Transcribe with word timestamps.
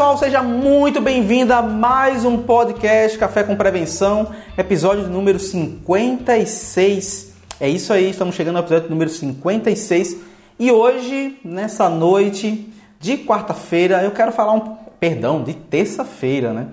Pessoal, 0.00 0.16
seja 0.16 0.42
muito 0.42 0.98
bem-vindo 0.98 1.52
a 1.52 1.60
mais 1.60 2.24
um 2.24 2.38
podcast 2.38 3.18
Café 3.18 3.42
com 3.42 3.54
Prevenção, 3.54 4.30
episódio 4.56 5.06
número 5.06 5.38
56. 5.38 7.34
É 7.60 7.68
isso 7.68 7.92
aí, 7.92 8.08
estamos 8.08 8.34
chegando 8.34 8.56
ao 8.56 8.62
episódio 8.62 8.88
número 8.88 9.10
56 9.10 10.16
e 10.58 10.72
hoje, 10.72 11.38
nessa 11.44 11.90
noite 11.90 12.72
de 12.98 13.18
quarta-feira, 13.18 14.02
eu 14.02 14.10
quero 14.10 14.32
falar 14.32 14.54
um. 14.54 14.74
Perdão, 14.98 15.42
de 15.42 15.52
terça-feira, 15.52 16.54
né? 16.54 16.68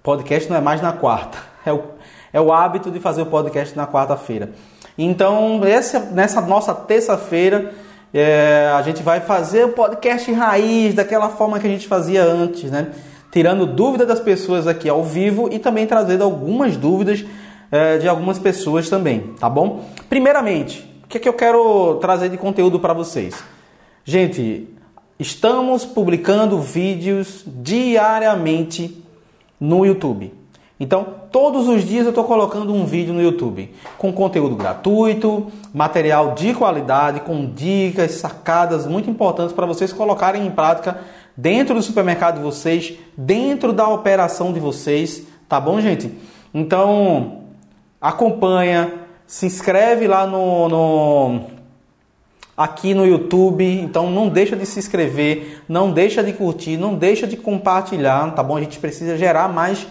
Podcast 0.00 0.48
não 0.48 0.56
é 0.56 0.60
mais 0.60 0.80
na 0.80 0.92
quarta, 0.92 1.38
é 1.66 1.72
o, 1.72 1.82
é 2.32 2.40
o 2.40 2.52
hábito 2.52 2.88
de 2.88 3.00
fazer 3.00 3.22
o 3.22 3.26
podcast 3.26 3.76
na 3.76 3.84
quarta-feira. 3.84 4.52
Então, 4.96 5.60
essa, 5.64 5.98
nessa 5.98 6.40
nossa 6.40 6.72
terça-feira 6.72 7.74
é, 8.12 8.70
a 8.74 8.82
gente 8.82 9.02
vai 9.02 9.20
fazer 9.20 9.64
o 9.64 9.68
podcast 9.70 10.30
raiz 10.32 10.94
daquela 10.94 11.28
forma 11.28 11.58
que 11.60 11.66
a 11.66 11.70
gente 11.70 11.86
fazia 11.86 12.24
antes, 12.24 12.70
né? 12.70 12.88
Tirando 13.30 13.66
dúvidas 13.66 14.08
das 14.08 14.18
pessoas 14.18 14.66
aqui 14.66 14.88
ao 14.88 15.04
vivo 15.04 15.48
e 15.52 15.58
também 15.58 15.86
trazendo 15.86 16.24
algumas 16.24 16.76
dúvidas 16.76 17.24
é, 17.70 17.98
de 17.98 18.08
algumas 18.08 18.38
pessoas 18.38 18.88
também, 18.88 19.34
tá 19.38 19.48
bom? 19.48 19.84
Primeiramente, 20.08 20.80
o 21.04 21.06
que, 21.06 21.18
é 21.18 21.20
que 21.20 21.28
eu 21.28 21.32
quero 21.32 21.96
trazer 22.00 22.28
de 22.28 22.36
conteúdo 22.36 22.80
para 22.80 22.92
vocês? 22.92 23.42
Gente, 24.04 24.68
estamos 25.18 25.84
publicando 25.84 26.58
vídeos 26.60 27.44
diariamente 27.46 29.04
no 29.60 29.86
YouTube. 29.86 30.39
Então, 30.82 31.06
todos 31.30 31.68
os 31.68 31.84
dias 31.84 32.04
eu 32.04 32.08
estou 32.08 32.24
colocando 32.24 32.72
um 32.72 32.86
vídeo 32.86 33.12
no 33.12 33.20
YouTube 33.20 33.70
com 33.98 34.10
conteúdo 34.10 34.56
gratuito, 34.56 35.52
material 35.74 36.32
de 36.32 36.54
qualidade, 36.54 37.20
com 37.20 37.44
dicas, 37.44 38.12
sacadas 38.12 38.86
muito 38.86 39.10
importantes 39.10 39.52
para 39.52 39.66
vocês 39.66 39.92
colocarem 39.92 40.46
em 40.46 40.50
prática 40.50 41.02
dentro 41.36 41.74
do 41.74 41.82
supermercado 41.82 42.38
de 42.38 42.42
vocês, 42.42 42.94
dentro 43.14 43.74
da 43.74 43.86
operação 43.88 44.54
de 44.54 44.58
vocês, 44.58 45.26
tá 45.46 45.60
bom, 45.60 45.78
gente? 45.82 46.10
Então, 46.52 47.42
acompanha, 48.00 48.94
se 49.26 49.44
inscreve 49.44 50.08
lá 50.08 50.26
no, 50.26 50.66
no 50.66 51.40
aqui 52.56 52.94
no 52.94 53.06
YouTube, 53.06 53.64
então 53.64 54.10
não 54.10 54.30
deixa 54.30 54.56
de 54.56 54.64
se 54.64 54.78
inscrever, 54.78 55.62
não 55.68 55.92
deixa 55.92 56.22
de 56.22 56.32
curtir, 56.32 56.78
não 56.78 56.94
deixa 56.94 57.26
de 57.26 57.36
compartilhar, 57.36 58.34
tá 58.34 58.42
bom? 58.42 58.56
A 58.56 58.60
gente 58.60 58.78
precisa 58.78 59.18
gerar 59.18 59.48
mais 59.48 59.86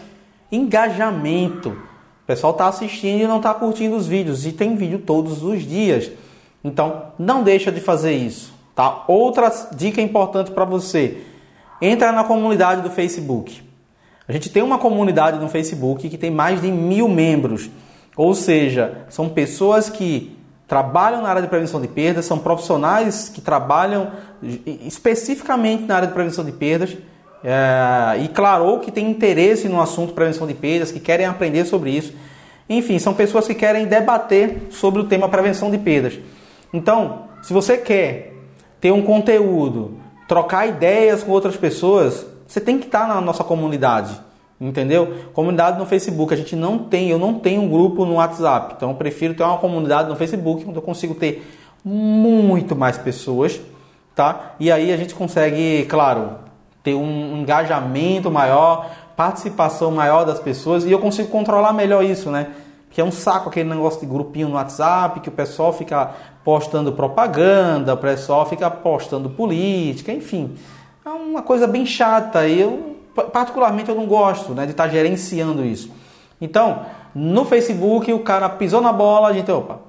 engajamento. 0.52 1.70
O 1.70 2.28
pessoal 2.28 2.54
está 2.54 2.68
assistindo 2.68 3.22
e 3.22 3.28
não 3.28 3.38
está 3.38 3.54
curtindo 3.54 3.96
os 3.96 4.08
vídeos 4.08 4.46
e 4.46 4.52
tem 4.52 4.76
vídeo 4.76 5.00
todos 5.00 5.44
os 5.44 5.64
dias. 5.64 6.12
Então 6.64 7.08
não 7.18 7.44
deixa 7.44 7.72
de 7.72 7.80
fazer 7.80 8.14
isso, 8.14 8.54
tá? 8.76 9.04
Outra 9.08 9.52
dica 9.74 10.02
importante 10.02 10.52
para 10.52 10.66
você: 10.66 11.24
entra 11.82 12.12
na 12.12 12.24
comunidade 12.24 12.82
do 12.82 12.90
Facebook. 12.90 13.64
A 14.28 14.32
gente 14.32 14.50
tem 14.50 14.62
uma 14.62 14.78
comunidade 14.78 15.40
no 15.40 15.50
Facebook 15.50 16.08
que 16.08 16.18
tem 16.18 16.30
mais 16.30 16.62
de 16.62 16.72
mil 16.72 17.08
membros, 17.08 17.70
ou 18.16 18.36
seja, 18.36 19.06
são 19.10 19.28
pessoas 19.28 19.90
que 19.90 20.38
trabalham 20.68 21.24
na 21.24 21.30
área 21.30 21.42
de 21.42 21.48
prevenção 21.48 21.82
de 21.82 21.88
perdas, 21.88 22.26
são 22.26 22.38
profissionais 22.38 23.28
que 23.28 23.42
trabalham 23.42 24.12
especificamente 24.86 25.86
na 25.86 25.96
área 25.96 26.08
de 26.08 26.14
prevenção 26.14 26.46
de 26.46 26.52
perdas 26.52 26.96
é, 27.44 28.22
e 28.22 28.28
claro, 28.28 28.80
que 28.80 28.92
tem 28.92 29.10
interesse 29.10 29.70
no 29.70 29.82
assunto 29.82 30.14
prevenção 30.14 30.46
de 30.46 30.54
perdas, 30.54 30.92
que 30.92 31.00
querem 31.00 31.26
aprender 31.26 31.66
sobre 31.66 31.92
isso. 31.92 32.14
Enfim, 32.70 33.00
são 33.00 33.14
pessoas 33.14 33.48
que 33.48 33.56
querem 33.56 33.86
debater 33.86 34.68
sobre 34.70 35.02
o 35.02 35.06
tema 35.06 35.28
prevenção 35.30 35.72
de 35.72 35.78
perdas. 35.78 36.20
Então, 36.74 37.24
se 37.42 37.54
você 37.54 37.78
quer 37.78 38.34
ter 38.80 38.92
um 38.92 39.02
conteúdo, 39.02 39.98
trocar 40.28 40.68
ideias 40.68 41.24
com 41.24 41.32
outras 41.32 41.58
pessoas, 41.58 42.26
você 42.48 42.62
tem 42.62 42.78
que 42.78 42.86
estar 42.86 43.08
na 43.08 43.20
nossa 43.20 43.44
comunidade, 43.44 44.20
entendeu? 44.60 45.16
Comunidade 45.34 45.80
no 45.80 45.86
Facebook, 45.86 46.34
a 46.34 46.38
gente 46.38 46.56
não 46.56 46.78
tem, 46.78 47.10
eu 47.10 47.18
não 47.18 47.34
tenho 47.34 47.62
um 47.62 47.70
grupo 47.70 48.06
no 48.06 48.16
WhatsApp, 48.16 48.76
então 48.78 48.92
eu 48.92 48.96
prefiro 48.96 49.34
ter 49.34 49.44
uma 49.44 49.58
comunidade 49.58 50.10
no 50.10 50.16
Facebook, 50.16 50.66
onde 50.68 50.78
eu 50.78 50.82
consigo 50.82 51.16
ter 51.16 51.48
muito 51.84 52.76
mais 52.76 52.98
pessoas, 52.98 53.60
tá? 54.16 54.56
E 54.60 54.72
aí 54.72 54.92
a 54.92 54.98
gente 54.98 55.16
consegue, 55.16 55.86
claro, 55.86 56.49
ter 56.84 56.96
um 56.96 57.38
engajamento 57.38 58.32
maior, 58.32 58.90
participação 59.16 59.92
maior 59.92 60.26
das 60.26 60.40
pessoas 60.40 60.86
e 60.86 60.92
eu 60.92 61.00
consigo 61.00 61.30
controlar 61.30 61.74
melhor 61.74 62.04
isso, 62.04 62.32
né? 62.32 62.48
Que 62.90 63.02
é 63.02 63.04
um 63.04 63.12
saco 63.12 63.50
aquele 63.50 63.70
negócio 63.70 64.00
de 64.00 64.06
grupinho 64.06 64.50
no 64.50 64.56
WhatsApp, 64.56 65.20
que 65.20 65.30
o 65.30 65.32
pessoal 65.32 65.74
fica 65.74 66.12
postando 66.44 66.92
propaganda, 66.92 67.94
o 67.94 67.98
pessoal 67.98 68.46
fica 68.46 68.72
postando 68.72 69.30
política, 69.30 70.12
enfim. 70.12 70.56
É 71.06 71.10
uma 71.10 71.42
coisa 71.42 71.68
bem 71.68 71.86
chata 71.86 72.48
e 72.48 72.62
eu, 72.62 72.98
particularmente, 73.32 73.90
eu 73.90 73.96
não 73.96 74.06
gosto 74.06 74.54
né, 74.54 74.66
de 74.66 74.72
estar 74.72 74.88
gerenciando 74.88 75.66
isso. 75.66 75.92
Então, 76.42 76.86
no 77.14 77.46
Facebook, 77.46 78.12
o 78.14 78.20
cara 78.20 78.48
pisou 78.50 78.82
na 78.82 78.94
bola, 78.94 79.28
a 79.28 79.34
gente, 79.34 79.52
opa, 79.52 79.80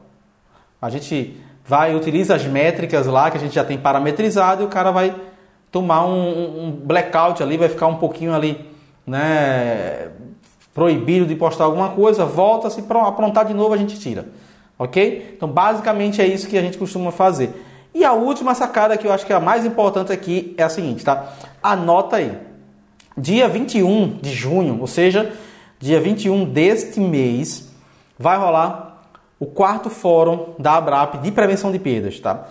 a 0.83 0.91
gente 0.91 1.41
vai, 1.65 1.95
utiliza 1.95 2.34
as 2.34 2.45
métricas 2.45 3.07
lá 3.07 3.31
que 3.31 3.37
a 3.37 3.41
gente 3.41 3.55
já 3.55 3.65
tem 3.65 3.78
parametrizado 3.78 4.62
e 4.62 4.67
o 4.67 4.69
cara 4.69 4.91
vai 4.91 5.15
tomar 5.70 6.04
um, 6.04 6.66
um 6.66 6.70
blackout 6.70 7.42
ali, 7.42 7.56
vai 7.56 7.69
ficar 7.69 7.86
um 7.86 7.97
pouquinho 7.97 8.34
ali, 8.34 8.58
né, 9.06 10.10
proibido 10.75 11.26
de 11.26 11.34
postar 11.34 11.64
alguma 11.64 11.91
coisa, 11.91 12.25
volta, 12.25 12.70
se 12.70 12.81
aprontar 12.81 13.44
de 13.44 13.54
novo 13.54 13.75
a 13.75 13.76
gente 13.76 13.98
tira, 13.98 14.28
ok? 14.78 15.34
Então 15.36 15.48
basicamente 15.48 16.20
é 16.20 16.26
isso 16.26 16.48
que 16.48 16.59
a 16.59 16.62
gente 16.62 16.78
costuma 16.78 17.10
fazer. 17.10 17.66
E 17.94 18.04
a 18.04 18.12
última 18.12 18.54
sacada 18.54 18.97
que 18.97 19.06
eu 19.06 19.12
acho 19.12 19.26
que 19.26 19.32
é 19.32 19.36
a 19.36 19.41
mais 19.41 19.64
importante 19.64 20.12
aqui 20.12 20.54
é 20.56 20.62
a 20.62 20.69
seguinte, 20.69 21.04
tá? 21.04 21.32
Anota 21.62 22.16
aí. 22.16 22.32
Dia 23.16 23.48
21 23.48 24.19
de 24.22 24.32
junho, 24.32 24.78
ou 24.80 24.86
seja, 24.86 25.32
dia 25.78 26.00
21 26.00 26.44
deste 26.44 27.00
mês, 27.00 27.69
vai 28.19 28.38
rolar 28.38 29.03
o 29.41 29.47
quarto 29.47 29.91
fórum 29.91 30.54
da 30.59 30.76
ABRAP 30.76 31.16
de 31.16 31.32
prevenção 31.32 31.72
de 31.72 31.78
perdas, 31.78 32.20
tá? 32.20 32.47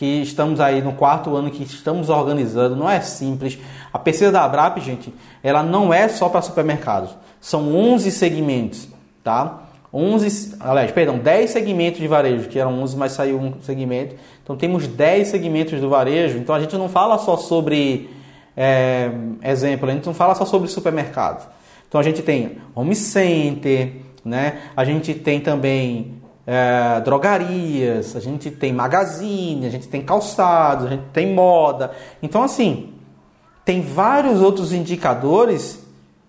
que 0.00 0.22
estamos 0.22 0.60
aí 0.60 0.80
no 0.80 0.94
quarto 0.94 1.36
ano 1.36 1.50
que 1.50 1.62
estamos 1.62 2.08
organizando. 2.08 2.74
Não 2.74 2.88
é 2.88 3.02
simples. 3.02 3.58
A 3.92 3.98
pesquisa 3.98 4.32
da 4.32 4.42
Abrap, 4.42 4.78
gente, 4.80 5.12
ela 5.42 5.62
não 5.62 5.92
é 5.92 6.08
só 6.08 6.30
para 6.30 6.40
supermercados. 6.40 7.14
São 7.38 7.76
11 7.76 8.10
segmentos, 8.10 8.88
tá? 9.22 9.64
11, 9.92 10.56
aliás, 10.58 10.90
perdão, 10.90 11.18
10 11.18 11.50
segmentos 11.50 12.00
de 12.00 12.08
varejo, 12.08 12.48
que 12.48 12.58
eram 12.58 12.80
11, 12.80 12.96
mas 12.96 13.12
saiu 13.12 13.38
um 13.38 13.60
segmento. 13.60 14.14
Então 14.42 14.56
temos 14.56 14.86
10 14.86 15.28
segmentos 15.28 15.78
do 15.78 15.90
varejo. 15.90 16.38
Então 16.38 16.54
a 16.54 16.60
gente 16.60 16.74
não 16.78 16.88
fala 16.88 17.18
só 17.18 17.36
sobre, 17.36 18.08
é, 18.56 19.10
exemplo, 19.42 19.86
a 19.86 19.92
gente 19.92 20.06
não 20.06 20.14
fala 20.14 20.34
só 20.34 20.46
sobre 20.46 20.66
supermercados. 20.68 21.44
Então 21.86 22.00
a 22.00 22.04
gente 22.04 22.22
tem 22.22 22.56
home 22.74 22.96
center, 22.96 23.96
né? 24.24 24.62
A 24.74 24.82
gente 24.82 25.12
tem 25.12 25.40
também 25.40 26.19
é, 26.52 27.00
drogarias, 27.02 28.16
a 28.16 28.20
gente 28.20 28.50
tem 28.50 28.72
magazine, 28.72 29.64
a 29.64 29.70
gente 29.70 29.86
tem 29.86 30.02
calçados, 30.02 30.86
a 30.86 30.88
gente 30.88 31.04
tem 31.12 31.32
moda. 31.32 31.92
Então 32.20 32.42
assim, 32.42 32.92
tem 33.64 33.80
vários 33.80 34.40
outros 34.40 34.72
indicadores 34.72 35.78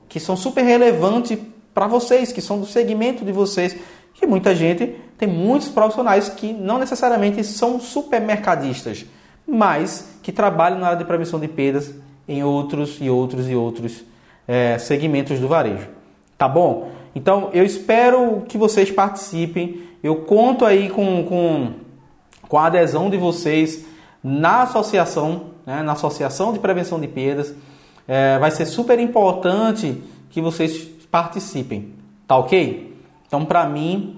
que 0.07 0.19
são 0.19 0.37
super 0.37 0.61
relevantes 0.61 1.39
para 1.73 1.87
vocês, 1.87 2.31
que 2.31 2.39
são 2.39 2.59
do 2.59 2.67
segmento 2.67 3.25
de 3.25 3.31
vocês, 3.31 3.75
que 4.13 4.27
muita 4.27 4.53
gente 4.53 4.95
tem 5.17 5.27
muitos 5.27 5.69
profissionais 5.69 6.29
que 6.29 6.53
não 6.53 6.77
necessariamente 6.77 7.43
são 7.43 7.79
supermercadistas, 7.79 9.03
mas 9.47 10.07
que 10.21 10.31
trabalham 10.31 10.77
na 10.77 10.89
área 10.89 10.99
de 10.99 11.05
prevenção 11.05 11.39
de 11.39 11.47
perdas 11.47 11.95
em 12.27 12.43
outros 12.43 12.99
e 13.01 13.09
outros 13.09 13.49
e 13.49 13.55
outros 13.55 14.03
é, 14.47 14.77
segmentos 14.77 15.39
do 15.39 15.47
varejo. 15.47 15.87
Tá 16.37 16.47
bom? 16.47 16.91
Então 17.15 17.49
eu 17.53 17.65
espero 17.65 18.43
que 18.47 18.55
vocês 18.55 18.91
participem. 18.91 19.89
Eu 20.03 20.17
conto 20.17 20.65
aí 20.65 20.89
com, 20.89 21.23
com, 21.25 21.73
com 22.47 22.57
a 22.57 22.65
adesão 22.65 23.09
de 23.09 23.17
vocês 23.17 23.85
na 24.23 24.63
associação, 24.63 25.51
né, 25.65 25.81
na 25.83 25.93
Associação 25.93 26.53
de 26.53 26.59
Prevenção 26.59 26.99
de 26.99 27.07
Perdas. 27.07 27.53
É, 28.07 28.37
vai 28.39 28.51
ser 28.51 28.65
super 28.65 28.99
importante 28.99 30.01
que 30.29 30.41
vocês 30.41 30.89
participem, 31.11 31.93
tá 32.27 32.37
ok? 32.37 32.97
Então, 33.27 33.45
para 33.45 33.65
mim, 33.65 34.17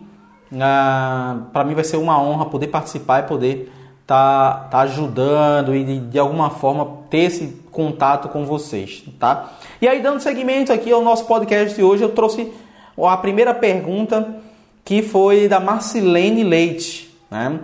uh, 0.51 1.45
para 1.51 1.63
mim 1.63 1.73
vai 1.73 1.83
ser 1.83 1.97
uma 1.97 2.21
honra 2.21 2.45
poder 2.45 2.67
participar 2.67 3.19
e 3.19 3.27
poder 3.27 3.71
tá, 4.07 4.67
tá 4.71 4.79
ajudando 4.81 5.75
e 5.75 5.83
de, 5.83 5.99
de, 5.99 6.19
alguma 6.19 6.49
forma 6.49 6.99
ter 7.09 7.25
esse 7.25 7.61
contato 7.71 8.29
com 8.29 8.45
vocês, 8.45 9.03
tá? 9.19 9.51
E 9.81 9.87
aí, 9.87 10.01
dando 10.01 10.19
seguimento 10.19 10.71
aqui 10.71 10.91
ao 10.91 11.01
nosso 11.01 11.25
podcast 11.25 11.75
de 11.75 11.83
hoje, 11.83 12.03
eu 12.03 12.09
trouxe 12.09 12.51
a 12.97 13.17
primeira 13.17 13.53
pergunta 13.53 14.42
que 14.83 15.01
foi 15.01 15.47
da 15.47 15.59
Marcilene 15.59 16.43
Leite, 16.43 17.13
né? 17.29 17.59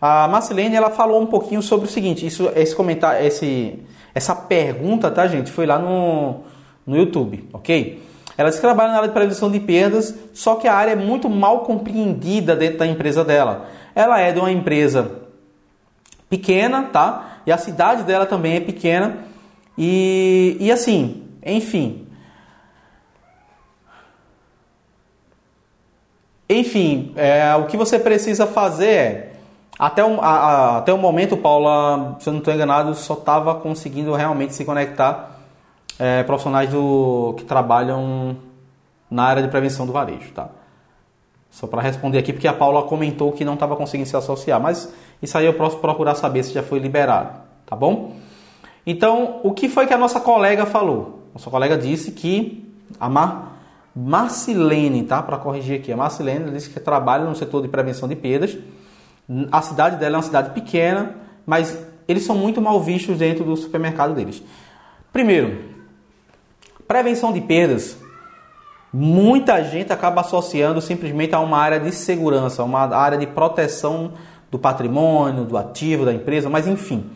A 0.00 0.28
Marcilene 0.28 0.74
ela 0.74 0.90
falou 0.90 1.20
um 1.20 1.26
pouquinho 1.26 1.62
sobre 1.62 1.86
o 1.86 1.90
seguinte, 1.90 2.26
isso, 2.26 2.50
esse 2.54 2.74
comentário, 2.74 3.26
esse, 3.26 3.78
essa 4.14 4.34
pergunta, 4.34 5.10
tá, 5.10 5.26
gente, 5.26 5.50
foi 5.50 5.66
lá 5.66 5.78
no, 5.78 6.40
no 6.86 6.96
YouTube, 6.96 7.48
ok? 7.52 8.02
Ela 8.36 8.50
diz 8.50 8.58
que 8.58 8.62
trabalha 8.62 8.90
na 8.90 8.96
área 8.96 9.08
de 9.08 9.14
prevenção 9.14 9.50
de 9.50 9.58
perdas, 9.58 10.14
só 10.34 10.56
que 10.56 10.68
a 10.68 10.74
área 10.74 10.92
é 10.92 10.96
muito 10.96 11.28
mal 11.30 11.60
compreendida 11.60 12.54
dentro 12.54 12.78
da 12.78 12.86
empresa 12.86 13.24
dela. 13.24 13.68
Ela 13.94 14.20
é 14.20 14.30
de 14.30 14.38
uma 14.38 14.52
empresa 14.52 15.22
pequena, 16.28 16.82
tá? 16.84 17.40
E 17.46 17.52
a 17.52 17.56
cidade 17.56 18.02
dela 18.02 18.26
também 18.26 18.56
é 18.56 18.60
pequena. 18.60 19.18
E, 19.78 20.56
e 20.60 20.70
assim, 20.70 21.22
enfim. 21.44 22.05
Enfim, 26.48 27.12
é, 27.16 27.54
o 27.56 27.66
que 27.66 27.76
você 27.76 27.98
precisa 27.98 28.46
fazer 28.46 28.86
é. 28.86 29.32
Até 29.78 30.02
o, 30.02 30.20
a, 30.20 30.26
a, 30.26 30.78
até 30.78 30.92
o 30.92 30.96
momento, 30.96 31.36
Paula, 31.36 32.16
se 32.18 32.28
eu 32.28 32.32
não 32.32 32.38
estou 32.38 32.54
enganado, 32.54 32.94
só 32.94 33.12
estava 33.12 33.54
conseguindo 33.56 34.14
realmente 34.14 34.54
se 34.54 34.64
conectar 34.64 35.38
é, 35.98 36.22
profissionais 36.22 36.70
do, 36.70 37.34
que 37.36 37.44
trabalham 37.44 38.36
na 39.10 39.24
área 39.24 39.42
de 39.42 39.48
prevenção 39.48 39.86
do 39.86 39.92
varejo, 39.92 40.32
tá? 40.32 40.48
Só 41.50 41.66
para 41.66 41.82
responder 41.82 42.18
aqui, 42.18 42.32
porque 42.32 42.48
a 42.48 42.52
Paula 42.52 42.82
comentou 42.84 43.32
que 43.32 43.44
não 43.44 43.54
estava 43.54 43.76
conseguindo 43.76 44.08
se 44.08 44.16
associar, 44.16 44.60
mas 44.60 44.92
isso 45.22 45.36
aí 45.36 45.46
eu 45.46 45.54
posso 45.54 45.78
procurar 45.78 46.14
saber 46.14 46.42
se 46.42 46.52
já 46.52 46.62
foi 46.62 46.78
liberado, 46.78 47.38
tá 47.64 47.76
bom? 47.76 48.12
Então, 48.86 49.40
o 49.42 49.52
que 49.52 49.68
foi 49.68 49.86
que 49.86 49.94
a 49.94 49.98
nossa 49.98 50.20
colega 50.20 50.64
falou? 50.66 51.22
Nossa 51.34 51.50
colega 51.50 51.76
disse 51.76 52.12
que 52.12 52.72
a 53.00 53.08
Mar 53.08 53.55
Marcilene, 53.96 55.04
tá? 55.04 55.22
Para 55.22 55.38
corrigir 55.38 55.80
aqui, 55.80 55.90
a 55.90 55.96
Marcilene 55.96 56.50
disse 56.50 56.68
que 56.68 56.78
trabalha 56.78 57.24
no 57.24 57.34
setor 57.34 57.62
de 57.62 57.68
prevenção 57.68 58.08
de 58.08 58.14
perdas. 58.14 58.56
A 59.50 59.62
cidade 59.62 59.96
dela 59.96 60.16
é 60.16 60.18
uma 60.18 60.22
cidade 60.22 60.50
pequena, 60.50 61.16
mas 61.46 61.78
eles 62.06 62.24
são 62.24 62.36
muito 62.36 62.60
mal 62.60 62.80
vistos 62.80 63.18
dentro 63.18 63.44
do 63.44 63.56
supermercado 63.56 64.14
deles. 64.14 64.42
Primeiro, 65.12 65.76
Prevenção 66.86 67.32
de 67.32 67.40
perdas. 67.40 67.98
Muita 68.92 69.62
gente 69.64 69.92
acaba 69.92 70.20
associando 70.20 70.80
simplesmente 70.80 71.34
a 71.34 71.40
uma 71.40 71.58
área 71.58 71.80
de 71.80 71.90
segurança, 71.90 72.62
uma 72.62 72.86
área 72.96 73.18
de 73.18 73.26
proteção 73.26 74.12
do 74.52 74.58
patrimônio, 74.58 75.44
do 75.44 75.58
ativo 75.58 76.04
da 76.04 76.14
empresa, 76.14 76.48
mas 76.48 76.68
enfim. 76.68 77.10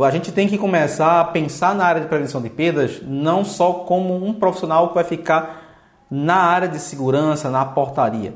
A 0.00 0.10
gente 0.10 0.30
tem 0.30 0.46
que 0.46 0.56
começar 0.56 1.20
a 1.20 1.24
pensar 1.24 1.74
na 1.74 1.84
área 1.84 2.00
de 2.00 2.06
prevenção 2.06 2.40
de 2.40 2.48
perdas 2.48 3.02
não 3.02 3.44
só 3.44 3.72
como 3.72 4.24
um 4.24 4.32
profissional 4.32 4.88
que 4.88 4.94
vai 4.94 5.04
ficar 5.04 5.63
na 6.16 6.36
área 6.36 6.68
de 6.68 6.78
segurança, 6.78 7.50
na 7.50 7.64
portaria, 7.64 8.34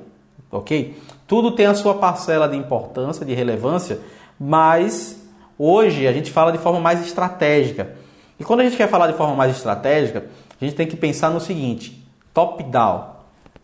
ok? 0.51 1.01
Tudo 1.29 1.53
tem 1.53 1.67
a 1.67 1.75
sua 1.75 1.95
parcela 1.95 2.49
de 2.49 2.57
importância, 2.57 3.25
de 3.25 3.33
relevância, 3.35 4.01
mas 4.39 5.25
hoje 5.57 6.09
a 6.09 6.13
gente 6.13 6.33
fala 6.33 6.51
de 6.51 6.59
forma 6.59 6.81
mais 6.81 7.07
estratégica. 7.07 7.95
E 8.37 8.43
quando 8.43 8.61
a 8.61 8.65
gente 8.65 8.77
quer 8.77 8.89
falar 8.89 9.07
de 9.07 9.17
forma 9.17 9.37
mais 9.37 9.57
estratégica, 9.57 10.27
a 10.61 10.65
gente 10.65 10.75
tem 10.75 10.89
que 10.89 10.97
pensar 10.97 11.31
no 11.31 11.39
seguinte: 11.39 12.05
top-down, 12.35 12.97
ou 12.97 13.05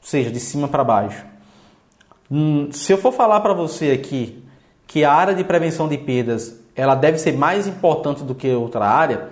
seja, 0.01 0.31
de 0.31 0.39
cima 0.39 0.69
para 0.69 0.85
baixo. 0.85 1.25
Hum, 2.31 2.69
se 2.71 2.93
eu 2.93 2.99
for 2.99 3.13
falar 3.13 3.41
para 3.41 3.53
você 3.53 3.91
aqui 3.91 4.45
que 4.87 5.05
a 5.05 5.13
área 5.13 5.35
de 5.35 5.43
prevenção 5.43 5.89
de 5.89 5.99
perdas 5.99 6.61
ela 6.77 6.95
deve 6.95 7.19
ser 7.19 7.33
mais 7.33 7.67
importante 7.67 8.23
do 8.23 8.33
que 8.33 8.49
outra 8.55 8.87
área, 8.87 9.29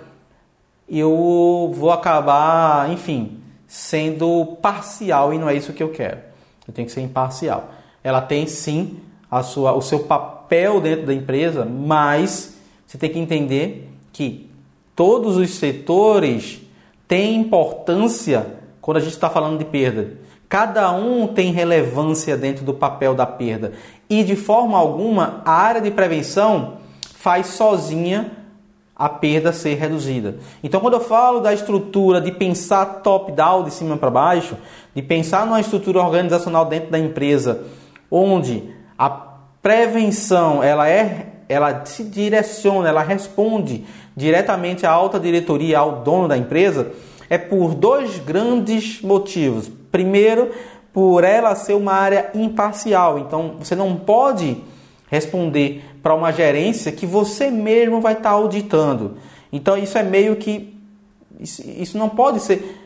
eu 0.89 1.71
vou 1.73 1.89
acabar, 1.89 2.89
enfim, 2.91 3.42
sendo 3.73 4.55
parcial 4.61 5.33
e 5.33 5.39
não 5.39 5.49
é 5.49 5.55
isso 5.55 5.73
que 5.73 5.81
eu 5.81 5.89
quero. 5.89 6.19
Eu 6.67 6.71
tenho 6.75 6.85
que 6.85 6.93
ser 6.93 7.01
imparcial. 7.01 7.71
Ela 8.03 8.21
tem 8.21 8.45
sim 8.45 8.99
a 9.31 9.41
sua, 9.41 9.73
o 9.73 9.81
seu 9.81 10.01
papel 10.01 10.79
dentro 10.79 11.07
da 11.07 11.13
empresa, 11.13 11.65
mas 11.65 12.55
você 12.85 12.99
tem 12.99 13.09
que 13.09 13.17
entender 13.17 13.89
que 14.11 14.47
todos 14.95 15.37
os 15.37 15.55
setores 15.55 16.61
tem 17.07 17.35
importância 17.35 18.45
quando 18.79 18.97
a 18.97 18.99
gente 18.99 19.13
está 19.13 19.27
falando 19.27 19.57
de 19.57 19.65
perda. 19.65 20.19
Cada 20.47 20.91
um 20.91 21.25
tem 21.25 21.51
relevância 21.51 22.37
dentro 22.37 22.63
do 22.63 22.75
papel 22.75 23.15
da 23.15 23.25
perda. 23.25 23.73
E 24.07 24.23
de 24.23 24.35
forma 24.35 24.77
alguma, 24.77 25.41
a 25.45 25.51
área 25.51 25.81
de 25.81 25.89
prevenção 25.89 26.77
faz 27.15 27.47
sozinha 27.47 28.31
a 28.95 29.09
perda 29.09 29.51
ser 29.51 29.75
reduzida. 29.75 30.35
Então, 30.63 30.79
quando 30.79 30.93
eu 30.93 30.99
falo 30.99 31.39
da 31.39 31.53
estrutura 31.53 32.21
de 32.21 32.31
pensar 32.31 33.01
top-down, 33.01 33.63
de 33.63 33.71
cima 33.71 33.97
para 33.97 34.11
baixo, 34.11 34.55
de 34.95 35.01
pensar 35.01 35.45
numa 35.45 35.59
estrutura 35.59 35.99
organizacional 35.99 36.65
dentro 36.65 36.91
da 36.91 36.99
empresa, 36.99 37.63
onde 38.09 38.63
a 38.97 39.09
prevenção 39.09 40.61
ela 40.61 40.87
é, 40.87 41.33
ela 41.49 41.85
se 41.85 42.03
direciona, 42.03 42.89
ela 42.89 43.01
responde 43.01 43.85
diretamente 44.15 44.85
à 44.85 44.91
alta 44.91 45.19
diretoria, 45.19 45.79
ao 45.79 46.03
dono 46.03 46.27
da 46.27 46.37
empresa, 46.37 46.91
é 47.29 47.37
por 47.37 47.73
dois 47.73 48.19
grandes 48.19 49.01
motivos. 49.01 49.71
Primeiro, 49.91 50.51
por 50.93 51.23
ela 51.23 51.55
ser 51.55 51.73
uma 51.73 51.93
área 51.93 52.29
imparcial. 52.35 53.17
Então, 53.17 53.55
você 53.57 53.75
não 53.75 53.95
pode 53.95 54.63
responder 55.13 55.83
para 56.01 56.13
uma 56.13 56.31
gerência 56.31 56.91
que 56.91 57.05
você 57.05 57.49
mesmo 57.49 58.01
vai 58.01 58.13
estar 58.13 58.31
auditando. 58.31 59.17
Então, 59.51 59.77
isso 59.77 59.97
é 59.97 60.03
meio 60.03 60.35
que. 60.35 60.75
Isso 61.39 61.97
não 61.97 62.09
pode 62.09 62.39
ser. 62.39 62.79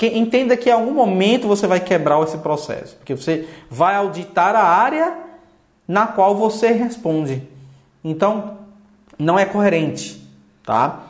Entenda 0.00 0.56
que 0.56 0.70
em 0.70 0.72
algum 0.72 0.92
momento 0.92 1.46
você 1.46 1.66
vai 1.66 1.80
quebrar 1.80 2.22
esse 2.22 2.38
processo, 2.38 2.96
porque 2.96 3.14
você 3.14 3.46
vai 3.70 3.94
auditar 3.96 4.56
a 4.56 4.62
área 4.62 5.14
na 5.86 6.06
qual 6.06 6.34
você 6.34 6.68
responde. 6.68 7.42
Então, 8.02 8.58
não 9.18 9.38
é 9.38 9.44
coerente 9.44 10.18
tá? 10.68 11.04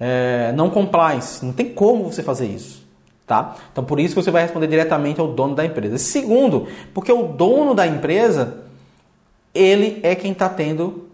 É, 0.00 0.52
não 0.56 0.68
compliance, 0.68 1.46
não 1.46 1.52
tem 1.52 1.68
como 1.68 2.10
você 2.10 2.24
fazer 2.24 2.46
isso, 2.46 2.84
tá? 3.24 3.54
Então 3.70 3.84
por 3.84 4.00
isso 4.00 4.16
que 4.16 4.22
você 4.22 4.32
vai 4.32 4.42
responder 4.42 4.66
diretamente 4.66 5.20
ao 5.20 5.28
dono 5.28 5.54
da 5.54 5.64
empresa. 5.64 5.96
Segundo, 5.96 6.66
porque 6.92 7.12
o 7.12 7.22
dono 7.22 7.72
da 7.72 7.86
empresa 7.86 8.64
ele 9.56 10.00
é 10.02 10.14
quem 10.14 10.32
está 10.32 10.48
tendo 10.48 11.08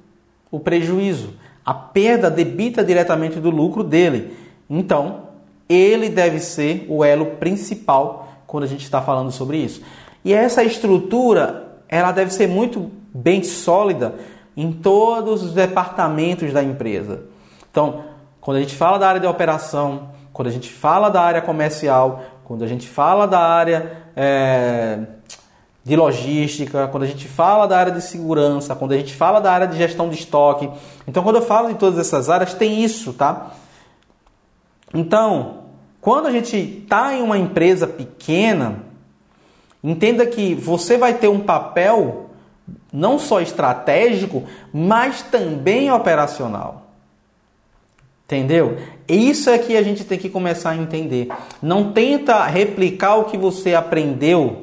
o 0.51 0.59
prejuízo. 0.59 1.35
A 1.65 1.73
perda 1.73 2.31
debita 2.31 2.85
diretamente 2.85 3.39
do 3.39 3.51
lucro 3.51 3.85
dele. 3.85 4.37
Então, 4.69 5.29
ele 5.69 6.09
deve 6.09 6.39
ser 6.41 6.87
o 6.89 7.05
elo 7.05 7.27
principal 7.37 8.29
quando 8.47 8.65
a 8.65 8.67
gente 8.67 8.85
está 8.85 9.01
falando 9.01 9.31
sobre 9.31 9.59
isso. 9.59 9.83
E 10.25 10.33
essa 10.33 10.63
estrutura, 10.63 11.81
ela 11.89 12.13
deve 12.13 12.33
ser 12.33 12.47
muito 12.47 12.91
bem 13.15 13.43
sólida 13.43 14.15
em 14.57 14.73
todos 14.73 15.43
os 15.43 15.53
departamentos 15.53 16.53
da 16.53 16.63
empresa. 16.63 17.23
Então, 17.71 18.05
quando 18.41 18.59
a 18.59 18.61
gente 18.61 18.75
fala 18.75 18.99
da 18.99 19.09
área 19.09 19.21
de 19.21 19.27
operação, 19.27 20.11
quando 20.33 20.49
a 20.49 20.51
gente 20.51 20.71
fala 20.71 21.09
da 21.09 21.23
área 21.23 21.41
comercial, 21.41 22.23
quando 22.45 22.65
a 22.65 22.67
gente 22.67 22.89
fala 22.89 23.27
da 23.27 23.41
área 23.41 23.93
é, 24.17 24.99
de 25.85 25.97
logística, 25.97 26.87
quando 26.89 27.03
a 27.03 27.07
gente 27.07 27.27
fala 27.27 27.67
da 27.67 27.77
área 27.77 27.93
de 27.93 28.03
segurança, 28.03 28.75
quando 28.75 28.93
a 28.93 28.97
gente 28.97 29.15
fala 29.15 29.41
da 29.41 29.53
área 29.53 29.67
de 29.67 29.77
gestão 29.77 30.09
de 30.09 30.15
estoque. 30.15 30.71
Então, 31.09 31.23
quando 31.23 31.37
eu 31.37 31.43
falo 31.43 31.69
de 31.69 31.75
todas 31.75 31.99
essas 31.99 32.31
áreas, 32.31 32.55
tem 32.55 32.85
isso, 32.85 33.13
tá? 33.13 33.53
Então, 34.95 35.63
quando 36.01 36.27
a 36.27 36.31
gente 36.31 36.57
está 36.57 37.15
em 37.15 37.23
uma 37.23 37.37
empresa 37.37 37.87
pequena, 37.87 38.85
entenda 39.83 40.25
que 40.27 40.55
você 40.55 40.97
vai 40.97 41.15
ter 41.15 41.29
um 41.29 41.41
papel 41.41 42.31
não 42.93 43.19
só 43.19 43.41
estratégico, 43.41 44.45
mas 44.73 45.23
também 45.23 45.91
operacional. 45.91 46.83
Entendeu? 48.25 48.79
Isso 49.09 49.51
é 49.51 49.59
que 49.59 49.77
a 49.77 49.83
gente 49.83 50.05
tem 50.05 50.19
que 50.19 50.31
começar 50.31 50.71
a 50.71 50.77
entender. 50.77 51.29
Não 51.61 51.93
tenta 51.93 52.45
replicar 52.47 53.17
o 53.17 53.25
que 53.25 53.37
você 53.37 53.75
aprendeu. 53.75 54.62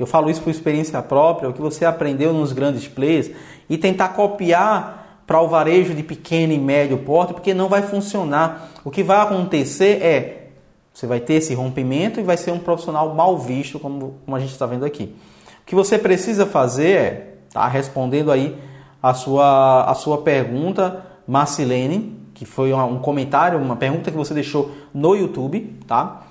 Eu 0.00 0.06
falo 0.06 0.30
isso 0.30 0.40
por 0.40 0.48
experiência 0.48 1.02
própria, 1.02 1.50
o 1.50 1.52
que 1.52 1.60
você 1.60 1.84
aprendeu 1.84 2.32
nos 2.32 2.52
grandes 2.52 2.88
players 2.88 3.30
e 3.68 3.76
tentar 3.76 4.08
copiar 4.08 5.22
para 5.26 5.42
o 5.42 5.46
varejo 5.46 5.94
de 5.94 6.02
pequeno 6.02 6.54
e 6.54 6.58
médio 6.58 6.96
porte, 6.96 7.34
porque 7.34 7.52
não 7.52 7.68
vai 7.68 7.82
funcionar. 7.82 8.70
O 8.82 8.90
que 8.90 9.02
vai 9.02 9.20
acontecer 9.20 10.02
é 10.02 10.48
você 10.90 11.06
vai 11.06 11.20
ter 11.20 11.34
esse 11.34 11.52
rompimento 11.52 12.18
e 12.18 12.22
vai 12.22 12.38
ser 12.38 12.50
um 12.50 12.58
profissional 12.58 13.14
mal 13.14 13.36
visto, 13.36 13.78
como, 13.78 14.14
como 14.24 14.34
a 14.34 14.40
gente 14.40 14.52
está 14.52 14.64
vendo 14.64 14.86
aqui. 14.86 15.14
O 15.62 15.66
que 15.66 15.74
você 15.74 15.98
precisa 15.98 16.46
fazer 16.46 16.96
é, 16.96 17.34
tá, 17.52 17.68
respondendo 17.68 18.32
aí 18.32 18.56
a 19.02 19.12
sua, 19.12 19.84
a 19.84 19.94
sua 19.94 20.22
pergunta, 20.22 21.04
Marcilene, 21.28 22.18
que 22.32 22.46
foi 22.46 22.72
um 22.72 22.98
comentário, 23.00 23.58
uma 23.58 23.76
pergunta 23.76 24.10
que 24.10 24.16
você 24.16 24.32
deixou 24.32 24.70
no 24.94 25.14
YouTube, 25.14 25.78
tá? 25.86 26.22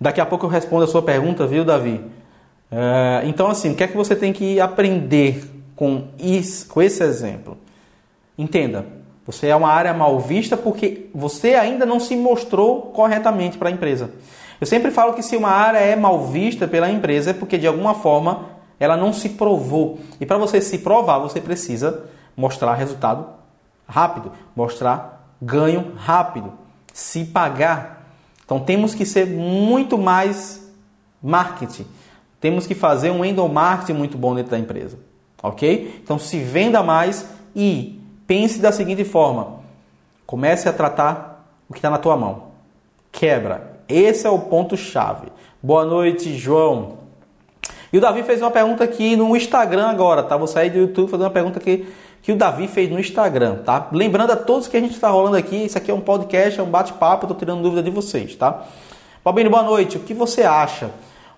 Daqui 0.00 0.20
a 0.20 0.26
pouco 0.26 0.44
eu 0.44 0.50
respondo 0.50 0.82
a 0.82 0.88
sua 0.88 1.02
pergunta, 1.02 1.46
viu, 1.46 1.64
Davi? 1.64 2.00
É, 2.78 3.22
então, 3.24 3.48
assim, 3.48 3.72
o 3.72 3.74
que 3.74 3.82
é 3.82 3.88
que 3.88 3.96
você 3.96 4.14
tem 4.14 4.34
que 4.34 4.60
aprender 4.60 5.50
com, 5.74 6.08
isso, 6.18 6.68
com 6.68 6.82
esse 6.82 7.02
exemplo? 7.02 7.56
Entenda, 8.36 8.84
você 9.24 9.46
é 9.46 9.56
uma 9.56 9.70
área 9.70 9.94
mal 9.94 10.20
vista 10.20 10.58
porque 10.58 11.08
você 11.14 11.54
ainda 11.54 11.86
não 11.86 11.98
se 11.98 12.14
mostrou 12.14 12.82
corretamente 12.92 13.56
para 13.56 13.70
a 13.70 13.72
empresa. 13.72 14.10
Eu 14.60 14.66
sempre 14.66 14.90
falo 14.90 15.14
que 15.14 15.22
se 15.22 15.38
uma 15.38 15.48
área 15.48 15.78
é 15.78 15.96
mal 15.96 16.26
vista 16.26 16.68
pela 16.68 16.90
empresa 16.90 17.30
é 17.30 17.32
porque 17.32 17.56
de 17.56 17.66
alguma 17.66 17.94
forma 17.94 18.50
ela 18.78 18.94
não 18.94 19.10
se 19.10 19.30
provou. 19.30 19.98
E 20.20 20.26
para 20.26 20.36
você 20.36 20.60
se 20.60 20.76
provar, 20.76 21.18
você 21.18 21.40
precisa 21.40 22.04
mostrar 22.36 22.74
resultado 22.74 23.26
rápido, 23.88 24.32
mostrar 24.54 25.34
ganho 25.40 25.92
rápido, 25.96 26.52
se 26.92 27.24
pagar. 27.24 28.06
Então 28.44 28.60
temos 28.60 28.94
que 28.94 29.06
ser 29.06 29.26
muito 29.26 29.96
mais 29.96 30.70
marketing. 31.22 31.86
Temos 32.46 32.64
que 32.64 32.76
fazer 32.76 33.10
um 33.10 33.24
endomarketing 33.24 33.94
muito 33.94 34.16
bom 34.16 34.32
dentro 34.32 34.52
da 34.52 34.58
empresa. 34.58 34.96
Ok? 35.42 36.00
Então 36.00 36.16
se 36.16 36.38
venda 36.38 36.80
mais 36.80 37.28
e 37.56 38.00
pense 38.24 38.60
da 38.60 38.70
seguinte 38.70 39.02
forma: 39.04 39.62
comece 40.24 40.68
a 40.68 40.72
tratar 40.72 41.44
o 41.68 41.72
que 41.72 41.80
está 41.80 41.90
na 41.90 41.98
tua 41.98 42.16
mão. 42.16 42.44
Quebra. 43.10 43.80
Esse 43.88 44.28
é 44.28 44.30
o 44.30 44.38
ponto-chave. 44.38 45.26
Boa 45.60 45.84
noite, 45.84 46.38
João. 46.38 46.98
E 47.92 47.98
o 47.98 48.00
Davi 48.00 48.22
fez 48.22 48.40
uma 48.40 48.52
pergunta 48.52 48.84
aqui 48.84 49.16
no 49.16 49.36
Instagram 49.36 49.88
agora, 49.88 50.22
tá? 50.22 50.36
Vou 50.36 50.46
sair 50.46 50.70
do 50.70 50.78
YouTube 50.78 51.10
fazer 51.10 51.24
uma 51.24 51.30
pergunta 51.30 51.58
aqui 51.58 51.92
que 52.22 52.30
o 52.30 52.36
Davi 52.36 52.68
fez 52.68 52.88
no 52.88 53.00
Instagram, 53.00 53.56
tá? 53.64 53.88
Lembrando 53.90 54.30
a 54.30 54.36
todos 54.36 54.68
que 54.68 54.76
a 54.76 54.80
gente 54.80 54.94
está 54.94 55.08
rolando 55.08 55.36
aqui, 55.36 55.64
isso 55.64 55.76
aqui 55.76 55.90
é 55.90 55.94
um 55.94 56.00
podcast, 56.00 56.60
é 56.60 56.62
um 56.62 56.70
bate-papo, 56.70 57.24
estou 57.24 57.36
tirando 57.36 57.60
dúvida 57.60 57.82
de 57.82 57.90
vocês, 57.90 58.36
tá? 58.36 58.66
Fabinho, 59.24 59.50
boa 59.50 59.64
noite. 59.64 59.96
O 59.96 60.00
que 60.00 60.14
você 60.14 60.44
acha? 60.44 60.92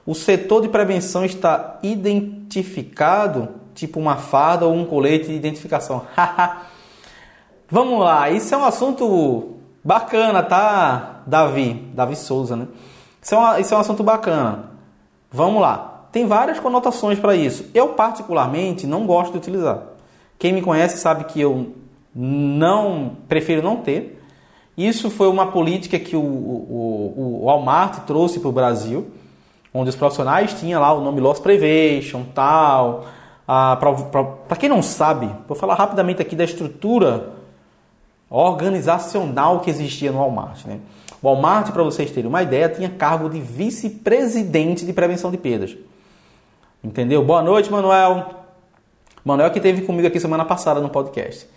O 0.09 0.15
setor 0.15 0.63
de 0.63 0.71
prevenção 0.71 1.23
está 1.23 1.79
identificado, 1.83 3.51
tipo 3.75 4.01
uma 4.01 4.17
farda 4.17 4.65
ou 4.65 4.73
um 4.73 4.87
colete 4.87 5.27
de 5.27 5.35
identificação? 5.35 6.07
Vamos 7.71 8.01
lá, 8.01 8.31
isso 8.31 8.55
é 8.55 8.57
um 8.57 8.65
assunto 8.65 9.57
bacana, 9.85 10.43
tá, 10.43 11.21
Davi? 11.27 11.75
Davi 11.93 12.17
Souza, 12.17 12.57
né? 12.57 12.69
Isso 13.21 13.35
é, 13.35 13.39
uma, 13.39 13.61
isso 13.61 13.75
é 13.75 13.77
um 13.77 13.81
assunto 13.81 14.03
bacana. 14.03 14.71
Vamos 15.31 15.61
lá. 15.61 16.07
Tem 16.11 16.27
várias 16.27 16.59
conotações 16.59 17.19
para 17.19 17.37
isso. 17.37 17.67
Eu, 17.75 17.89
particularmente, 17.89 18.87
não 18.87 19.05
gosto 19.05 19.33
de 19.33 19.37
utilizar. 19.37 19.83
Quem 20.39 20.55
me 20.55 20.63
conhece 20.63 20.97
sabe 20.97 21.25
que 21.25 21.39
eu 21.39 21.75
não 22.15 23.19
prefiro 23.29 23.61
não 23.61 23.77
ter. 23.77 24.25
Isso 24.75 25.11
foi 25.11 25.29
uma 25.29 25.49
política 25.53 25.99
que 25.99 26.17
o, 26.17 26.23
o, 26.23 27.43
o 27.43 27.45
Walmart 27.45 28.07
trouxe 28.07 28.41
para 28.41 28.49
o 28.49 28.53
Brasil, 28.53 29.11
onde 29.73 29.91
os 29.91 29.97
profissionais 29.97 30.55
tinham 30.55 30.81
lá 30.81 30.93
o 30.93 31.03
nome 31.03 31.21
Loss 31.21 31.41
Prevention, 31.41 32.25
tal. 32.35 33.07
Para 33.47 34.57
quem 34.59 34.69
não 34.69 34.83
sabe, 34.83 35.31
vou 35.47 35.57
falar 35.57 35.75
rapidamente 35.75 36.21
aqui 36.21 36.37
da 36.37 36.45
estrutura 36.45 37.33
organizacional 38.31 39.61
que 39.61 39.71
existia 39.71 40.13
no 40.13 40.19
Walmart. 40.19 40.67
Né? 40.67 40.81
O 41.23 41.27
Walmart, 41.27 41.73
para 41.73 41.83
vocês 41.83 42.11
terem 42.11 42.29
uma 42.29 42.43
ideia, 42.43 42.69
tinha 42.69 42.91
cargo 42.91 43.31
de 43.31 43.41
vice-presidente 43.41 44.85
de 44.85 44.93
prevenção 44.93 45.31
de 45.31 45.39
perdas. 45.39 45.77
Entendeu? 46.85 47.25
Boa 47.25 47.43
noite, 47.43 47.73
Manuel. 47.73 48.35
Manuel 49.25 49.51
que 49.51 49.61
teve 49.61 49.83
comigo 49.83 50.07
aqui 50.07 50.21
semana 50.21 50.45
passada 50.45 50.81
no 50.81 50.89
podcast. 50.91 51.49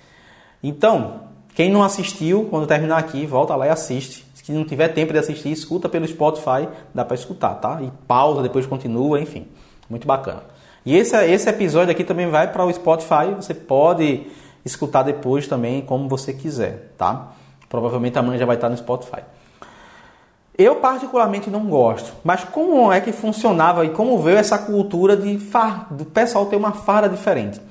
Então, 0.64 1.22
quem 1.54 1.70
não 1.70 1.84
assistiu, 1.84 2.48
quando 2.50 2.66
terminar 2.66 2.98
aqui, 2.98 3.26
volta 3.26 3.56
lá 3.56 3.68
e 3.68 3.70
assiste. 3.70 4.26
Se 4.44 4.52
não 4.52 4.66
tiver 4.66 4.88
tempo 4.90 5.14
de 5.14 5.20
assistir, 5.20 5.52
escuta 5.52 5.88
pelo 5.88 6.08
Spotify, 6.08 6.68
dá 6.94 7.06
para 7.06 7.16
escutar, 7.16 7.56
tá? 7.56 7.80
E 7.82 7.92
pausa, 8.08 8.42
depois 8.42 8.66
continua, 8.66 9.20
enfim. 9.20 9.48
Muito 9.90 10.08
bacana. 10.08 10.44
E 10.86 10.98
esse, 10.98 11.16
esse 11.26 11.48
episódio 11.48 11.92
aqui 11.92 12.04
também 12.04 12.28
vai 12.28 12.52
para 12.52 12.66
o 12.66 12.74
Spotify, 12.74 13.36
você 13.36 13.54
pode 13.54 14.26
escutar 14.66 15.04
depois 15.04 15.48
também, 15.48 15.82
como 15.82 16.08
você 16.08 16.34
quiser, 16.34 16.94
tá? 16.98 17.34
Provavelmente 17.70 18.18
amanhã 18.18 18.40
já 18.40 18.46
vai 18.46 18.56
estar 18.56 18.70
no 18.70 18.78
Spotify. 18.78 19.22
Eu 20.58 20.78
particularmente 20.78 21.50
não 21.50 21.66
gosto, 21.66 22.14
mas 22.24 22.44
como 22.44 22.92
é 22.92 23.00
que 23.00 23.12
funcionava 23.12 23.86
e 23.86 23.90
como 23.90 24.18
veio 24.20 24.38
essa 24.38 24.58
cultura 24.58 25.16
de 25.16 25.38
far, 25.38 25.94
do 25.94 26.06
pessoal 26.06 26.48
ter 26.48 26.56
uma 26.56 26.72
farda 26.72 27.08
diferente? 27.08 27.62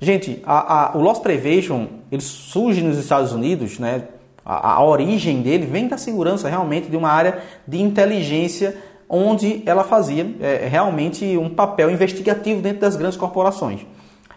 Gente, 0.00 0.42
a, 0.44 0.92
a, 0.92 0.96
o 0.96 1.00
Loss 1.00 1.18
Prevention 1.20 1.86
ele 2.10 2.22
surge 2.22 2.82
nos 2.82 2.98
Estados 2.98 3.32
Unidos, 3.32 3.78
né? 3.78 4.04
A, 4.48 4.76
a, 4.76 4.82
origem 4.82 5.42
dele 5.42 5.66
vem 5.66 5.86
da 5.86 5.98
segurança 5.98 6.48
realmente 6.48 6.88
de 6.88 6.96
uma 6.96 7.10
área 7.10 7.42
de 7.66 7.82
inteligência 7.82 8.74
onde 9.06 9.62
ela 9.66 9.84
fazia 9.84 10.34
é, 10.40 10.66
realmente 10.66 11.36
um 11.36 11.50
papel 11.50 11.90
investigativo 11.90 12.62
dentro 12.62 12.80
das 12.80 12.96
grandes 12.96 13.18
corporações. 13.18 13.86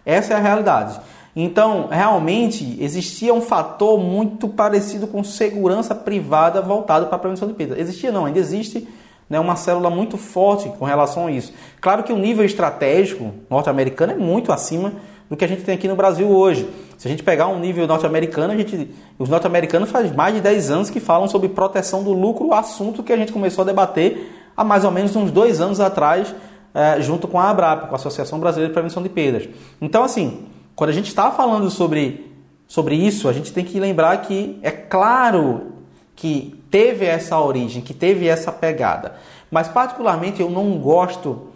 Essa 0.04 0.34
é 0.34 0.36
a 0.36 0.40
realidade. 0.40 1.00
Então, 1.34 1.88
realmente, 1.90 2.76
existia 2.78 3.32
um 3.32 3.40
fator 3.40 3.98
muito 3.98 4.48
parecido 4.48 5.06
com 5.06 5.24
segurança 5.24 5.94
privada 5.94 6.60
voltado 6.60 7.06
para 7.06 7.16
a 7.16 7.18
prevenção 7.18 7.48
de 7.48 7.54
perda. 7.54 7.80
Existia 7.80 8.12
não, 8.12 8.26
ainda 8.26 8.38
existe 8.38 8.86
né, 9.30 9.40
uma 9.40 9.56
célula 9.56 9.88
muito 9.88 10.18
forte 10.18 10.68
com 10.78 10.84
relação 10.84 11.28
a 11.28 11.32
isso. 11.32 11.54
Claro 11.80 12.02
que 12.02 12.12
o 12.12 12.18
nível 12.18 12.44
estratégico 12.44 13.32
norte-americano 13.48 14.12
é 14.12 14.16
muito 14.16 14.52
acima 14.52 14.92
do 15.28 15.36
que 15.36 15.44
a 15.44 15.48
gente 15.48 15.62
tem 15.62 15.74
aqui 15.74 15.88
no 15.88 15.96
Brasil 15.96 16.28
hoje. 16.28 16.68
Se 16.98 17.08
a 17.08 17.10
gente 17.10 17.22
pegar 17.22 17.48
um 17.48 17.58
nível 17.58 17.86
norte-americano, 17.86 18.52
a 18.52 18.56
gente, 18.56 18.90
os 19.18 19.28
norte-americanos 19.28 19.90
faz 19.90 20.14
mais 20.14 20.34
de 20.34 20.40
10 20.40 20.70
anos 20.70 20.90
que 20.90 21.00
falam 21.00 21.28
sobre 21.28 21.48
proteção 21.48 22.02
do 22.02 22.12
lucro, 22.12 22.52
assunto 22.52 23.02
que 23.02 23.12
a 23.12 23.16
gente 23.16 23.32
começou 23.32 23.62
a 23.62 23.66
debater 23.66 24.30
há 24.56 24.62
mais 24.62 24.84
ou 24.84 24.90
menos 24.90 25.16
uns 25.16 25.30
dois 25.30 25.60
anos 25.60 25.80
atrás, 25.80 26.34
é, 26.74 27.00
junto 27.00 27.26
com 27.26 27.38
a 27.38 27.50
ABRAP, 27.50 27.88
com 27.88 27.94
a 27.94 27.96
Associação 27.96 28.38
Brasileira 28.38 28.68
de 28.68 28.74
Prevenção 28.74 29.02
de 29.02 29.08
Perdas. 29.08 29.48
Então, 29.80 30.04
assim, 30.04 30.46
quando 30.74 30.90
a 30.90 30.92
gente 30.92 31.08
está 31.08 31.30
falando 31.30 31.70
sobre, 31.70 32.30
sobre 32.66 32.94
isso, 32.94 33.28
a 33.28 33.32
gente 33.32 33.52
tem 33.52 33.64
que 33.64 33.78
lembrar 33.78 34.16
que 34.22 34.58
é 34.62 34.70
claro 34.70 35.72
que 36.14 36.62
teve 36.70 37.04
essa 37.04 37.38
origem, 37.38 37.82
que 37.82 37.92
teve 37.92 38.26
essa 38.26 38.52
pegada. 38.52 39.14
Mas 39.50 39.68
particularmente 39.68 40.40
eu 40.40 40.50
não 40.50 40.78
gosto 40.78 41.48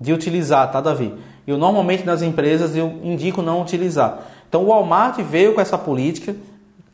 de 0.00 0.12
utilizar, 0.12 0.70
tá, 0.72 0.80
Davi? 0.80 1.12
Eu 1.46 1.58
normalmente 1.58 2.04
nas 2.04 2.22
empresas 2.22 2.76
eu 2.76 3.00
indico 3.02 3.42
não 3.42 3.62
utilizar. 3.62 4.22
Então 4.48 4.64
o 4.64 4.66
Walmart 4.68 5.18
veio 5.20 5.54
com 5.54 5.60
essa 5.60 5.78
política, 5.78 6.36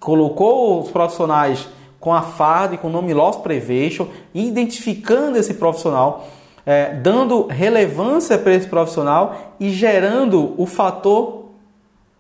colocou 0.01 0.83
os 0.83 0.91
profissionais 0.91 1.69
com 2.01 2.15
a 2.15 2.23
FARD, 2.23 2.79
com 2.79 2.89
o 2.89 2.93
nome 2.93 3.13
Loss 3.13 3.39
Prevention, 3.39 4.07
identificando 4.35 5.37
esse 5.37 5.55
profissional, 5.55 6.29
é, 6.65 6.95
dando 6.95 7.47
relevância 7.47 8.39
para 8.39 8.55
esse 8.55 8.69
profissional 8.69 9.55
e 9.59 9.71
gerando 9.71 10.55
o 10.57 10.67
fator 10.67 11.47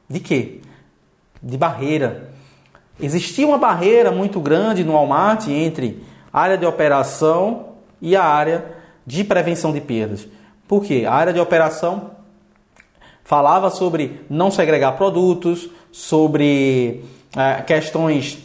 de 0.08 0.20
quê? 0.20 0.58
de 1.42 1.56
barreira. 1.56 2.30
Existia 3.00 3.46
uma 3.46 3.58
barreira 3.58 4.10
muito 4.10 4.40
grande 4.40 4.84
no 4.84 4.92
Walmart 4.92 5.46
entre 5.48 6.02
área 6.32 6.58
de 6.58 6.66
operação 6.66 7.66
e 8.00 8.16
a 8.16 8.24
área 8.24 8.76
de 9.06 9.24
prevenção 9.24 9.72
de 9.72 9.80
perdas. 9.80 10.26
Por 10.66 10.82
quê? 10.82 11.04
A 11.06 11.14
área 11.14 11.32
de 11.32 11.40
operação 11.40 12.10
falava 13.28 13.68
sobre 13.68 14.22
não 14.30 14.50
segregar 14.50 14.92
produtos, 14.92 15.68
sobre 15.92 17.04
é, 17.36 17.60
questões 17.60 18.38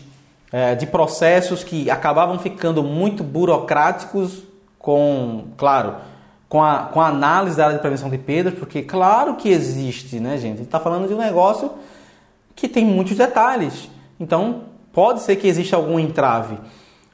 é, 0.52 0.76
de 0.76 0.86
processos 0.86 1.64
que 1.64 1.90
acabavam 1.90 2.38
ficando 2.38 2.84
muito 2.84 3.24
burocráticos 3.24 4.44
com, 4.78 5.46
claro, 5.56 5.96
com 6.50 6.62
a, 6.62 6.80
com 6.80 7.00
a 7.00 7.08
análise 7.08 7.56
da 7.56 7.64
área 7.64 7.78
de 7.78 7.82
prevenção 7.82 8.10
de 8.10 8.18
perdas, 8.18 8.56
porque 8.56 8.82
claro 8.82 9.36
que 9.36 9.48
existe, 9.48 10.20
né, 10.20 10.38
gente? 10.38 10.56
A 10.56 10.58
gente 10.58 10.64
está 10.64 10.82
falando 10.82 11.08
de 11.08 11.14
um 11.14 11.18
negócio 11.18 11.72
que 12.54 12.68
tem 12.68 12.84
muitos 12.84 13.16
detalhes. 13.16 13.90
Então, 14.20 14.64
pode 14.92 15.22
ser 15.22 15.38
que 15.38 15.48
exista 15.48 15.78
algum 15.78 15.98
entrave. 15.98 16.58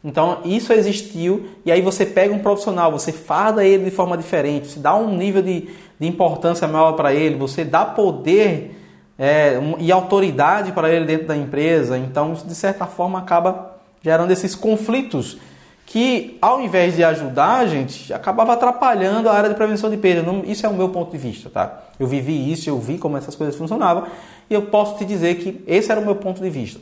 Então, 0.03 0.39
isso 0.45 0.71
existiu, 0.71 1.47
e 1.65 1.71
aí 1.71 1.81
você 1.81 2.05
pega 2.05 2.33
um 2.33 2.39
profissional, 2.39 2.91
você 2.91 3.11
farda 3.11 3.65
ele 3.65 3.85
de 3.85 3.91
forma 3.91 4.17
diferente, 4.17 4.67
você 4.67 4.79
dá 4.79 4.95
um 4.95 5.15
nível 5.15 5.41
de, 5.41 5.69
de 5.99 6.07
importância 6.07 6.67
maior 6.67 6.93
para 6.93 7.13
ele, 7.13 7.35
você 7.35 7.65
dá 7.65 7.85
poder 7.85 8.77
é, 9.19 9.59
e 9.77 9.91
autoridade 9.91 10.71
para 10.71 10.89
ele 10.89 11.05
dentro 11.05 11.27
da 11.27 11.35
empresa. 11.35 11.97
Então, 11.97 12.31
isso 12.31 12.47
de 12.47 12.55
certa 12.55 12.85
forma 12.85 13.19
acaba 13.19 13.77
gerando 14.01 14.31
esses 14.31 14.55
conflitos 14.55 15.37
que, 15.85 16.37
ao 16.41 16.61
invés 16.61 16.95
de 16.95 17.03
ajudar 17.03 17.57
a 17.57 17.65
gente, 17.67 18.13
acabava 18.13 18.53
atrapalhando 18.53 19.27
a 19.27 19.33
área 19.33 19.49
de 19.49 19.55
prevenção 19.55 19.89
de 19.89 19.97
perda. 19.97 20.23
Isso 20.45 20.65
é 20.65 20.69
o 20.69 20.73
meu 20.73 20.89
ponto 20.89 21.11
de 21.11 21.17
vista, 21.17 21.49
tá? 21.49 21.81
Eu 21.99 22.07
vivi 22.07 22.51
isso, 22.51 22.69
eu 22.69 22.79
vi 22.79 22.97
como 22.97 23.17
essas 23.17 23.35
coisas 23.35 23.55
funcionavam 23.55 24.05
e 24.49 24.53
eu 24.53 24.61
posso 24.61 24.97
te 24.97 25.03
dizer 25.03 25.35
que 25.35 25.61
esse 25.67 25.91
era 25.91 25.99
o 25.99 26.05
meu 26.05 26.15
ponto 26.15 26.41
de 26.41 26.49
vista. 26.49 26.79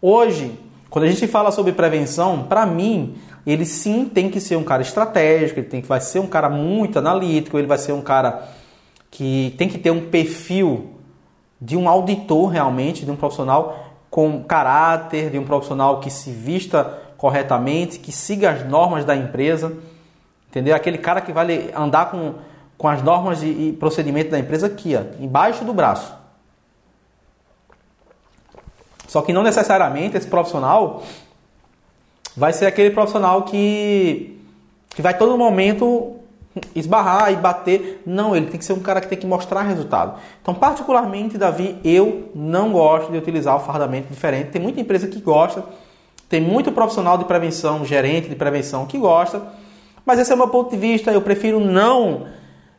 Hoje, 0.00 0.58
quando 0.90 1.04
a 1.04 1.08
gente 1.08 1.26
fala 1.26 1.50
sobre 1.50 1.72
prevenção, 1.72 2.44
para 2.44 2.64
mim, 2.64 3.16
ele 3.46 3.64
sim 3.64 4.06
tem 4.06 4.30
que 4.30 4.40
ser 4.40 4.56
um 4.56 4.64
cara 4.64 4.82
estratégico, 4.82 5.60
ele 5.60 5.68
tem 5.68 5.80
que 5.80 5.88
vai 5.88 6.00
ser 6.00 6.20
um 6.20 6.26
cara 6.26 6.48
muito 6.48 6.98
analítico, 6.98 7.58
ele 7.58 7.66
vai 7.66 7.78
ser 7.78 7.92
um 7.92 8.00
cara 8.00 8.48
que 9.10 9.54
tem 9.56 9.68
que 9.68 9.78
ter 9.78 9.90
um 9.90 10.08
perfil 10.10 10.90
de 11.60 11.76
um 11.76 11.88
auditor 11.88 12.48
realmente, 12.48 13.04
de 13.04 13.10
um 13.10 13.16
profissional 13.16 13.86
com 14.10 14.42
caráter, 14.42 15.30
de 15.30 15.38
um 15.38 15.44
profissional 15.44 16.00
que 16.00 16.10
se 16.10 16.30
vista 16.30 17.02
corretamente, 17.16 17.98
que 17.98 18.12
siga 18.12 18.50
as 18.50 18.64
normas 18.64 19.04
da 19.04 19.16
empresa, 19.16 19.72
entendeu? 20.48 20.74
Aquele 20.74 20.98
cara 20.98 21.20
que 21.20 21.32
vai 21.32 21.70
andar 21.74 22.10
com, 22.10 22.34
com 22.76 22.88
as 22.88 23.02
normas 23.02 23.42
e 23.42 23.76
procedimento 23.78 24.30
da 24.30 24.38
empresa 24.38 24.66
aqui, 24.66 24.94
ó, 24.96 25.02
embaixo 25.22 25.64
do 25.64 25.72
braço. 25.72 26.14
Só 29.06 29.22
que 29.22 29.32
não 29.32 29.42
necessariamente 29.42 30.16
esse 30.16 30.26
profissional 30.26 31.02
vai 32.36 32.52
ser 32.52 32.66
aquele 32.66 32.90
profissional 32.90 33.42
que, 33.42 34.38
que 34.90 35.00
vai 35.00 35.16
todo 35.16 35.36
momento 35.38 36.16
esbarrar 36.74 37.32
e 37.32 37.36
bater. 37.36 38.02
Não, 38.04 38.34
ele 38.34 38.46
tem 38.46 38.58
que 38.58 38.64
ser 38.64 38.72
um 38.72 38.80
cara 38.80 39.00
que 39.00 39.08
tem 39.08 39.18
que 39.18 39.26
mostrar 39.26 39.62
resultado. 39.62 40.18
Então, 40.42 40.54
particularmente, 40.54 41.38
Davi, 41.38 41.78
eu 41.84 42.30
não 42.34 42.72
gosto 42.72 43.10
de 43.10 43.18
utilizar 43.18 43.56
o 43.56 43.60
fardamento 43.60 44.08
diferente. 44.08 44.50
Tem 44.50 44.60
muita 44.60 44.80
empresa 44.80 45.06
que 45.06 45.20
gosta, 45.20 45.64
tem 46.28 46.40
muito 46.40 46.72
profissional 46.72 47.16
de 47.16 47.24
prevenção, 47.24 47.84
gerente 47.84 48.28
de 48.28 48.34
prevenção 48.34 48.86
que 48.86 48.98
gosta, 48.98 49.42
mas 50.04 50.18
esse 50.18 50.30
é 50.30 50.34
o 50.34 50.38
meu 50.38 50.48
ponto 50.48 50.70
de 50.70 50.76
vista. 50.76 51.10
Eu 51.10 51.22
prefiro 51.22 51.60
não, 51.60 52.26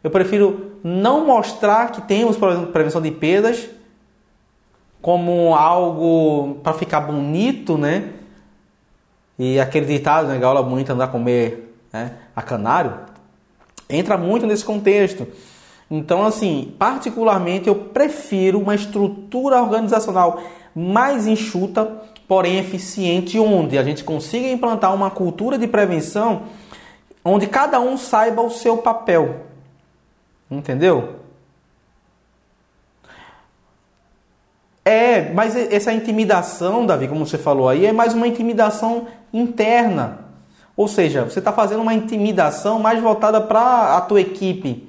eu 0.04 0.10
prefiro 0.10 0.74
não 0.84 1.26
mostrar 1.26 1.92
que 1.92 2.02
temos 2.02 2.38
prevenção 2.72 3.02
de 3.02 3.12
perdas 3.12 3.70
como 5.02 5.56
algo 5.56 6.56
para 6.64 6.74
ficar 6.74 7.02
bonito, 7.02 7.78
né? 7.78 8.12
E 9.38 9.60
aquele 9.60 9.86
ditado, 9.86 10.28
né? 10.28 10.38
Gaula 10.38 10.64
bonita 10.64 10.94
andar 10.94 11.08
comer 11.10 11.76
né? 11.94 12.14
a 12.36 12.42
canário, 12.42 12.94
entra 13.90 14.18
muito 14.18 14.46
nesse 14.46 14.66
contexto. 14.66 15.28
Então, 15.90 16.26
assim, 16.26 16.74
particularmente 16.78 17.68
eu 17.68 17.76
prefiro 17.76 18.60
uma 18.60 18.76
estrutura 18.76 19.62
organizacional 19.62 20.42
mais 20.76 21.26
enxuta, 21.26 21.86
porém 22.28 22.60
eficiente, 22.60 23.40
onde 23.40 23.78
a 23.78 23.84
gente 23.84 24.04
consiga 24.04 24.48
implantar 24.50 24.94
uma 24.94 25.10
cultura 25.10 25.58
de 25.58 25.68
prevenção 25.68 26.44
onde 27.24 27.48
cada 27.48 27.80
um 27.80 27.98
saiba 27.98 28.42
o 28.42 28.50
seu 28.50 28.78
papel. 28.78 29.48
Entendeu? 30.50 31.16
É, 34.88 35.34
mas 35.34 35.54
essa 35.54 35.92
intimidação, 35.92 36.86
Davi, 36.86 37.10
como 37.10 37.26
você 37.26 37.38
falou 37.38 37.68
aí, 37.68 37.86
é 37.86 37.92
mais 37.92 38.14
uma 38.14 38.26
intimidação 38.26 39.08
interna. 39.34 40.20
Ou 40.78 40.88
seja, 40.88 41.26
você 41.26 41.40
está 41.40 41.52
fazendo 41.52 41.82
uma 41.82 41.94
intimidação 41.94 42.80
mais 42.80 43.02
voltada 43.02 43.42
para 43.42 43.98
a 43.98 44.00
tua 44.00 44.22
equipe. 44.22 44.88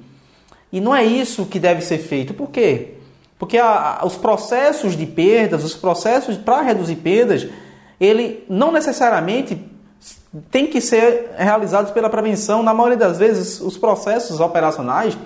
E 0.71 0.79
não 0.79 0.95
é 0.95 1.03
isso 1.03 1.45
que 1.47 1.59
deve 1.59 1.81
ser 1.81 1.97
feito. 1.97 2.33
Por 2.33 2.49
quê? 2.49 2.93
Porque 3.37 3.57
a, 3.57 3.99
a, 3.99 4.05
os 4.05 4.15
processos 4.15 4.95
de 4.95 5.05
perdas, 5.05 5.65
os 5.65 5.75
processos 5.75 6.37
para 6.37 6.61
reduzir 6.61 6.95
perdas, 6.95 7.47
ele 7.99 8.45
não 8.47 8.71
necessariamente 8.71 9.61
tem 10.49 10.65
que 10.65 10.79
ser 10.79 11.31
realizados 11.35 11.91
pela 11.91 12.09
prevenção. 12.09 12.63
Na 12.63 12.73
maioria 12.73 12.97
das 12.97 13.17
vezes, 13.17 13.59
os 13.59 13.77
processos 13.77 14.39
operacionais 14.39 15.17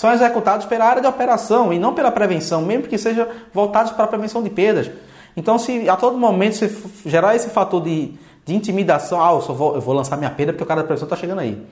são 0.00 0.10
executados 0.10 0.64
pela 0.64 0.86
área 0.86 1.02
de 1.02 1.06
operação 1.06 1.74
e 1.74 1.78
não 1.78 1.92
pela 1.92 2.10
prevenção, 2.10 2.62
mesmo 2.62 2.84
que 2.84 2.96
sejam 2.96 3.26
voltados 3.52 3.92
para 3.92 4.04
a 4.04 4.08
prevenção 4.08 4.42
de 4.42 4.48
perdas. 4.48 4.90
Então, 5.36 5.58
se 5.58 5.90
a 5.90 5.94
todo 5.94 6.16
momento 6.16 6.54
você 6.54 6.74
gerar 7.04 7.36
esse 7.36 7.50
fator 7.50 7.82
de, 7.82 8.14
de 8.46 8.54
intimidação, 8.54 9.22
ah, 9.22 9.34
eu, 9.34 9.42
só 9.42 9.52
vou, 9.52 9.74
eu 9.74 9.80
vou 9.82 9.94
lançar 9.94 10.16
minha 10.16 10.30
perda 10.30 10.54
porque 10.54 10.64
o 10.64 10.66
cara 10.66 10.80
da 10.80 10.86
prevenção 10.86 11.04
está 11.04 11.16
chegando 11.16 11.40
aí. 11.40 11.62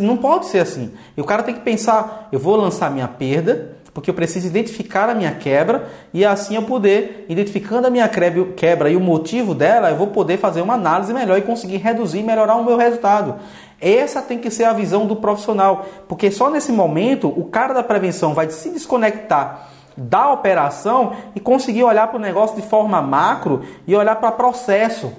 Não 0.00 0.16
pode 0.16 0.46
ser 0.46 0.58
assim. 0.58 0.90
E 1.16 1.20
o 1.20 1.24
cara 1.24 1.44
tem 1.44 1.54
que 1.54 1.60
pensar, 1.60 2.28
eu 2.32 2.40
vou 2.40 2.56
lançar 2.56 2.90
minha 2.90 3.06
perda 3.06 3.76
porque 3.94 4.10
eu 4.10 4.14
preciso 4.14 4.46
identificar 4.48 5.08
a 5.08 5.14
minha 5.14 5.32
quebra 5.32 5.88
e 6.12 6.22
assim 6.22 6.56
eu 6.56 6.62
poder, 6.62 7.24
identificando 7.30 7.86
a 7.86 7.90
minha 7.90 8.06
quebra 8.08 8.90
e 8.90 8.96
o 8.96 9.00
motivo 9.00 9.54
dela, 9.54 9.88
eu 9.88 9.96
vou 9.96 10.08
poder 10.08 10.36
fazer 10.36 10.60
uma 10.60 10.74
análise 10.74 11.14
melhor 11.14 11.38
e 11.38 11.42
conseguir 11.42 11.78
reduzir 11.78 12.18
e 12.18 12.22
melhorar 12.22 12.56
o 12.56 12.64
meu 12.64 12.76
resultado. 12.76 13.36
Essa 13.80 14.22
tem 14.22 14.38
que 14.38 14.50
ser 14.50 14.64
a 14.64 14.72
visão 14.72 15.06
do 15.06 15.16
profissional, 15.16 15.84
porque 16.08 16.30
só 16.30 16.50
nesse 16.50 16.72
momento 16.72 17.28
o 17.28 17.44
cara 17.44 17.74
da 17.74 17.82
prevenção 17.82 18.32
vai 18.32 18.48
se 18.50 18.70
desconectar 18.70 19.68
da 19.96 20.30
operação 20.30 21.14
e 21.34 21.40
conseguir 21.40 21.84
olhar 21.84 22.08
para 22.08 22.16
o 22.16 22.20
negócio 22.20 22.56
de 22.56 22.62
forma 22.62 23.00
macro 23.00 23.62
e 23.86 23.94
olhar 23.94 24.16
para 24.16 24.32
processo. 24.32 25.12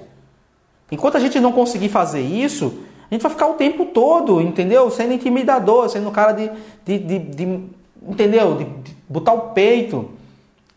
Enquanto 0.90 1.16
a 1.16 1.20
gente 1.20 1.40
não 1.40 1.52
conseguir 1.52 1.88
fazer 1.88 2.20
isso, 2.20 2.78
a 3.10 3.14
gente 3.14 3.22
vai 3.22 3.30
ficar 3.30 3.46
o 3.46 3.54
tempo 3.54 3.86
todo, 3.86 4.40
entendeu? 4.40 4.90
Sendo 4.90 5.12
intimidador, 5.12 5.88
sendo 5.88 6.08
um 6.08 6.12
cara 6.12 6.32
de, 6.32 6.50
de, 6.84 6.98
de, 6.98 7.18
de 7.18 7.64
entendeu? 8.06 8.56
De, 8.56 8.64
de, 8.64 8.96
botar 9.08 9.32
o 9.32 9.40
peito. 9.50 10.10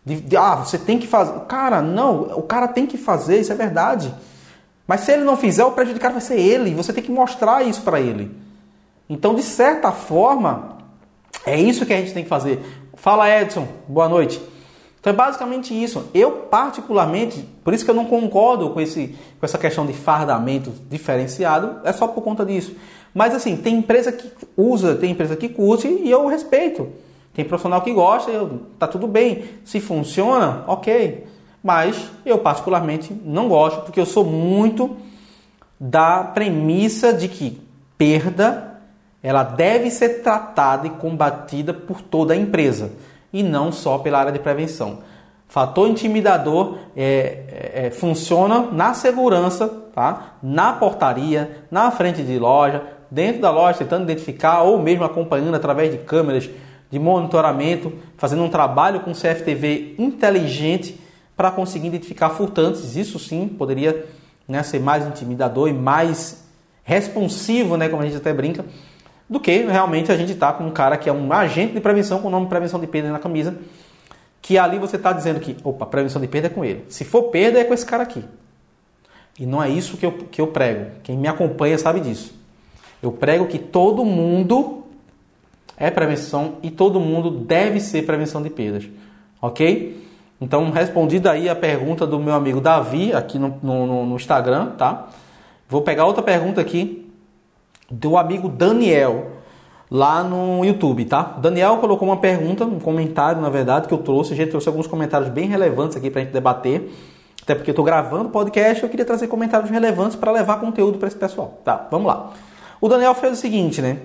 De, 0.04 0.20
de, 0.20 0.36
ah, 0.36 0.56
você 0.56 0.78
tem 0.78 0.98
que 0.98 1.08
fazer. 1.08 1.39
Cara, 1.41 1.82
não, 1.82 2.24
o 2.38 2.41
cara 2.41 2.67
tem 2.67 2.88
que 2.88 2.98
fazer, 2.98 3.39
isso 3.39 3.52
é 3.52 3.56
verdade. 3.56 4.13
Mas 4.92 5.00
se 5.00 5.14
ele 5.14 5.24
não 5.24 5.38
fizer, 5.38 5.64
o 5.64 5.72
prejudicado 5.72 6.16
vai 6.16 6.22
ser 6.22 6.38
ele. 6.38 6.76
Você 6.76 6.92
tem 6.92 7.02
que 7.02 7.10
mostrar 7.10 7.64
isso 7.64 7.82
para 7.82 8.02
ele. 8.02 8.30
Então, 9.10 9.34
de 9.34 9.42
certa 9.42 9.90
forma, 9.94 10.80
é 11.46 11.58
isso 11.58 11.86
que 11.86 11.94
a 11.94 11.96
gente 11.96 12.14
tem 12.14 12.24
que 12.24 12.30
fazer. 12.30 12.60
Fala, 12.96 13.30
Edson. 13.30 13.66
Boa 13.88 14.10
noite. 14.10 14.42
Então 15.00 15.14
é 15.14 15.16
basicamente 15.16 15.74
isso. 15.74 16.10
Eu, 16.14 16.32
particularmente, 16.32 17.48
por 17.64 17.74
isso 17.74 17.86
que 17.86 17.90
eu 17.90 17.96
não 17.96 18.04
concordo 18.04 18.72
com, 18.72 18.82
esse, 18.82 19.16
com 19.40 19.46
essa 19.46 19.58
questão 19.58 19.86
de 19.86 19.94
fardamento 19.94 20.74
diferenciado, 20.90 21.80
é 21.86 21.94
só 21.94 22.06
por 22.06 22.22
conta 22.22 22.46
disso. 22.46 22.76
Mas 23.14 23.34
assim, 23.34 23.56
tem 23.56 23.78
empresa 23.78 24.12
que 24.12 24.30
usa, 24.58 24.96
tem 24.96 25.12
empresa 25.12 25.38
que 25.38 25.48
curte 25.48 25.88
e 25.88 26.12
eu 26.12 26.28
respeito. 26.28 26.90
Tem 27.34 27.46
profissional 27.46 27.82
que 27.82 27.94
gosta, 27.94 28.30
eu, 28.30 28.64
tá 28.78 28.90
tudo 28.90 29.08
bem. 29.08 29.46
Se 29.64 29.80
funciona, 29.80 30.66
ok. 30.68 31.31
Mas 31.63 32.10
eu 32.26 32.39
particularmente 32.39 33.13
não 33.24 33.47
gosto, 33.47 33.82
porque 33.82 34.00
eu 34.00 34.06
sou 34.06 34.26
muito 34.26 34.97
da 35.80 36.24
premissa 36.24 37.13
de 37.13 37.28
que 37.28 37.62
perda 37.97 38.71
ela 39.24 39.43
deve 39.43 39.91
ser 39.91 40.21
tratada 40.21 40.88
e 40.88 40.91
combatida 40.91 41.74
por 41.74 42.02
toda 42.02 42.34
a 42.34 42.38
empresa 42.38 42.91
e 43.32 43.43
não 43.43 43.71
só 43.71 44.00
pela 44.00 44.19
área 44.19 44.32
de 44.32 44.39
prevenção. 44.39 45.00
Fator 45.47 45.88
intimidador 45.88 46.78
é, 46.95 47.74
é, 47.76 47.88
é 47.88 47.91
funciona 47.91 48.69
na 48.71 48.93
segurança, 48.93 49.67
tá? 49.93 50.36
na 50.41 50.74
portaria, 50.74 51.65
na 51.69 51.91
frente 51.91 52.24
de 52.24 52.39
loja, 52.39 52.84
dentro 53.12 53.41
da 53.41 53.52
loja, 53.52 53.80
tentando 53.80 54.04
identificar 54.04 54.62
ou 54.62 54.80
mesmo 54.80 55.04
acompanhando 55.04 55.56
através 55.56 55.91
de 55.91 55.97
câmeras 56.00 56.50
de 56.89 56.97
monitoramento, 56.97 57.93
fazendo 58.17 58.43
um 58.43 58.50
trabalho 58.50 59.02
com 59.02 59.12
CFTV 59.12 59.95
inteligente 60.00 61.00
para 61.36 61.52
conseguir 61.52 61.88
identificar 61.88 62.30
furtantes. 62.32 62.96
Isso 62.96 63.20
sim 63.20 63.48
poderia 63.48 64.06
né, 64.48 64.63
ser 64.63 64.80
mais 64.80 65.06
intimidador 65.06 65.70
e 65.70 65.74
mais 65.74 66.44
responsivo, 66.84 67.78
né, 67.78 67.88
como 67.89 68.02
a 68.02 68.06
gente 68.06 68.17
até 68.17 68.34
brinca, 68.34 68.65
do 69.30 69.39
que 69.39 69.63
realmente 69.63 70.12
a 70.12 70.17
gente 70.17 70.34
está 70.34 70.52
com 70.52 70.65
um 70.65 70.72
cara 70.72 70.98
que 70.98 71.10
é 71.10 71.13
um 71.13 71.32
agente 71.32 71.74
de 71.74 71.80
prevenção 71.80 72.20
com 72.20 72.28
o 72.28 72.32
nome 72.32 72.48
prevenção 72.48 72.80
de 72.80 72.88
perda 72.88 73.12
na 73.12 73.20
camisa, 73.20 73.58
que 74.41 74.58
ali 74.58 74.78
você 74.78 74.98
está 74.98 75.13
dizendo 75.13 75.39
que, 75.39 75.56
opa, 75.63 75.86
prevenção 75.86 76.22
de 76.22 76.28
perda 76.28 76.48
é 76.48 76.50
com 76.50 76.65
ele. 76.65 76.86
Se 76.89 77.06
for 77.06 77.24
perda, 77.24 77.60
é 77.60 77.63
com 77.63 77.74
esse 77.74 77.86
cara 77.86 78.04
aqui. 78.04 78.26
E 79.39 79.46
não 79.46 79.63
é 79.63 79.70
isso 79.70 79.98
que 79.98 80.06
eu, 80.06 80.12
que 80.12 80.41
eu 80.41 80.48
prego. 80.48 80.91
Quem 81.04 81.17
me 81.17 81.28
acompanha 81.28 81.78
sabe 81.78 82.00
disso. 82.02 82.34
Eu 83.02 83.12
prego 83.12 83.48
que 83.48 83.58
todo 83.58 84.04
mundo 84.04 84.84
é 85.78 85.89
prevenção 85.89 86.58
e 86.62 86.70
todo 86.70 87.00
mundo 87.00 87.32
deve 87.32 87.80
ser 87.80 88.06
prevenção 88.06 88.41
de 88.41 88.50
perdas. 88.50 88.88
Ok? 89.41 89.98
Então, 90.42 90.72
respondida 90.72 91.30
aí 91.30 91.48
a 91.48 91.56
pergunta 91.56 92.08
do 92.08 92.20
meu 92.20 92.34
amigo 92.34 92.60
Davi, 92.60 93.14
aqui 93.14 93.38
no, 93.38 93.60
no, 93.62 94.06
no 94.08 94.16
Instagram, 94.16 94.72
tá? 94.72 95.08
Vou 95.70 95.84
pegar 95.84 96.06
outra 96.06 96.24
pergunta 96.24 96.60
aqui 96.60 97.08
do 97.92 98.18
amigo 98.18 98.50
Daniel, 98.50 99.34
lá 99.90 100.24
no 100.24 100.66
YouTube, 100.66 101.06
tá? 101.06 101.38
Daniel 101.38 101.78
colocou 101.78 102.08
uma 102.08 102.18
pergunta, 102.18 102.66
um 102.66 102.80
comentário, 102.80 103.40
na 103.40 103.50
verdade, 103.50 103.88
que 103.88 103.94
eu 103.94 104.00
trouxe. 104.00 104.34
A 104.34 104.36
gente 104.36 104.50
trouxe 104.50 104.68
alguns 104.68 104.88
comentários 104.88 105.30
bem 105.30 105.48
relevantes 105.48 105.96
aqui 105.96 106.10
para 106.10 106.22
a 106.22 106.24
gente 106.24 106.34
debater. 106.34 106.92
Até 107.44 107.54
porque 107.54 107.70
eu 107.70 107.74
estou 107.74 107.86
gravando 107.86 108.30
podcast, 108.30 108.82
eu 108.82 108.90
queria 108.90 109.06
trazer 109.06 109.28
comentários 109.28 109.70
relevantes 109.70 110.16
para 110.16 110.32
levar 110.32 110.60
conteúdo 110.60 110.98
para 110.98 111.08
esse 111.08 111.18
pessoal. 111.18 111.60
Tá, 111.64 111.88
vamos 111.92 112.08
lá. 112.08 112.32
O 112.80 112.90
Daniel 112.90 113.14
fez 113.14 113.34
o 113.34 113.36
seguinte, 113.36 113.80
né? 113.80 113.98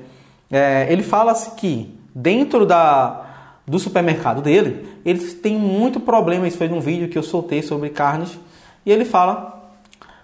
É, 0.51 0.87
ele 0.90 1.03
fala 1.03 1.33
que 1.57 1.99
dentro 2.14 2.66
da, 2.66 3.25
do 3.66 3.79
supermercado 3.79 4.40
dele, 4.40 4.87
eles 5.05 5.35
têm 5.35 5.59
muito 5.59 5.98
problema. 5.98 6.46
Isso 6.46 6.59
foi 6.59 6.68
num 6.68 6.81
vídeo 6.81 7.09
que 7.09 7.18
eu 7.18 7.22
soltei 7.22 7.62
sobre 7.62 7.90
carnes. 7.90 8.38
E 8.85 8.92
ele 8.92 9.05
fala 9.05 9.70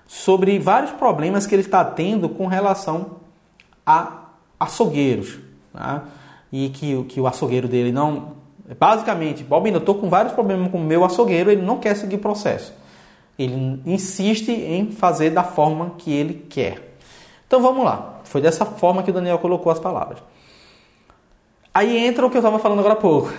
sobre 0.07 0.59
vários 0.59 0.93
problemas 0.93 1.47
que 1.47 1.55
ele 1.55 1.63
está 1.63 1.85
tendo 1.85 2.29
com 2.29 2.47
relação 2.47 3.17
a 3.85 4.27
açougueiros. 4.61 5.39
Tá? 5.73 6.05
E 6.53 6.69
que, 6.69 7.03
que 7.05 7.21
o 7.21 7.27
açougueiro 7.27 7.67
dele 7.67 7.91
não. 7.91 8.41
Basicamente, 8.79 9.43
Bobina, 9.43 9.79
eu 9.79 9.81
estou 9.81 9.97
com 9.97 10.09
vários 10.09 10.33
problemas 10.33 10.71
com 10.71 10.79
o 10.79 10.85
meu 10.85 11.05
açougueiro, 11.05 11.51
ele 11.51 11.63
não 11.63 11.79
quer 11.79 11.97
seguir 11.97 12.17
o 12.17 12.21
processo. 12.21 12.73
Ele 13.39 13.83
insiste 13.85 14.51
em 14.51 14.93
fazer 14.93 15.31
da 15.31 15.43
forma 15.43 15.95
que 15.99 16.13
ele 16.13 16.47
quer. 16.49 16.97
Então 17.47 17.61
vamos 17.61 17.85
lá. 17.85 18.21
Foi 18.25 18.41
dessa 18.41 18.65
forma 18.65 19.03
que 19.03 19.11
o 19.11 19.15
Daniel 19.15 19.39
colocou 19.39 19.73
as 19.73 19.81
palavras. 19.81 20.19
Aí 21.75 21.97
entra 21.97 22.27
o 22.27 22.31
que 22.31 22.37
eu 22.37 22.41
estava 22.41 22.59
falando 22.59 22.81
agora 22.81 22.95
há 22.95 22.97
pouco. 22.97 23.33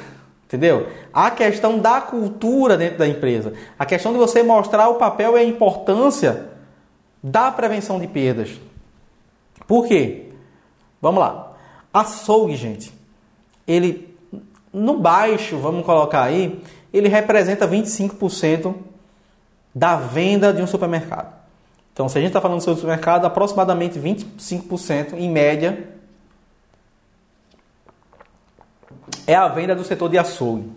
Entendeu? 0.45 0.87
A 1.11 1.31
questão 1.31 1.79
da 1.79 1.99
cultura 2.01 2.77
dentro 2.77 2.99
da 2.99 3.07
empresa. 3.07 3.53
A 3.77 3.85
questão 3.85 4.11
de 4.11 4.17
você 4.17 4.43
mostrar 4.43 4.87
o 4.89 4.95
papel 4.95 5.37
e 5.37 5.41
a 5.41 5.43
importância 5.43 6.49
da 7.21 7.51
prevenção 7.51 7.99
de 7.99 8.07
perdas. 8.07 8.59
Por 9.67 9.87
quê? 9.87 10.29
Vamos 11.01 11.19
lá. 11.19 11.53
Açougue, 11.93 12.55
gente. 12.55 12.93
Ele, 13.67 14.15
no 14.71 14.99
baixo, 14.99 15.57
vamos 15.57 15.85
colocar 15.85 16.23
aí, 16.23 16.61
ele 16.91 17.07
representa 17.07 17.67
25% 17.67 18.75
da 19.73 19.95
venda 19.95 20.53
de 20.53 20.61
um 20.61 20.67
supermercado. 20.67 21.33
Então, 21.93 22.09
se 22.09 22.17
a 22.17 22.21
gente 22.21 22.29
está 22.29 22.41
falando 22.41 22.61
sobre 22.61 22.81
supermercado, 22.81 23.25
aproximadamente 23.25 23.99
25% 23.99 25.13
em 25.13 25.29
média 25.29 25.92
é 29.25 29.35
a 29.35 29.47
venda 29.47 29.75
do 29.75 29.83
setor 29.83 30.09
de 30.09 30.17
açougue. 30.17 30.71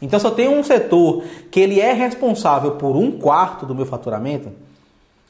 Então, 0.00 0.18
se 0.20 0.26
eu 0.26 0.30
tenho 0.32 0.52
um 0.52 0.62
setor 0.62 1.24
que 1.50 1.60
ele 1.60 1.80
é 1.80 1.92
responsável 1.92 2.72
por 2.72 2.96
um 2.96 3.12
quarto 3.12 3.64
do 3.64 3.74
meu 3.74 3.86
faturamento, 3.86 4.52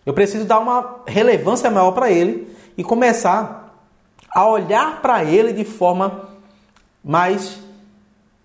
eu 0.05 0.13
preciso 0.13 0.45
dar 0.45 0.59
uma 0.59 1.01
relevância 1.07 1.71
maior 1.71 1.93
para 1.93 2.11
ele 2.11 2.49
e 2.77 2.83
começar 2.83 3.75
a 4.31 4.47
olhar 4.47 5.01
para 5.01 5.25
ele 5.25 5.53
de 5.53 5.65
forma 5.65 6.29
mais 7.05 7.59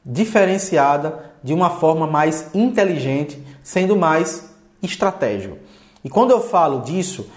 diferenciada, 0.06 1.32
de 1.44 1.54
uma 1.54 1.70
forma 1.70 2.08
mais 2.08 2.50
inteligente, 2.54 3.44
sendo 3.64 3.96
mais 3.96 4.54
estratégico. 4.82 5.58
E 6.04 6.10
quando 6.10 6.32
eu 6.32 6.42
falo 6.42 6.82
disso, 6.82 7.30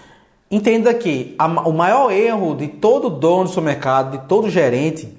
entenda 0.49 0.93
que 0.93 1.35
a, 1.37 1.45
o 1.47 1.73
maior 1.73 2.11
erro 2.11 2.55
de 2.55 2.67
todo 2.67 3.09
dono 3.09 3.43
do 3.43 3.49
supermercado, 3.49 4.17
de 4.17 4.27
todo 4.27 4.49
gerente, 4.49 5.15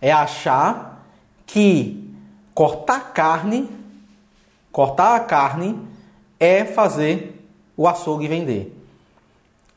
é 0.00 0.10
achar 0.10 1.06
que 1.46 2.10
cortar 2.54 3.12
carne, 3.12 3.68
cortar 4.72 5.16
a 5.16 5.20
carne 5.20 5.78
é 6.38 6.64
fazer 6.64 7.44
o 7.76 7.86
açougue 7.86 8.28
vender. 8.28 8.76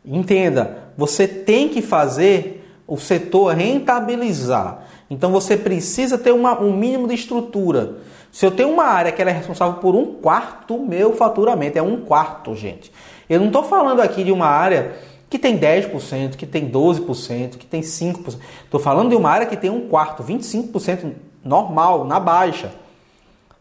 Entenda, 0.06 0.90
você 0.98 1.28
tem 1.28 1.70
que 1.70 1.82
fazer 1.82 2.60
o 2.88 2.98
setor 2.98 3.56
rentabilizar. 3.56 4.86
Então 5.10 5.32
você 5.32 5.56
precisa 5.56 6.18
ter 6.18 6.32
uma, 6.32 6.60
um 6.60 6.76
mínimo 6.76 7.08
de 7.08 7.16
estrutura. 7.16 7.98
Se 8.32 8.46
eu 8.46 8.52
tenho 8.52 8.70
uma 8.70 8.86
área 8.86 9.12
que 9.12 9.22
é 9.22 9.32
responsável 9.32 9.76
por 9.76 9.96
um 9.96 10.16
quarto 10.16 10.78
do 10.78 10.84
meu 10.84 11.14
faturamento, 11.14 11.78
é 11.78 11.82
um 11.82 12.02
quarto, 12.02 12.56
gente. 12.56 12.92
Eu 13.30 13.40
não 13.40 13.48
estou 13.48 13.64
falando 13.64 14.02
aqui 14.02 14.24
de 14.24 14.32
uma 14.32 14.48
área 14.48 14.96
que 15.34 15.40
tem 15.40 15.58
10%, 15.58 16.36
que 16.36 16.46
tem 16.46 16.70
12%, 16.70 17.58
que 17.58 17.66
tem 17.66 17.82
5%. 17.82 18.38
Estou 18.66 18.80
falando 18.80 19.10
de 19.10 19.16
uma 19.16 19.32
área 19.32 19.48
que 19.48 19.58
tem 19.58 19.68
um 19.68 19.88
quarto, 19.90 20.24
25% 20.24 21.12
normal, 21.44 22.06
na 22.06 22.20
baixa. 22.20 22.72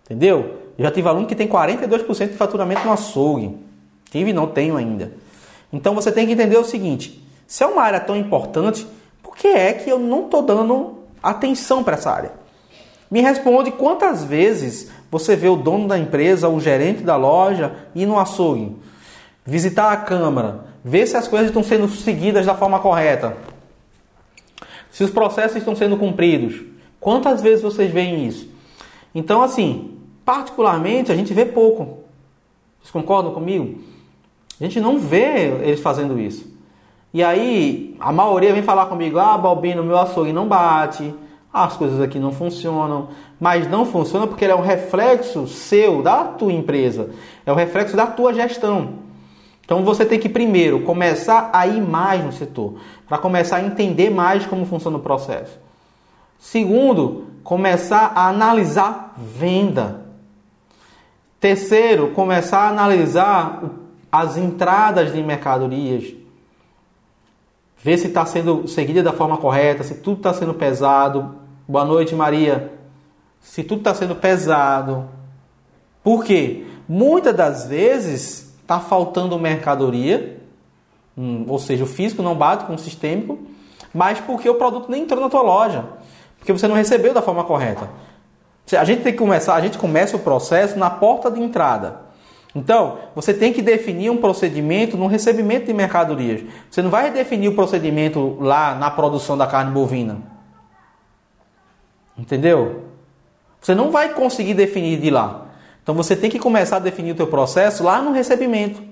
Entendeu? 0.05 0.59
Eu 0.77 0.85
já 0.85 0.91
tive 0.91 1.09
aluno 1.09 1.27
que 1.27 1.35
tem 1.35 1.49
42% 1.49 2.29
de 2.29 2.37
faturamento 2.37 2.85
no 2.85 2.93
açougue. 2.93 3.57
Tive 4.11 4.35
não 4.35 4.49
tenho 4.49 4.77
ainda. 4.77 5.15
Então 5.73 5.95
você 5.95 6.13
tem 6.13 6.27
que 6.27 6.35
entender 6.35 6.59
o 6.59 6.65
seguinte: 6.65 7.27
se 7.47 7.65
é 7.65 7.67
uma 7.67 7.81
área 7.81 8.01
tão 8.01 8.19
importante, 8.19 8.87
por 9.23 9.35
que 9.35 9.49
é 9.49 9.73
que 9.73 9.89
eu 9.89 9.99
não 9.99 10.27
estou 10.27 10.43
dando 10.43 10.99
atenção 11.23 11.83
para 11.83 11.95
essa 11.95 12.11
área? 12.11 12.33
Me 13.11 13.23
responde 13.23 13.71
quantas 13.71 14.23
vezes 14.23 14.91
você 15.11 15.35
vê 15.35 15.49
o 15.49 15.57
dono 15.57 15.89
da 15.89 15.99
empresa, 15.99 16.51
o 16.51 16.61
gerente 16.61 17.03
da 17.03 17.17
loja 17.17 17.73
ir 17.95 18.05
no 18.05 18.19
açougue, 18.19 18.77
visitar 19.47 19.91
a 19.91 19.97
câmara, 19.97 20.72
ver 20.85 21.07
se 21.07 21.17
as 21.17 21.29
coisas 21.29 21.49
estão 21.49 21.63
sendo 21.63 21.89
seguidas 21.89 22.47
da 22.47 22.55
forma 22.55 22.79
correta, 22.81 23.37
se 24.91 25.05
os 25.05 25.11
processos 25.11 25.57
estão 25.57 25.75
sendo 25.75 25.97
cumpridos. 25.97 26.61
Quantas 27.01 27.41
vezes 27.41 27.63
vocês 27.63 27.91
veem 27.91 28.27
isso? 28.27 28.49
Então, 29.15 29.43
assim, 29.43 29.99
particularmente 30.25 31.11
a 31.11 31.17
gente 31.17 31.33
vê 31.35 31.45
pouco. 31.45 32.05
Vocês 32.81 32.91
concordam 32.91 33.33
comigo? 33.33 33.81
A 34.61 34.65
gente 34.65 34.81
não 34.81 34.99
vê 34.99 35.49
eles 35.63 35.81
fazendo 35.81 36.19
isso. 36.19 36.53
E 37.13 37.23
aí, 37.23 37.97
a 38.01 38.13
maioria 38.13 38.53
vem 38.53 38.63
falar 38.63 38.87
comigo: 38.87 39.19
ah, 39.19 39.37
Balbino, 39.37 39.83
meu 39.83 39.99
açougue 39.99 40.33
não 40.33 40.47
bate, 40.47 41.15
as 41.53 41.77
coisas 41.77 42.01
aqui 42.01 42.19
não 42.19 42.33
funcionam, 42.33 43.09
mas 43.39 43.69
não 43.69 43.85
funciona 43.85 44.27
porque 44.27 44.45
ele 44.45 44.53
é 44.53 44.57
um 44.57 44.63
reflexo 44.63 45.47
seu, 45.47 46.03
da 46.03 46.25
tua 46.25 46.53
empresa, 46.53 47.11
é 47.45 47.53
o 47.53 47.55
reflexo 47.55 47.97
da 47.97 48.07
tua 48.07 48.33
gestão. 48.33 49.12
Então 49.65 49.85
você 49.85 50.05
tem 50.05 50.19
que 50.19 50.29
primeiro 50.29 50.83
começar 50.83 51.51
a 51.53 51.67
ir 51.67 51.81
mais 51.81 52.25
no 52.25 52.33
setor, 52.33 52.75
para 53.09 53.19
começar 53.19 53.57
a 53.57 53.63
entender 53.63 54.11
mais 54.11 54.45
como 54.47 54.67
funciona 54.67 54.97
o 54.97 55.01
processo. 55.01 55.59
Segundo, 56.39 57.27
começar 57.45 58.13
a 58.15 58.29
analisar 58.29 59.15
venda. 59.17 60.03
Terceiro, 61.39 62.09
começar 62.11 62.61
a 62.61 62.69
analisar 62.69 63.63
as 64.11 64.37
entradas 64.37 65.13
de 65.13 65.23
mercadorias. 65.23 66.15
Ver 67.83 67.99
se 67.99 68.09
está 68.09 68.25
sendo 68.27 68.69
seguida 68.69 69.03
da 69.03 69.13
forma 69.13 69.37
correta, 69.37 69.83
se 69.83 69.95
tudo 69.97 70.19
está 70.19 70.35
sendo 70.35 70.55
pesado, 70.55 71.43
Boa 71.67 71.85
noite, 71.85 72.15
Maria. 72.15 72.73
Se 73.41 73.63
tudo 73.63 73.79
está 73.79 73.95
sendo 73.95 74.17
pesado. 74.17 75.09
Por 76.03 76.25
quê? 76.25 76.67
Muitas 76.89 77.35
das 77.35 77.67
vezes 77.67 78.52
está 78.63 78.81
faltando 78.81 79.39
mercadoria, 79.39 80.41
hum, 81.17 81.45
ou 81.49 81.59
seja, 81.59 81.85
o 81.85 81.87
físico 81.87 82.23
não 82.23 82.35
bate 82.35 82.65
com 82.65 82.75
o 82.75 82.79
sistêmico, 82.79 83.39
mas 83.93 84.21
porque 84.21 84.49
o 84.49 84.55
produto 84.55 84.91
nem 84.91 85.03
entrou 85.03 85.21
na 85.21 85.29
tua 85.29 85.43
loja, 85.43 85.85
porque 86.39 86.53
você 86.53 86.67
não 86.67 86.75
recebeu 86.75 87.13
da 87.13 87.21
forma 87.21 87.45
correta. 87.45 87.91
A 88.77 88.85
gente 88.85 89.03
tem 89.03 89.13
que 89.13 89.19
começar, 89.19 89.55
a 89.55 89.61
gente 89.61 89.77
começa 89.77 90.17
o 90.17 90.21
processo 90.21 90.79
na 90.79 90.89
porta 90.89 91.31
de 91.31 91.41
entrada. 91.41 92.01
Então, 92.55 92.99
você 93.15 93.33
tem 93.33 93.53
que 93.53 93.63
definir 93.63 94.11
um 94.11 94.19
procedimento 94.19 94.97
no 94.97 95.07
recebimento 95.07 95.67
de 95.67 95.73
mercadorias. 95.73 96.43
Você 96.71 96.83
não 96.83 96.91
vai 96.91 97.11
definir 97.11 97.49
o 97.49 97.55
procedimento 97.55 98.37
lá 98.41 98.75
na 98.75 98.91
produção 98.91 99.37
da 99.37 99.47
carne 99.47 99.73
bovina. 99.73 100.19
Entendeu? 102.17 102.85
Você 103.61 103.75
não 103.75 103.91
vai 103.91 104.13
conseguir 104.13 104.55
definir 104.55 105.01
de 105.01 105.11
lá. 105.11 105.47
Então 105.83 105.95
você 105.95 106.15
tem 106.15 106.31
que 106.31 106.39
começar 106.39 106.77
a 106.77 106.81
definir 106.81 107.13
o 107.13 107.15
teu 107.17 107.27
processo 107.27 107.83
lá 107.83 108.01
no 108.01 108.13
recebimento. 108.13 108.83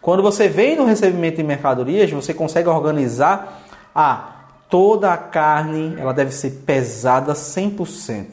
Quando 0.00 0.22
você 0.22 0.48
vem 0.48 0.76
no 0.76 0.84
recebimento 0.84 1.36
de 1.36 1.42
mercadorias, 1.42 2.10
você 2.10 2.34
consegue 2.34 2.68
organizar 2.68 3.62
a 3.94 4.12
ah, 4.12 4.32
toda 4.68 5.12
a 5.12 5.16
carne, 5.16 5.94
ela 5.98 6.14
deve 6.14 6.32
ser 6.32 6.62
pesada 6.66 7.34
100%, 7.34 8.26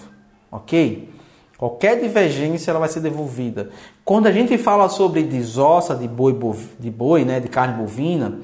OK? 0.51 1.09
Qualquer 1.57 1.99
divergência 1.99 2.71
ela 2.71 2.79
vai 2.79 2.87
ser 2.87 3.01
devolvida. 3.01 3.69
Quando 4.05 4.27
a 4.27 4.31
gente 4.31 4.57
fala 4.57 4.87
sobre 4.87 5.21
desossa 5.21 5.93
de 5.93 6.07
boi, 6.07 6.33
de 6.79 6.89
boi, 6.89 7.25
né, 7.25 7.41
de 7.41 7.49
carne 7.49 7.73
bovina, 7.73 8.39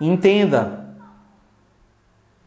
entenda, 0.00 0.82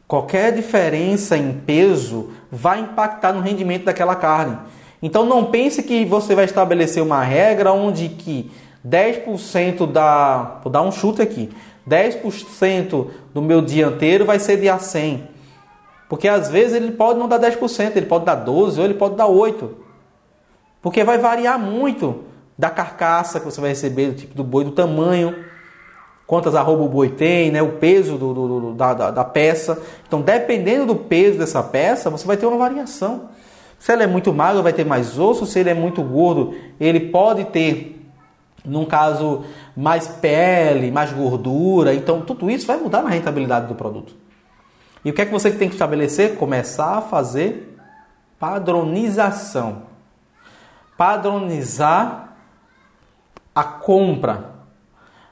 Qualquer 0.08 0.54
diferença 0.54 1.36
em 1.36 1.52
peso 1.54 2.30
vai 2.52 2.80
impactar 2.82 3.34
no 3.34 3.42
rendimento 3.42 3.86
daquela 3.86 4.16
carne. 4.16 4.58
Então 5.06 5.24
não 5.24 5.46
pense 5.46 5.84
que 5.84 6.04
você 6.04 6.34
vai 6.34 6.46
estabelecer 6.46 7.04
uma 7.04 7.22
regra 7.22 7.72
onde 7.72 8.10
que 8.10 8.50
10% 8.84 9.86
da, 9.92 10.60
vou 10.64 10.72
dar 10.72 10.82
um 10.82 10.92
chute 10.92 11.22
aqui, 11.22 11.52
10% 11.88 13.10
do 13.32 13.40
meu 13.40 13.62
dianteiro 13.62 14.26
vai 14.26 14.40
ser 14.40 14.58
de 14.58 14.66
A100. 14.66 15.22
Porque 16.10 16.28
às 16.28 16.50
vezes 16.50 16.74
ele 16.74 16.92
pode 16.92 17.20
não 17.20 17.28
dar 17.28 17.40
10%, 17.40 17.96
ele 17.96 18.08
pode 18.08 18.26
dar 18.26 18.34
12 18.34 18.80
ou 18.80 18.84
ele 18.84 18.96
pode 18.96 19.16
dar 19.16 19.28
8. 19.28 19.78
Porque 20.82 21.04
vai 21.04 21.20
variar 21.20 21.60
muito 21.60 22.24
da 22.58 22.72
carcaça 22.72 23.40
que 23.40 23.46
você 23.46 23.62
vai 23.62 23.70
receber, 23.70 24.08
do 24.08 24.16
tipo 24.16 24.34
do 24.34 24.44
boi, 24.44 24.64
do 24.64 24.72
tamanho, 24.72 25.36
quantas 26.26 26.56
arroba 26.56 26.82
o 26.82 26.90
boi 26.90 27.10
tem, 27.10 27.52
né, 27.52 27.62
o 27.62 27.74
peso 27.74 28.18
do, 28.18 28.34
do, 28.34 28.48
do 28.48 28.74
da, 28.74 29.12
da, 29.12 29.24
peça. 29.24 29.80
Então, 30.08 30.20
dependendo 30.20 30.88
do 30.88 30.96
peso 30.96 31.38
dessa 31.38 31.62
peça, 31.62 32.10
você 32.10 32.26
vai 32.26 32.38
ter 32.38 32.48
uma 32.48 32.58
variação. 32.58 33.35
Se 33.80 33.92
ela 33.92 34.04
é 34.04 34.08
muito 34.08 34.34
magra, 34.34 34.62
vai 34.62 34.74
ter 34.74 34.86
mais 34.86 35.20
osso. 35.20 35.46
Se 35.46 35.60
ele 35.60 35.70
é 35.70 35.74
muito 35.74 36.02
gordo, 36.02 36.56
ele 36.80 37.00
pode 37.12 37.46
ter, 37.46 38.04
num 38.64 38.86
caso, 38.86 39.44
mais 39.76 40.08
pele, 40.08 40.92
mais 40.92 41.12
gordura. 41.12 41.94
Então, 41.94 42.22
tudo 42.22 42.50
isso 42.50 42.66
vai 42.66 42.78
mudar 42.78 43.04
na 43.04 43.10
rentabilidade 43.10 43.68
do 43.68 43.76
produto. 43.76 44.16
E 45.04 45.12
o 45.12 45.14
que 45.14 45.22
é 45.22 45.26
que 45.26 45.32
você 45.32 45.52
tem 45.52 45.68
que 45.68 45.76
estabelecer? 45.76 46.36
Começar 46.36 46.98
a 46.98 47.02
fazer 47.02 47.78
padronização. 48.40 49.84
Padronizar 50.98 52.36
a 53.54 53.64
compra. 53.64 54.56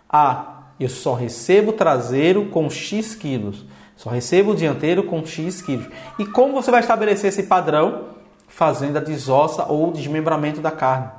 Ah, 0.08 0.64
eu 0.80 0.90
só 0.90 1.14
recebo 1.14 1.74
traseiro 1.74 2.46
com 2.48 2.70
X 2.70 3.16
quilos. 3.16 3.66
Só 3.96 4.10
recebo 4.10 4.56
dianteiro 4.56 5.04
com 5.04 5.26
X 5.26 5.62
quilos. 5.62 5.88
E 6.20 6.26
como 6.26 6.54
você 6.54 6.70
vai 6.70 6.82
estabelecer 6.82 7.30
esse 7.30 7.44
padrão? 7.44 8.13
Fazendo 8.56 8.98
a 8.98 9.02
desossa 9.02 9.66
ou 9.66 9.92
desmembramento 9.92 10.62
da 10.62 10.70
carne. 10.70 11.10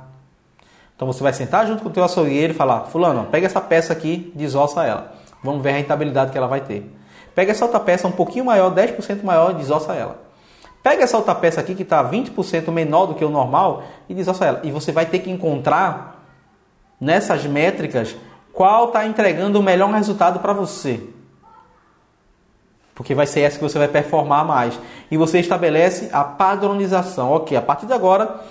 Então 0.95 1.05
você 1.05 1.21
vai 1.21 1.33
sentar 1.33 1.67
junto 1.67 1.83
com 1.83 1.89
o 1.89 1.91
teu 1.91 2.03
açougueiro 2.03 2.53
e 2.53 2.55
falar: 2.55 2.85
Fulano, 2.85 3.25
pega 3.25 3.45
essa 3.45 3.59
peça 3.59 3.91
aqui, 3.91 4.31
desossa 4.33 4.85
ela. 4.85 5.11
Vamos 5.43 5.61
ver 5.61 5.71
a 5.71 5.73
rentabilidade 5.73 6.31
que 6.31 6.37
ela 6.37 6.47
vai 6.47 6.61
ter. 6.61 6.89
Pega 7.35 7.51
essa 7.51 7.65
outra 7.65 7.79
peça 7.79 8.07
um 8.07 8.11
pouquinho 8.11 8.45
maior, 8.45 8.73
10% 8.73 9.23
maior 9.23 9.51
e 9.51 9.55
desossa 9.55 9.93
ela. 9.93 10.23
Pega 10.81 11.03
essa 11.03 11.17
outra 11.17 11.35
peça 11.35 11.59
aqui 11.59 11.75
que 11.75 11.83
está 11.83 12.03
20% 12.03 12.71
menor 12.71 13.07
do 13.07 13.15
que 13.15 13.25
o 13.25 13.29
normal 13.29 13.83
e 14.07 14.13
desossa 14.13 14.45
ela. 14.45 14.61
E 14.63 14.71
você 14.71 14.91
vai 14.91 15.05
ter 15.05 15.19
que 15.19 15.29
encontrar 15.29 16.23
nessas 17.01 17.43
métricas 17.45 18.15
qual 18.53 18.85
está 18.85 19.05
entregando 19.05 19.59
o 19.59 19.63
melhor 19.63 19.91
resultado 19.91 20.39
para 20.39 20.53
você. 20.53 21.01
Porque 22.95 23.13
vai 23.13 23.27
ser 23.27 23.41
essa 23.41 23.57
que 23.57 23.63
você 23.63 23.77
vai 23.77 23.89
performar 23.89 24.45
mais. 24.45 24.79
E 25.11 25.17
você 25.17 25.39
estabelece 25.39 26.09
a 26.13 26.23
padronização. 26.23 27.31
Ok, 27.31 27.55
a 27.55 27.61
partir 27.61 27.85
de 27.85 27.93
agora, 27.93 28.41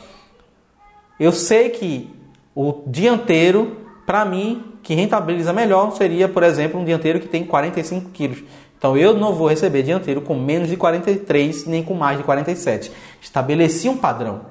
eu 1.19 1.33
sei 1.33 1.71
que 1.71 2.15
o 2.55 2.83
dianteiro, 2.87 3.79
para 4.07 4.25
mim, 4.25 4.75
que 4.83 4.95
rentabiliza 4.95 5.53
melhor, 5.53 5.91
seria, 5.93 6.29
por 6.29 6.43
exemplo, 6.43 6.79
um 6.79 6.85
dianteiro 6.85 7.19
que 7.19 7.27
tem 7.27 7.45
45 7.45 8.11
quilos. 8.11 8.45
Então 8.77 8.99
eu 8.99 9.15
não 9.15 9.33
vou 9.33 9.49
receber 9.49 9.83
dianteiro 9.83 10.21
com 10.21 10.35
menos 10.35 10.69
de 10.69 10.77
43 10.77 11.67
nem 11.67 11.83
com 11.83 11.95
mais 11.95 12.19
de 12.19 12.25
47. 12.25 12.93
Estabeleci 13.21 13.89
um 13.89 13.97
padrão. 13.97 14.43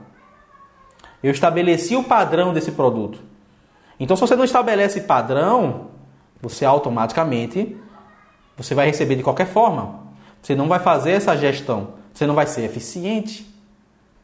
Eu 1.21 1.31
estabeleci 1.31 1.95
o 1.95 2.03
padrão 2.03 2.51
desse 2.51 2.71
produto. 2.71 3.19
Então, 3.99 4.17
se 4.17 4.21
você 4.21 4.35
não 4.35 4.43
estabelece 4.43 5.01
padrão, 5.01 5.87
você 6.41 6.65
automaticamente 6.65 7.77
você 8.57 8.75
vai 8.75 8.87
receber 8.87 9.15
de 9.15 9.23
qualquer 9.23 9.47
forma. 9.47 10.01
Você 10.41 10.55
não 10.55 10.67
vai 10.67 10.79
fazer 10.79 11.11
essa 11.11 11.35
gestão. 11.35 11.93
Você 12.13 12.25
não 12.27 12.35
vai 12.35 12.45
ser 12.45 12.63
eficiente. 12.63 13.47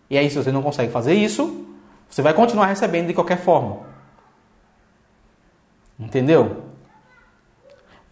E 0.09 0.17
aí, 0.17 0.29
se 0.29 0.37
você 0.37 0.51
não 0.51 0.61
consegue 0.61 0.91
fazer 0.91 1.13
isso, 1.13 1.65
você 2.09 2.21
vai 2.21 2.33
continuar 2.33 2.67
recebendo 2.67 3.07
de 3.07 3.13
qualquer 3.13 3.37
forma. 3.37 3.79
Entendeu? 5.99 6.63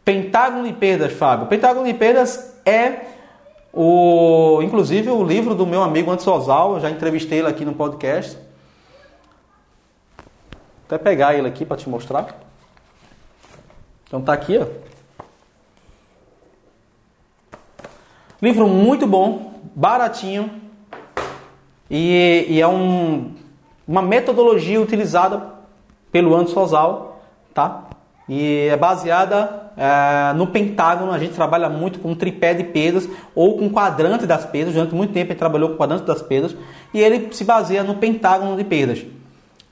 Pentágono 0.03 0.65
de 0.65 0.73
perdas, 0.73 1.13
Fábio. 1.13 1.47
Pentágono 1.47 1.85
de 1.85 1.93
perdas 1.93 2.55
é 2.65 3.01
o, 3.73 4.61
inclusive, 4.63 5.09
o 5.09 5.23
livro 5.23 5.53
do 5.53 5.65
meu 5.65 5.83
amigo 5.83 6.09
Anderson 6.09 6.35
Osal. 6.35 6.73
Eu 6.75 6.79
já 6.79 6.89
entrevistei 6.89 7.39
ele 7.39 7.47
aqui 7.47 7.65
no 7.65 7.73
podcast. 7.73 8.35
Vou 10.15 10.95
até 10.95 10.97
pegar 10.97 11.35
ele 11.35 11.47
aqui 11.47 11.65
para 11.65 11.77
te 11.77 11.89
mostrar. 11.89 12.39
Então 14.07 14.21
tá 14.21 14.33
aqui, 14.33 14.57
ó. 14.57 14.65
Livro 18.39 18.67
muito 18.67 19.07
bom, 19.07 19.53
baratinho 19.75 20.51
e, 21.89 22.45
e 22.47 22.61
é 22.61 22.67
um, 22.67 23.31
uma 23.87 24.01
metodologia 24.01 24.79
utilizada 24.79 25.41
pelo 26.11 26.35
Anderson 26.35 26.53
Sozal, 26.53 27.21
tá? 27.51 27.85
E 28.29 28.67
é 28.69 28.77
baseada 28.77 29.71
é, 29.75 30.33
no 30.33 30.47
pentágono. 30.47 31.11
A 31.11 31.17
gente 31.17 31.33
trabalha 31.33 31.67
muito 31.67 31.97
com 31.97 32.13
tripé 32.13 32.53
de 32.53 32.63
perdas 32.65 33.09
ou 33.33 33.57
com 33.57 33.69
quadrante 33.71 34.27
das 34.27 34.45
perdas. 34.45 34.75
Durante 34.75 34.93
muito 34.93 35.13
tempo 35.13 35.29
gente 35.29 35.39
trabalhou 35.39 35.69
com 35.69 35.77
quadrante 35.77 36.03
das 36.03 36.21
perdas 36.21 36.55
e 36.93 36.99
ele 36.99 37.33
se 37.33 37.43
baseia 37.43 37.83
no 37.83 37.95
pentágono 37.95 38.55
de 38.55 38.63
perdas. 38.63 39.03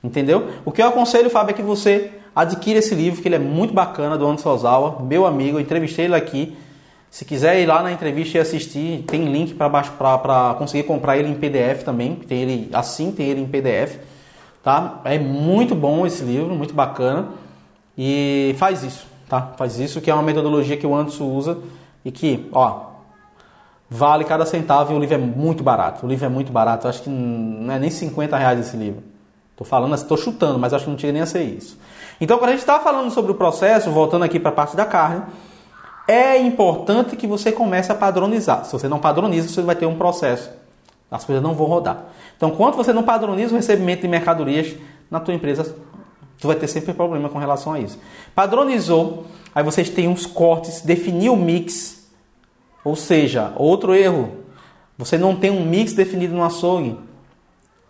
Entendeu? 0.02 0.48
O 0.64 0.72
que 0.72 0.82
eu 0.82 0.88
aconselho, 0.88 1.30
Fábio, 1.30 1.52
é 1.52 1.54
que 1.54 1.62
você 1.62 2.10
adquira 2.34 2.80
esse 2.80 2.94
livro, 2.96 3.22
que 3.22 3.28
ele 3.28 3.36
é 3.36 3.38
muito 3.40 3.72
bacana, 3.72 4.18
do 4.18 4.26
Anderson 4.26 4.50
Ozawa, 4.50 5.02
meu 5.02 5.24
amigo, 5.24 5.56
eu 5.56 5.60
entrevistei 5.60 6.06
ele 6.06 6.14
aqui. 6.14 6.56
Se 7.16 7.24
quiser 7.24 7.58
ir 7.58 7.64
lá 7.64 7.82
na 7.82 7.90
entrevista 7.90 8.36
e 8.36 8.40
assistir, 8.42 9.02
tem 9.06 9.24
link 9.24 9.54
para 9.54 10.54
conseguir 10.58 10.82
comprar 10.82 11.16
ele 11.16 11.30
em 11.30 11.34
PDF 11.34 11.82
também. 11.82 12.14
Tem 12.14 12.42
ele 12.42 12.68
assim, 12.74 13.10
tem 13.10 13.26
ele 13.26 13.40
em 13.40 13.46
PDF. 13.46 13.96
Tá? 14.62 15.00
É 15.02 15.18
muito 15.18 15.74
bom 15.74 16.06
esse 16.06 16.22
livro, 16.22 16.54
muito 16.54 16.74
bacana. 16.74 17.28
E 17.96 18.54
faz 18.58 18.82
isso, 18.82 19.06
tá? 19.30 19.54
Faz 19.56 19.78
isso, 19.78 19.98
que 20.02 20.10
é 20.10 20.14
uma 20.14 20.22
metodologia 20.22 20.76
que 20.76 20.86
o 20.86 20.94
Anderson 20.94 21.24
usa 21.24 21.56
e 22.04 22.12
que, 22.12 22.50
ó, 22.52 22.80
vale 23.88 24.22
cada 24.24 24.44
centavo 24.44 24.92
e 24.92 24.96
o 24.96 24.98
livro 24.98 25.14
é 25.14 25.18
muito 25.18 25.64
barato. 25.64 26.04
O 26.04 26.08
livro 26.10 26.26
é 26.26 26.28
muito 26.28 26.52
barato, 26.52 26.86
acho 26.86 27.00
que 27.00 27.08
não 27.08 27.72
é 27.72 27.78
nem 27.78 27.88
50 27.88 28.36
reais 28.36 28.60
esse 28.60 28.76
livro. 28.76 29.02
Estou 29.52 29.66
falando, 29.66 29.94
estou 29.94 30.18
chutando, 30.18 30.58
mas 30.58 30.74
acho 30.74 30.84
que 30.84 30.90
não 30.90 30.98
chega 30.98 31.14
nem 31.14 31.22
a 31.22 31.26
ser 31.26 31.44
isso. 31.44 31.78
Então, 32.20 32.36
quando 32.36 32.50
a 32.50 32.52
gente 32.52 32.60
está 32.60 32.78
falando 32.78 33.10
sobre 33.10 33.32
o 33.32 33.34
processo, 33.34 33.90
voltando 33.90 34.22
aqui 34.26 34.38
para 34.38 34.50
a 34.50 34.54
parte 34.54 34.76
da 34.76 34.84
carne, 34.84 35.22
é 36.06 36.38
importante 36.38 37.16
que 37.16 37.26
você 37.26 37.50
comece 37.50 37.90
a 37.90 37.94
padronizar. 37.94 38.64
Se 38.64 38.72
você 38.72 38.88
não 38.88 38.98
padroniza, 38.98 39.48
você 39.48 39.62
vai 39.62 39.74
ter 39.74 39.86
um 39.86 39.96
processo. 39.96 40.50
As 41.10 41.24
coisas 41.24 41.42
não 41.42 41.54
vão 41.54 41.66
rodar. 41.66 42.04
Então, 42.36 42.50
quando 42.50 42.76
você 42.76 42.92
não 42.92 43.02
padroniza 43.02 43.52
o 43.52 43.56
recebimento 43.56 44.02
de 44.02 44.08
mercadorias 44.08 44.74
na 45.10 45.20
tua 45.20 45.34
empresa, 45.34 45.76
tu 46.38 46.46
vai 46.46 46.56
ter 46.56 46.68
sempre 46.68 46.92
problema 46.92 47.28
com 47.28 47.38
relação 47.38 47.72
a 47.72 47.80
isso. 47.80 47.98
Padronizou, 48.34 49.26
aí 49.54 49.64
vocês 49.64 49.88
têm 49.88 50.08
uns 50.08 50.26
cortes, 50.26 50.82
definiu 50.82 51.34
o 51.34 51.36
mix. 51.36 52.08
Ou 52.84 52.94
seja, 52.94 53.52
outro 53.56 53.94
erro, 53.94 54.32
você 54.98 55.18
não 55.18 55.34
tem 55.34 55.50
um 55.50 55.64
mix 55.64 55.92
definido 55.92 56.34
no 56.34 56.44
açougue. 56.44 56.98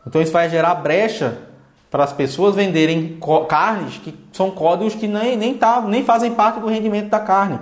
Então 0.06 0.22
isso 0.22 0.32
vai 0.32 0.48
gerar 0.48 0.74
brecha 0.76 1.38
para 1.90 2.04
as 2.04 2.12
pessoas 2.12 2.54
venderem 2.54 3.18
carnes 3.48 3.98
que 3.98 4.14
são 4.32 4.50
códigos 4.50 4.94
que 4.94 5.08
nem, 5.08 5.36
nem, 5.36 5.54
tá, 5.54 5.80
nem 5.80 6.04
fazem 6.04 6.34
parte 6.34 6.60
do 6.60 6.66
rendimento 6.66 7.08
da 7.08 7.20
carne. 7.20 7.58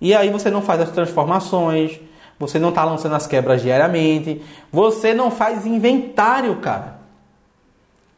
E 0.00 0.14
aí 0.14 0.30
você 0.30 0.50
não 0.50 0.62
faz 0.62 0.80
as 0.80 0.90
transformações, 0.90 2.00
você 2.38 2.58
não 2.58 2.70
está 2.70 2.84
lançando 2.84 3.14
as 3.14 3.26
quebras 3.26 3.60
diariamente, 3.60 4.40
você 4.72 5.12
não 5.12 5.30
faz 5.30 5.66
inventário, 5.66 6.56
cara. 6.56 6.98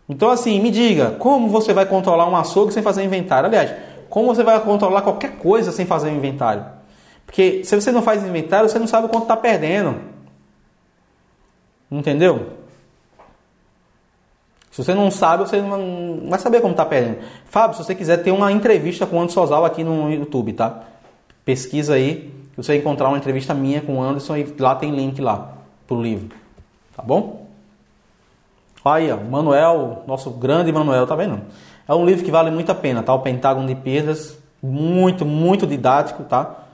Então 0.08 0.30
assim, 0.30 0.60
me 0.60 0.70
diga, 0.70 1.12
como 1.18 1.48
você 1.48 1.72
vai 1.72 1.86
controlar 1.86 2.28
um 2.28 2.36
açougue 2.36 2.72
sem 2.72 2.82
fazer 2.82 3.02
inventário? 3.02 3.48
Aliás, 3.48 3.74
como 4.08 4.32
você 4.32 4.42
vai 4.42 4.60
controlar 4.60 5.02
qualquer 5.02 5.38
coisa 5.38 5.72
sem 5.72 5.86
fazer 5.86 6.10
inventário? 6.10 6.64
Porque 7.26 7.64
se 7.64 7.74
você 7.74 7.90
não 7.90 8.02
faz 8.02 8.22
inventário, 8.24 8.68
você 8.68 8.78
não 8.78 8.86
sabe 8.86 9.06
o 9.06 9.08
quanto 9.08 9.24
está 9.24 9.36
perdendo. 9.36 9.96
Entendeu? 11.90 12.58
Se 14.70 14.82
você 14.82 14.94
não 14.94 15.10
sabe, 15.10 15.44
você 15.44 15.60
não 15.60 16.28
vai 16.28 16.38
saber 16.38 16.60
como 16.60 16.72
está 16.72 16.84
perdendo. 16.84 17.18
Fábio, 17.44 17.76
se 17.76 17.84
você 17.84 17.94
quiser 17.94 18.18
ter 18.18 18.30
uma 18.30 18.50
entrevista 18.50 19.06
com 19.06 19.16
o 19.16 19.20
Anderson 19.20 19.40
Sozal 19.40 19.64
aqui 19.64 19.84
no 19.84 20.10
YouTube, 20.10 20.52
tá? 20.54 20.84
Pesquisa 21.44 21.94
aí, 21.94 22.32
você 22.56 22.72
vai 22.72 22.76
encontrar 22.76 23.08
uma 23.08 23.18
entrevista 23.18 23.52
minha 23.54 23.80
com 23.80 23.98
o 23.98 24.02
Anderson 24.02 24.36
e 24.36 24.54
lá 24.58 24.74
tem 24.74 24.94
link 24.94 25.20
lá 25.20 25.52
pro 25.86 26.00
livro. 26.00 26.36
Tá 26.96 27.02
bom? 27.02 27.46
Aí, 28.84 29.10
ó, 29.10 29.16
Manuel, 29.16 30.02
nosso 30.06 30.30
grande 30.30 30.72
Manuel, 30.72 31.06
tá 31.06 31.14
vendo? 31.14 31.40
É 31.88 31.94
um 31.94 32.04
livro 32.04 32.24
que 32.24 32.30
vale 32.30 32.50
muito 32.50 32.70
a 32.70 32.74
pena, 32.74 33.02
tá? 33.02 33.14
O 33.14 33.20
Pentágono 33.20 33.66
de 33.66 33.74
Perdas, 33.74 34.38
muito, 34.62 35.24
muito 35.24 35.66
didático, 35.66 36.24
tá? 36.24 36.64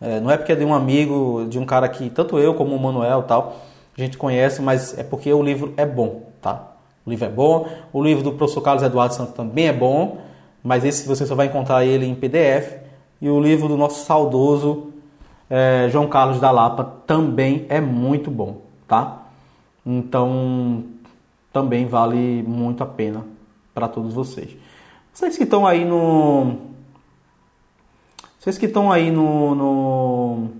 É, 0.00 0.20
não 0.20 0.30
é 0.30 0.36
porque 0.36 0.52
é 0.52 0.56
de 0.56 0.64
um 0.64 0.74
amigo, 0.74 1.46
de 1.48 1.58
um 1.58 1.66
cara 1.66 1.88
que 1.88 2.08
tanto 2.08 2.38
eu 2.38 2.54
como 2.54 2.74
o 2.74 2.80
Manuel 2.80 3.22
tal, 3.24 3.56
a 3.96 4.00
gente 4.00 4.16
conhece, 4.16 4.62
mas 4.62 4.98
é 4.98 5.02
porque 5.02 5.32
o 5.32 5.42
livro 5.42 5.74
é 5.76 5.84
bom, 5.84 6.22
tá? 6.40 6.68
O 7.04 7.10
livro 7.10 7.26
é 7.26 7.28
bom. 7.28 7.68
O 7.92 8.02
livro 8.02 8.22
do 8.22 8.32
professor 8.32 8.62
Carlos 8.62 8.82
Eduardo 8.82 9.14
Santos 9.14 9.34
também 9.34 9.68
é 9.68 9.72
bom, 9.72 10.18
mas 10.62 10.84
esse 10.84 11.06
você 11.06 11.26
só 11.26 11.34
vai 11.34 11.46
encontrar 11.46 11.84
ele 11.84 12.06
em 12.06 12.14
PDF. 12.14 12.80
E 13.20 13.28
o 13.28 13.40
livro 13.40 13.68
do 13.68 13.76
nosso 13.76 14.04
saudoso 14.04 14.92
é, 15.50 15.88
João 15.90 16.08
Carlos 16.08 16.40
da 16.40 16.52
Lapa 16.52 16.84
também 17.06 17.66
é 17.68 17.80
muito 17.80 18.30
bom, 18.30 18.62
tá? 18.86 19.26
Então, 19.84 20.84
também 21.52 21.86
vale 21.86 22.44
muito 22.44 22.84
a 22.84 22.86
pena 22.86 23.26
para 23.74 23.88
todos 23.88 24.14
vocês. 24.14 24.56
Vocês 25.12 25.36
que 25.36 25.42
estão 25.42 25.66
aí 25.66 25.84
no. 25.84 26.56
Vocês 28.38 28.56
que 28.56 28.66
estão 28.66 28.92
aí 28.92 29.10
no, 29.10 29.54
no. 29.54 30.50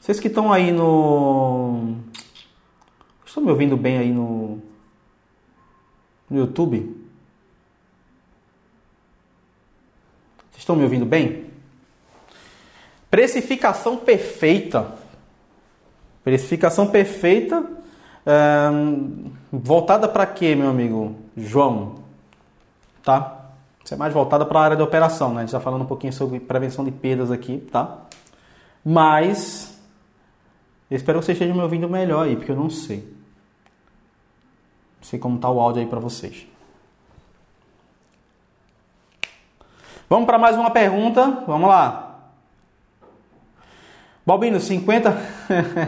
Vocês 0.00 0.18
que 0.18 0.26
estão 0.26 0.52
aí 0.52 0.72
no. 0.72 1.94
Estão 3.24 3.42
me 3.42 3.50
ouvindo 3.50 3.76
bem 3.76 3.98
aí 3.98 4.10
no. 4.10 4.60
No 6.28 6.40
YouTube? 6.40 6.95
Estão 10.66 10.74
me 10.74 10.82
ouvindo 10.82 11.06
bem? 11.06 11.46
Precificação 13.08 13.96
perfeita. 13.96 14.94
Precificação 16.24 16.88
perfeita 16.88 17.64
voltada 19.52 20.08
para 20.08 20.26
quê, 20.26 20.56
meu 20.56 20.68
amigo 20.68 21.14
João? 21.36 22.00
Tá? 23.04 23.52
Isso 23.84 23.94
é 23.94 23.96
mais 23.96 24.12
voltada 24.12 24.44
para 24.44 24.58
a 24.58 24.64
área 24.64 24.76
de 24.76 24.82
operação, 24.82 25.28
né? 25.28 25.36
A 25.36 25.40
gente 25.42 25.50
está 25.50 25.60
falando 25.60 25.82
um 25.82 25.86
pouquinho 25.86 26.12
sobre 26.12 26.40
prevenção 26.40 26.84
de 26.84 26.90
perdas 26.90 27.30
aqui, 27.30 27.58
tá? 27.70 27.98
Mas 28.84 29.80
espero 30.90 31.20
que 31.20 31.26
vocês 31.26 31.36
estejam 31.36 31.54
me 31.54 31.62
ouvindo 31.62 31.88
melhor 31.88 32.26
aí, 32.26 32.34
porque 32.34 32.50
eu 32.50 32.56
não 32.56 32.68
sei. 32.68 32.98
Não 34.98 35.02
sei 35.02 35.20
como 35.20 35.38
tá 35.38 35.48
o 35.48 35.60
áudio 35.60 35.82
aí 35.82 35.88
para 35.88 36.00
vocês. 36.00 36.44
Vamos 40.08 40.26
para 40.26 40.38
mais 40.38 40.56
uma 40.56 40.70
pergunta. 40.70 41.42
Vamos 41.48 41.68
lá. 41.68 42.20
Balbino, 44.24 44.60
50 44.60 45.16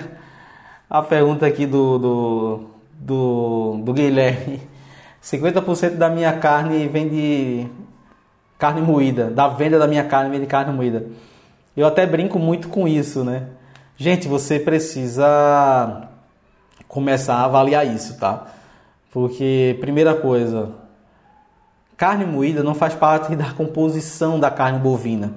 a 0.91 1.03
pergunta 1.03 1.47
aqui 1.47 1.67
do, 1.67 1.99
do, 1.99 2.61
do, 2.95 3.81
do 3.85 3.93
Guilherme. 3.93 4.61
50% 5.23 5.91
da 5.91 6.11
minha 6.11 6.33
carne 6.37 6.89
vem 6.89 7.09
de 7.09 7.67
carne 8.59 8.83
moída. 8.83 9.31
Da 9.31 9.47
venda 9.47 9.79
da 9.79 9.87
minha 9.87 10.05
carne 10.05 10.31
vem 10.31 10.41
de 10.41 10.47
carne 10.47 10.73
moída. 10.73 11.07
Eu 11.77 11.87
até 11.87 12.05
brinco 12.05 12.41
muito 12.41 12.69
com 12.69 12.89
isso, 12.89 13.23
né? 13.23 13.47
Gente, 13.97 14.27
você 14.27 14.59
precisa 14.59 16.09
começar 16.89 17.37
a 17.37 17.45
avaliar 17.45 17.87
isso, 17.87 18.19
tá? 18.19 18.49
Porque, 19.13 19.77
primeira 19.81 20.15
coisa, 20.17 20.73
carne 21.99 22.25
moída 22.25 22.63
não 22.63 22.75
faz 22.75 22.95
parte 22.95 23.35
da 23.35 23.53
composição 23.53 24.39
da 24.39 24.51
carne 24.51 24.79
bovina. 24.79 25.35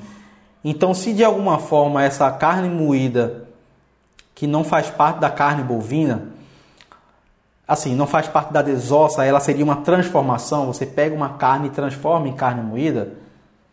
Então, 0.63 0.93
se 0.93 1.11
de 1.11 1.23
alguma 1.23 1.57
forma 1.57 2.03
essa 2.03 2.31
carne 2.31 2.69
moída 2.69 3.45
que 4.35 4.45
não 4.45 4.63
faz 4.63 4.89
parte 4.89 5.19
da 5.19 5.29
carne 5.29 5.63
bovina, 5.63 6.27
assim, 7.67 7.95
não 7.95 8.05
faz 8.05 8.27
parte 8.27 8.53
da 8.53 8.61
desossa, 8.61 9.25
ela 9.25 9.39
seria 9.39 9.65
uma 9.65 9.77
transformação. 9.77 10.67
Você 10.67 10.85
pega 10.85 11.15
uma 11.15 11.29
carne 11.29 11.67
e 11.67 11.71
transforma 11.71 12.27
em 12.27 12.33
carne 12.33 12.61
moída, 12.61 13.13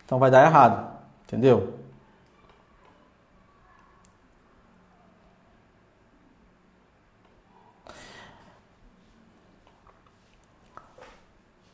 então 0.04 0.18
vai 0.18 0.30
dar 0.30 0.46
errado, 0.46 0.88
entendeu? 1.26 1.77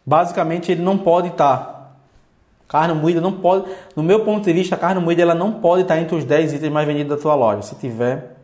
Basicamente, 0.04 0.70
ele 0.72 0.82
não 0.82 0.98
pode 0.98 1.28
estar. 1.28 1.96
Carne 2.68 2.94
moída 2.94 3.20
não 3.20 3.32
pode. 3.32 3.70
No 3.94 4.02
meu 4.02 4.24
ponto 4.24 4.44
de 4.44 4.52
vista, 4.52 4.74
a 4.74 4.78
carne 4.78 5.00
moída 5.00 5.22
ela 5.22 5.34
não 5.34 5.52
pode 5.52 5.82
estar 5.82 5.98
entre 5.98 6.16
os 6.16 6.24
10 6.24 6.54
itens 6.54 6.72
mais 6.72 6.86
vendidos 6.86 7.16
da 7.16 7.22
tua 7.22 7.34
loja. 7.34 7.62
Se 7.62 7.74
tiver, 7.76 8.36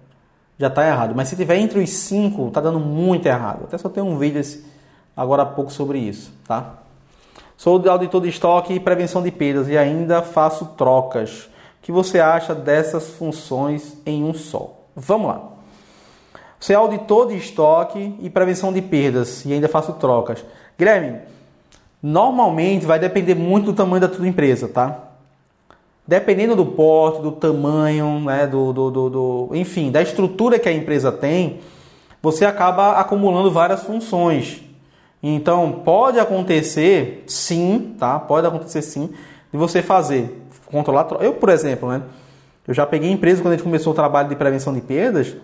já 0.59 0.69
está 0.69 0.87
errado. 0.87 1.15
Mas 1.17 1.29
se 1.29 1.37
tiver 1.37 1.57
entre 1.57 1.81
os 1.81 1.91
cinco, 1.91 2.49
está 2.49 2.61
dando 2.61 2.79
muito 2.79 3.27
errado. 3.27 3.65
Até 3.65 3.79
só 3.79 3.89
tem 3.89 4.03
um 4.03 4.19
vídeo 4.19 4.43
agora 5.17 5.43
há 5.43 5.47
pouco 5.47 5.73
sobre 5.73 5.99
isso, 5.99 6.33
tá? 6.47 6.75
Sou 7.57 7.83
auditor 7.91 8.23
de 8.23 8.29
estoque 8.29 8.73
e 8.73 8.81
prevenção 8.81 9.23
de 9.23 9.31
perdas 9.31 9.69
e 9.69 9.77
ainda 9.77 10.23
faço 10.23 10.65
trocas. 10.79 11.45
O 11.81 11.83
que 11.83 11.93
você 11.93 12.21
acha 12.21 12.55
dessas 12.55 13.11
funções 13.11 13.97
em 14.07 14.23
um 14.23 14.33
só? 14.33 14.79
Vamos 14.95 15.29
lá. 15.29 15.43
Você 16.59 16.75
é 16.75 16.77
auditor 16.77 17.29
de 17.29 17.37
estoque 17.37 18.17
e 18.21 18.31
prevenção 18.31 18.73
de 18.73 18.83
perdas 18.83 19.45
e 19.45 19.53
ainda 19.53 19.69
faço 19.69 19.95
trocas. 19.95 20.45
Guilherme, 20.79 21.21
normalmente 22.03 22.87
vai 22.87 22.99
depender 22.99 23.35
muito 23.35 23.67
do 23.67 23.73
tamanho 23.73 24.01
da 24.01 24.09
tua 24.09 24.27
empresa, 24.27 24.69
tá? 24.69 25.11
dependendo 26.11 26.57
do 26.57 26.67
porte, 26.67 27.23
do 27.23 27.31
tamanho, 27.31 28.19
né, 28.19 28.45
do, 28.45 28.73
do, 28.73 28.91
do, 28.91 29.11
do, 29.11 29.51
enfim, 29.53 29.93
da 29.93 30.03
estrutura 30.03 30.59
que 30.59 30.69
a 30.69 30.73
empresa 30.73 31.13
tem, 31.13 31.61
você 32.21 32.45
acaba 32.45 32.99
acumulando 32.99 33.49
várias 33.49 33.85
funções. 33.85 34.61
Então, 35.23 35.83
pode 35.85 36.19
acontecer, 36.19 37.23
sim, 37.29 37.95
tá? 37.97 38.19
Pode 38.19 38.45
acontecer 38.45 38.83
sim, 38.83 39.11
de 39.53 39.57
você 39.57 39.83
fazer, 39.83 40.43
controlar. 40.67 41.07
Eu, 41.21 41.35
por 41.35 41.49
exemplo, 41.49 41.89
né? 41.89 42.03
Eu 42.67 42.75
já 42.75 42.85
peguei 42.85 43.09
empresa 43.09 43.41
quando 43.41 43.53
a 43.53 43.57
gente 43.57 43.65
começou 43.65 43.93
o 43.93 43.97
trabalho 43.97 44.29
de 44.29 44.35
prevenção 44.35 44.75
de 44.75 44.81
perdas, 44.81 45.37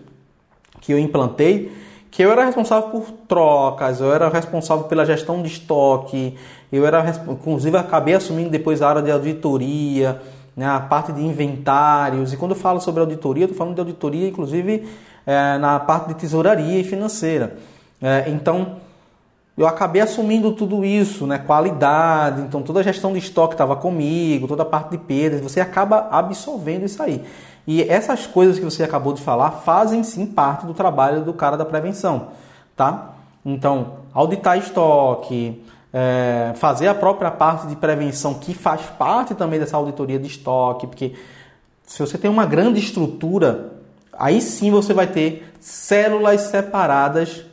que 0.81 0.92
eu 0.92 0.99
implantei, 0.99 1.71
que 2.11 2.23
eu 2.23 2.31
era 2.33 2.45
responsável 2.45 2.90
por 2.90 3.11
trocas, 3.29 4.01
eu 4.01 4.12
era 4.12 4.29
responsável 4.29 4.85
pela 4.85 5.05
gestão 5.05 5.42
de 5.42 5.49
estoque, 5.49 6.37
eu 6.73 6.87
era, 6.87 7.05
inclusive, 7.29 7.77
acabei 7.77 8.14
assumindo 8.14 8.51
depois 8.51 8.83
a 8.83 8.88
área 8.88 9.03
de 9.03 9.11
auditoria, 9.11 10.21
né, 10.57 10.66
a 10.66 10.81
parte 10.81 11.12
de 11.12 11.23
inventários. 11.23 12.33
E 12.33 12.37
quando 12.37 12.53
eu 12.53 12.57
falo 12.57 12.81
sobre 12.81 13.01
auditoria, 13.01 13.45
estou 13.45 13.57
falando 13.57 13.75
de 13.75 13.81
auditoria, 13.81 14.29
inclusive, 14.29 14.88
é, 15.27 15.59
na 15.59 15.79
parte 15.79 16.09
de 16.09 16.14
tesouraria 16.14 16.81
e 16.81 16.85
financeira. 16.85 17.57
É, 18.01 18.25
então, 18.29 18.77
eu 19.57 19.66
acabei 19.66 20.03
assumindo 20.03 20.53
tudo 20.53 20.85
isso, 20.85 21.27
né, 21.27 21.38
qualidade, 21.38 22.42
então 22.42 22.62
toda 22.62 22.81
a 22.81 22.83
gestão 22.83 23.12
de 23.12 23.19
estoque 23.19 23.55
estava 23.55 23.75
comigo, 23.75 24.47
toda 24.47 24.62
a 24.62 24.66
parte 24.66 24.90
de 24.90 24.99
perdas, 24.99 25.40
você 25.40 25.61
acaba 25.61 26.09
absorvendo 26.11 26.85
isso 26.85 27.03
aí. 27.03 27.25
E 27.66 27.83
essas 27.83 28.27
coisas 28.27 28.59
que 28.59 28.64
você 28.64 28.85
acabou 28.85 29.12
de 29.12 29.23
falar 29.23 29.51
fazem 29.51 30.03
sim 30.03 30.27
parte 30.27 30.66
do 30.66 30.75
trabalho 30.75 31.25
do 31.25 31.33
cara 31.33 31.57
da 31.57 31.64
prevenção, 31.64 32.29
tá? 32.77 33.12
Então, 33.45 33.95
auditar 34.12 34.59
estoque, 34.59 35.62
é, 35.92 36.53
fazer 36.57 36.88
a 36.88 36.95
própria 36.95 37.31
parte 37.31 37.66
de 37.66 37.75
prevenção, 37.75 38.35
que 38.35 38.53
faz 38.53 38.83
parte 38.99 39.35
também 39.35 39.59
dessa 39.59 39.77
auditoria 39.77 40.19
de 40.19 40.27
estoque, 40.27 40.87
porque 40.87 41.14
se 41.87 42.01
você 42.01 42.19
tem 42.19 42.31
uma 42.31 42.45
grande 42.45 42.79
estrutura, 42.81 43.73
aí 44.12 44.40
sim 44.40 44.71
você 44.71 44.92
vai 44.92 45.07
ter 45.07 45.51
células 45.61 46.42
separadas. 46.42 47.45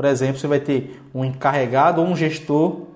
Por 0.00 0.06
exemplo, 0.06 0.40
você 0.40 0.46
vai 0.46 0.60
ter 0.60 0.98
um 1.14 1.22
encarregado 1.22 2.00
ou 2.00 2.06
um 2.06 2.16
gestor 2.16 2.86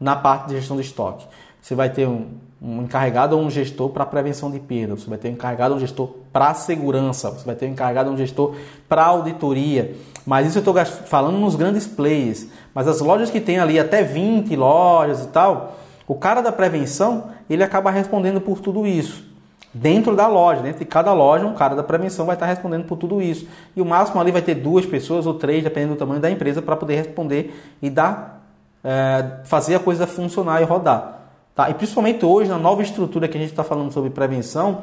na 0.00 0.16
parte 0.16 0.48
de 0.48 0.54
gestão 0.54 0.74
de 0.74 0.82
estoque. 0.84 1.26
Você 1.60 1.74
vai 1.74 1.90
ter 1.90 2.08
um, 2.08 2.28
um 2.62 2.80
encarregado 2.80 3.36
ou 3.36 3.44
um 3.44 3.50
gestor 3.50 3.90
para 3.90 4.06
prevenção 4.06 4.50
de 4.50 4.58
perda. 4.58 4.96
Você 4.96 5.06
vai 5.06 5.18
ter 5.18 5.28
um 5.28 5.32
encarregado 5.32 5.72
ou 5.72 5.76
um 5.76 5.80
gestor 5.80 6.08
para 6.32 6.54
segurança. 6.54 7.30
Você 7.30 7.44
vai 7.44 7.54
ter 7.54 7.66
um 7.66 7.72
encarregado 7.72 8.08
ou 8.08 8.14
um 8.14 8.16
gestor 8.16 8.54
para 8.88 9.04
auditoria. 9.04 9.94
Mas 10.24 10.46
isso 10.46 10.56
eu 10.56 10.60
estou 10.60 10.74
falando 11.04 11.36
nos 11.36 11.56
grandes 11.56 11.86
players. 11.86 12.46
Mas 12.74 12.88
as 12.88 13.02
lojas 13.02 13.28
que 13.28 13.38
tem 13.38 13.58
ali 13.58 13.78
até 13.78 14.02
20 14.02 14.56
lojas 14.56 15.22
e 15.22 15.28
tal, 15.28 15.76
o 16.08 16.14
cara 16.14 16.40
da 16.40 16.50
prevenção, 16.50 17.32
ele 17.50 17.62
acaba 17.62 17.90
respondendo 17.90 18.40
por 18.40 18.60
tudo 18.60 18.86
isso. 18.86 19.29
Dentro 19.72 20.16
da 20.16 20.26
loja, 20.26 20.62
dentro 20.62 20.80
de 20.80 20.84
cada 20.84 21.12
loja, 21.12 21.46
um 21.46 21.54
cara 21.54 21.76
da 21.76 21.82
prevenção 21.82 22.26
vai 22.26 22.34
estar 22.34 22.46
respondendo 22.46 22.84
por 22.86 22.98
tudo 22.98 23.22
isso. 23.22 23.46
E 23.76 23.80
o 23.80 23.84
máximo 23.84 24.20
ali 24.20 24.32
vai 24.32 24.42
ter 24.42 24.56
duas 24.56 24.84
pessoas 24.84 25.26
ou 25.26 25.34
três, 25.34 25.62
dependendo 25.62 25.94
do 25.94 25.98
tamanho 25.98 26.20
da 26.20 26.28
empresa, 26.28 26.60
para 26.60 26.74
poder 26.74 26.96
responder 26.96 27.54
e 27.80 27.88
dar, 27.88 28.44
é, 28.82 29.38
fazer 29.44 29.76
a 29.76 29.78
coisa 29.78 30.08
funcionar 30.08 30.60
e 30.60 30.64
rodar. 30.64 31.20
Tá? 31.54 31.70
E 31.70 31.74
principalmente 31.74 32.24
hoje, 32.24 32.50
na 32.50 32.58
nova 32.58 32.82
estrutura 32.82 33.28
que 33.28 33.36
a 33.36 33.40
gente 33.40 33.50
está 33.50 33.62
falando 33.62 33.92
sobre 33.92 34.10
prevenção, 34.10 34.82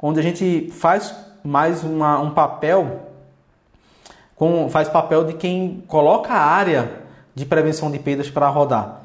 onde 0.00 0.18
a 0.18 0.22
gente 0.22 0.70
faz 0.70 1.14
mais 1.44 1.84
uma, 1.84 2.18
um 2.18 2.30
papel, 2.30 3.00
com, 4.34 4.70
faz 4.70 4.88
papel 4.88 5.24
de 5.24 5.34
quem 5.34 5.84
coloca 5.86 6.32
a 6.32 6.40
área 6.40 7.02
de 7.34 7.44
prevenção 7.44 7.90
de 7.90 7.98
perdas 7.98 8.30
para 8.30 8.48
rodar. 8.48 9.02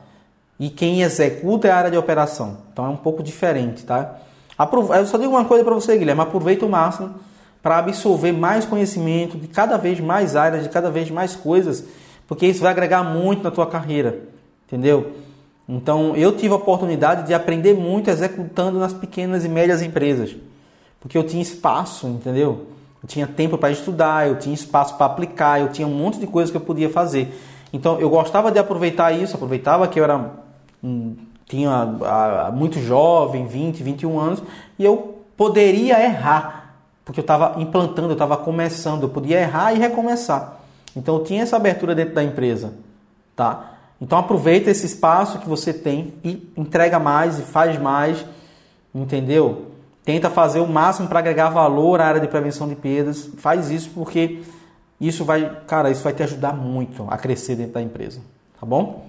E 0.58 0.70
quem 0.70 1.02
executa 1.02 1.68
é 1.68 1.72
a 1.72 1.78
área 1.78 1.92
de 1.92 1.98
operação. 1.98 2.60
Então 2.72 2.86
é 2.86 2.90
um 2.90 2.96
pouco 2.96 3.22
diferente, 3.22 3.84
tá? 3.84 4.16
Eu 4.60 5.06
só 5.06 5.18
digo 5.18 5.32
uma 5.32 5.46
coisa 5.46 5.64
para 5.64 5.74
você, 5.74 5.98
Guilherme. 5.98 6.22
Aproveita 6.22 6.66
o 6.66 6.70
máximo 6.70 7.16
para 7.62 7.80
absorver 7.80 8.32
mais 8.32 8.66
conhecimento 8.66 9.38
de 9.38 9.48
cada 9.48 9.78
vez 9.78 10.00
mais 10.00 10.36
áreas, 10.36 10.64
de 10.64 10.70
cada 10.70 10.90
vez 10.90 11.12
mais 11.12 11.36
coisas, 11.36 11.84
porque 12.28 12.46
isso 12.46 12.62
vai 12.62 12.72
agregar 12.72 13.04
muito 13.04 13.44
na 13.44 13.52
tua 13.52 13.68
carreira, 13.68 14.20
entendeu? 14.66 15.12
Então 15.68 16.16
eu 16.16 16.32
tive 16.32 16.54
a 16.54 16.58
oportunidade 16.58 17.28
de 17.28 17.34
aprender 17.34 17.74
muito 17.74 18.10
executando 18.10 18.80
nas 18.80 18.94
pequenas 18.94 19.44
e 19.44 19.50
médias 19.50 19.82
empresas, 19.82 20.36
porque 21.00 21.18
eu 21.18 21.26
tinha 21.26 21.42
espaço, 21.42 22.08
entendeu? 22.08 22.68
Eu 23.04 23.08
tinha 23.08 23.28
tempo 23.28 23.58
para 23.58 23.70
estudar, 23.70 24.28
eu 24.28 24.40
tinha 24.40 24.56
espaço 24.56 24.96
para 24.96 25.06
aplicar, 25.06 25.60
eu 25.60 25.70
tinha 25.70 25.88
um 25.88 25.94
monte 25.94 26.20
de 26.20 26.28
coisas 26.28 26.50
que 26.50 26.58
eu 26.58 26.62
podia 26.62 26.90
fazer. 26.90 27.38
Então 27.74 28.00
eu 28.00 28.10
gostava 28.10 28.50
de 28.52 28.60
aproveitar 28.60 29.12
isso, 29.12 29.36
aproveitava 29.36 29.88
que 29.88 30.00
eu 30.00 30.06
era 30.06 30.32
um, 30.82 31.16
tinha 31.48 31.70
a, 31.70 32.48
a, 32.48 32.52
muito 32.52 32.80
jovem, 32.80 33.48
20, 33.48 33.82
21 33.82 34.20
anos, 34.20 34.44
e 34.78 34.84
eu 34.84 35.24
poderia 35.36 36.04
errar. 36.04 36.76
porque 37.06 37.20
eu 37.20 37.24
estava 37.24 37.62
implantando, 37.62 38.10
eu 38.10 38.14
estava 38.14 38.36
começando, 38.36 39.04
eu 39.04 39.10
podia 39.10 39.40
errar 39.40 39.74
e 39.74 39.80
recomeçar. 39.80 40.60
Então 40.96 41.16
eu 41.16 41.24
tinha 41.24 41.44
essa 41.44 41.56
abertura 41.56 41.96
dentro 41.96 42.16
da 42.16 42.24
empresa, 42.24 42.74
tá? 43.36 43.78
Então 44.02 44.18
aproveita 44.18 44.70
esse 44.70 44.86
espaço 44.86 45.40
que 45.40 45.48
você 45.48 45.74
tem 45.74 46.14
e 46.24 46.52
entrega 46.58 47.00
mais 47.00 47.40
e 47.40 47.44
faz 47.44 47.80
mais, 47.80 48.26
entendeu? 48.94 49.72
Tenta 50.04 50.30
fazer 50.30 50.60
o 50.60 50.68
máximo 50.68 51.08
para 51.08 51.20
agregar 51.20 51.50
valor 51.50 52.02
à 52.02 52.08
área 52.08 52.22
de 52.22 52.28
prevenção 52.28 52.68
de 52.68 52.76
perdas. 52.76 53.30
Faz 53.38 53.70
isso 53.70 53.90
porque 53.94 54.42
isso 55.00 55.24
vai, 55.24 55.62
cara, 55.68 55.92
isso 55.92 56.04
vai 56.04 56.14
te 56.14 56.24
ajudar 56.24 56.54
muito 56.54 57.06
a 57.10 57.18
crescer 57.18 57.56
dentro 57.56 57.74
da 57.74 57.82
empresa, 57.82 58.22
tá 58.60 58.66
bom? 58.66 59.08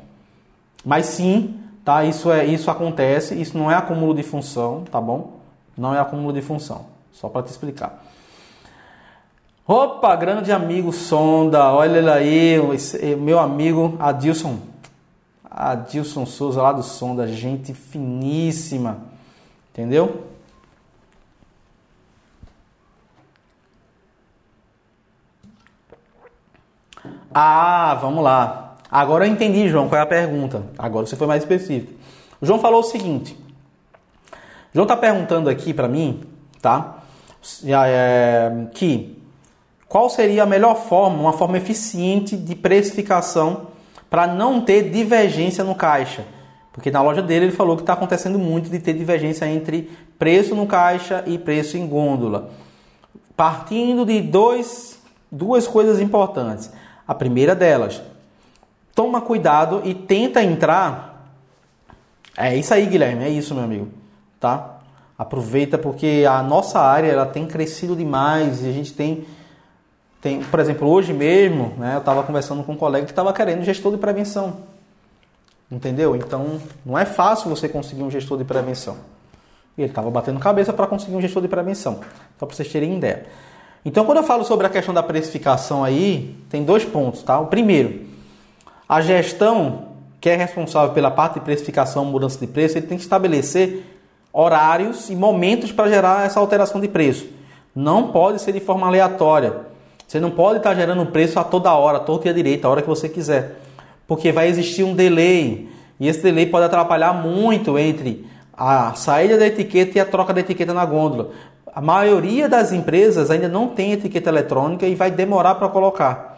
Mas 0.84 1.07
sim, 1.07 1.59
tá? 1.89 2.05
Isso 2.05 2.30
é, 2.30 2.45
isso 2.45 2.70
acontece, 2.70 3.34
isso 3.41 3.57
não 3.57 3.70
é 3.70 3.74
acúmulo 3.74 4.12
de 4.12 4.22
função, 4.22 4.84
tá 4.93 5.01
bom? 5.01 5.39
Não 5.74 5.95
é 5.95 5.99
acúmulo 5.99 6.34
de 6.34 6.43
função. 6.43 6.84
Só 7.11 7.30
para 7.30 7.43
te 7.45 7.51
explicar. 7.51 8.05
Opa, 9.66 10.14
grande 10.14 10.53
amigo 10.53 10.93
Sonda, 10.93 11.72
olha 11.72 11.97
ele 11.97 12.11
aí, 12.11 12.61
eh, 13.01 13.16
meu 13.16 13.39
amigo 13.39 13.97
Adilson. 13.99 14.59
Adilson 15.51 16.26
Souza 16.26 16.61
lá 16.61 16.72
do 16.72 16.82
Sonda, 16.82 17.26
gente 17.26 17.72
finíssima. 17.72 18.99
Entendeu? 19.72 20.24
Ah, 27.32 27.97
vamos 27.99 28.22
lá. 28.22 28.67
Agora 28.91 29.26
eu 29.26 29.32
entendi, 29.32 29.68
João, 29.68 29.89
qual 29.89 29.99
é 29.99 30.03
a 30.03 30.07
pergunta. 30.07 30.62
Agora 30.78 31.07
você 31.07 31.16
foi 31.16 31.26
mais 31.26 31.43
específico. 31.43 31.93
O 32.41 32.47
João 32.47 32.59
falou 32.59 32.80
o 32.80 32.84
seguinte. 32.84 33.36
O 34.32 34.74
João 34.74 34.84
está 34.84 34.97
perguntando 34.97 35.51
aqui 35.51 35.74
para 35.74 35.89
mim, 35.89 36.22
tá? 36.62 36.99
é, 37.66 38.66
que 38.74 39.16
qual 39.89 40.11
seria 40.11 40.43
a 40.43 40.47
melhor 40.47 40.76
forma, 40.76 41.18
uma 41.18 41.32
forma 41.32 41.57
eficiente 41.57 42.36
de 42.36 42.55
precificação 42.55 43.68
para 44.11 44.26
não 44.26 44.61
ter 44.61 44.91
divergência 44.91 45.64
no 45.64 45.74
caixa. 45.74 46.24
Porque 46.72 46.91
na 46.91 47.03
loja 47.03 47.22
dele 47.22 47.47
ele 47.47 47.53
falou 47.53 47.76
que 47.76 47.82
está 47.82 47.95
acontecendo 47.95 48.39
muito 48.39 48.70
de 48.70 48.78
ter 48.78 48.93
divergência 48.93 49.47
entre 49.47 49.91
preço 50.18 50.55
no 50.55 50.66
caixa 50.66 51.24
e 51.26 51.39
preço 51.39 51.76
em 51.76 51.86
gôndola. 51.86 52.51
Partindo 53.36 54.05
de 54.05 54.20
dois, 54.20 54.99
duas 55.30 55.66
coisas 55.66 56.01
importantes. 56.01 56.70
A 57.07 57.14
primeira 57.14 57.55
delas, 57.55 58.03
toma 58.99 59.20
cuidado 59.20 59.80
e 59.84 59.94
tenta 59.94 60.42
entrar. 60.42 61.24
É 62.36 62.57
isso 62.57 62.74
aí, 62.74 62.84
Guilherme, 62.84 63.22
é 63.22 63.28
isso, 63.28 63.55
meu 63.55 63.62
amigo. 63.62 63.86
Tá? 64.40 64.80
Aproveita 65.16 65.78
porque 65.78 66.24
a 66.28 66.42
nossa 66.42 66.80
área 66.80 67.07
ela 67.07 67.24
tem 67.24 67.46
crescido 67.46 67.94
demais 67.94 68.64
e 68.64 68.68
a 68.68 68.72
gente 68.72 68.92
tem, 68.92 69.24
tem 70.20 70.42
por 70.42 70.59
exemplo, 70.59 70.88
hoje 70.88 71.12
mesmo, 71.12 71.74
né, 71.78 71.94
eu 71.94 72.01
estava 72.01 72.24
conversando 72.24 72.64
com 72.64 72.72
um 72.72 72.76
colega 72.76 73.07
que 73.07 73.12
estava 73.12 73.32
querendo 73.32 73.62
gestor 73.62 73.92
de 73.92 73.99
prevenção. 73.99 74.57
Entendeu? 75.70 76.16
Então, 76.16 76.61
não 76.84 76.99
é 76.99 77.05
fácil 77.05 77.49
você 77.49 77.68
conseguir 77.68 78.03
um 78.03 78.11
gestor 78.11 78.36
de 78.36 78.42
prevenção. 78.42 78.96
E 79.76 79.82
ele 79.82 79.92
estava 79.92 80.11
batendo 80.11 80.40
cabeça 80.40 80.72
para 80.72 80.88
conseguir 80.88 81.14
um 81.14 81.20
gestor 81.20 81.40
de 81.40 81.46
prevenção. 81.46 82.01
Só 82.36 82.46
para 82.46 82.57
vocês 82.57 82.68
terem 82.68 82.96
ideia. 82.96 83.26
Então, 83.84 84.05
quando 84.05 84.18
eu 84.18 84.24
falo 84.24 84.44
sobre 84.44 84.66
a 84.66 84.68
questão 84.68 84.92
da 84.92 85.05
precificação 85.05 85.84
aí, 85.84 86.36
tem 86.51 86.64
dois 86.64 86.84
pontos, 86.84 87.22
tá? 87.22 87.38
O 87.38 87.46
primeiro, 87.46 88.07
a 88.89 89.01
gestão 89.01 89.89
que 90.20 90.28
é 90.28 90.36
responsável 90.36 90.91
pela 90.95 91.11
parte 91.11 91.34
de 91.34 91.41
precificação, 91.41 92.05
mudança 92.05 92.39
de 92.39 92.47
preço, 92.47 92.78
ele 92.78 92.86
tem 92.86 92.97
que 92.97 93.05
estabelecer 93.05 93.84
horários 94.32 95.11
e 95.11 95.14
momentos 95.14 95.70
para 95.70 95.89
gerar 95.89 96.26
essa 96.26 96.41
alteração 96.41 96.80
de 96.80 96.89
preço. 96.89 97.26
Não 97.74 98.09
pode 98.09 98.41
ser 98.41 98.53
de 98.53 98.61
forma 98.61 98.86
aleatória. 98.86 99.55
Você 100.07 100.18
não 100.18 100.30
pode 100.30 100.59
estar 100.59 100.74
gerando 100.74 101.05
preço 101.07 101.39
a 101.39 101.45
toda 101.45 101.72
hora, 101.72 102.01
toda 102.01 102.24
dia 102.24 102.34
direita, 102.34 102.66
a 102.66 102.70
hora 102.70 102.82
que 102.82 102.89
você 102.89 103.09
quiser. 103.09 103.61
Porque 104.07 104.32
vai 104.32 104.49
existir 104.49 104.82
um 104.82 104.95
delay. 104.95 105.68
E 106.01 106.09
esse 106.09 106.22
delay 106.22 106.47
pode 106.47 106.64
atrapalhar 106.64 107.12
muito 107.12 107.78
entre 107.78 108.26
a 108.57 108.95
saída 108.95 109.36
da 109.36 109.47
etiqueta 109.47 109.99
e 109.99 110.01
a 110.01 110.07
troca 110.07 110.32
da 110.32 110.41
etiqueta 110.41 110.72
na 110.74 110.84
gôndola. 110.84 111.30
A 111.72 111.80
maioria 111.80 112.49
das 112.49 112.72
empresas 112.72 113.30
ainda 113.30 113.49
não 113.49 113.68
tem 113.68 113.93
etiqueta 113.93 114.30
eletrônica 114.30 114.86
e 114.86 114.95
vai 114.95 115.11
demorar 115.11 115.57
para 115.57 115.68
colocar. 115.68 116.38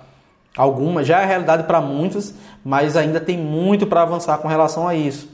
Algumas 0.56 1.06
já 1.06 1.20
é 1.20 1.26
realidade 1.26 1.64
para 1.64 1.80
muitas, 1.80 2.34
mas 2.64 2.96
ainda 2.96 3.20
tem 3.20 3.38
muito 3.38 3.86
para 3.86 4.02
avançar 4.02 4.38
com 4.38 4.48
relação 4.48 4.86
a 4.86 4.94
isso 4.94 5.28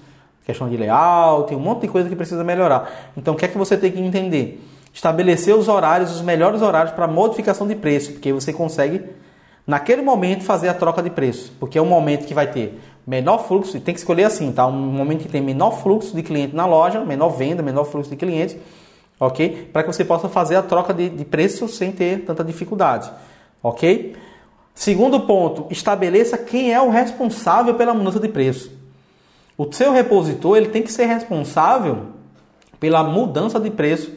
questão 0.47 0.69
de 0.69 0.77
layout, 0.77 1.49
tem 1.49 1.57
um 1.57 1.61
monte 1.61 1.83
de 1.83 1.89
coisa 1.89 2.09
que 2.09 2.15
precisa 2.15 2.45
melhorar. 2.45 3.11
Então, 3.17 3.35
o 3.35 3.37
que 3.37 3.45
é 3.45 3.49
que 3.49 3.59
você 3.59 3.77
tem 3.77 3.91
que 3.91 4.01
entender? 4.01 4.65
Estabelecer 4.95 5.55
os 5.55 5.67
horários, 5.67 6.15
os 6.15 6.23
melhores 6.23 6.63
horários 6.63 6.95
para 6.95 7.09
modificação 7.09 7.67
de 7.67 7.75
preço, 7.75 8.13
porque 8.13 8.33
você 8.33 8.53
consegue, 8.53 9.03
naquele 9.67 10.03
momento, 10.03 10.45
fazer 10.45 10.69
a 10.69 10.75
troca 10.75 11.03
de 11.03 11.11
preço, 11.11 11.53
porque 11.59 11.77
é 11.77 11.83
um 11.83 11.87
momento 11.87 12.27
que 12.27 12.33
vai 12.33 12.47
ter 12.47 12.81
menor 13.05 13.39
fluxo, 13.39 13.73
tem 13.81 13.93
que 13.93 14.01
escolher 14.01 14.25
assim, 14.25 14.53
tá? 14.53 14.67
Um 14.67 14.73
momento 14.73 15.23
que 15.23 15.29
tem 15.29 15.43
menor 15.43 15.73
fluxo 15.73 16.15
de 16.15 16.23
cliente 16.23 16.55
na 16.55 16.65
loja, 16.65 17.05
menor 17.05 17.31
venda, 17.31 17.61
menor 17.61 17.85
fluxo 17.85 18.11
de 18.11 18.17
clientes, 18.17 18.57
ok? 19.19 19.69
Para 19.73 19.83
que 19.83 19.93
você 19.93 20.05
possa 20.05 20.29
fazer 20.29 20.55
a 20.55 20.63
troca 20.63 20.95
de, 20.95 21.09
de 21.09 21.25
preço 21.25 21.67
sem 21.67 21.91
ter 21.91 22.25
tanta 22.25 22.45
dificuldade, 22.45 23.11
ok? 23.61 24.15
Segundo 24.77 25.21
ponto, 25.21 25.67
estabeleça 25.71 26.37
quem 26.37 26.73
é 26.73 26.81
o 26.81 26.91
responsável 26.91 27.75
pela 27.75 27.95
mudança 27.95 28.21
de 28.21 28.29
preço. 28.29 28.71
O 29.57 29.73
seu 29.73 29.91
repositor 29.91 30.59
ele 30.59 30.69
tem 30.69 30.83
que 30.83 30.93
ser 30.93 31.07
responsável 31.07 32.09
pela 32.79 33.03
mudança 33.03 33.59
de 33.59 33.71
preço 33.71 34.13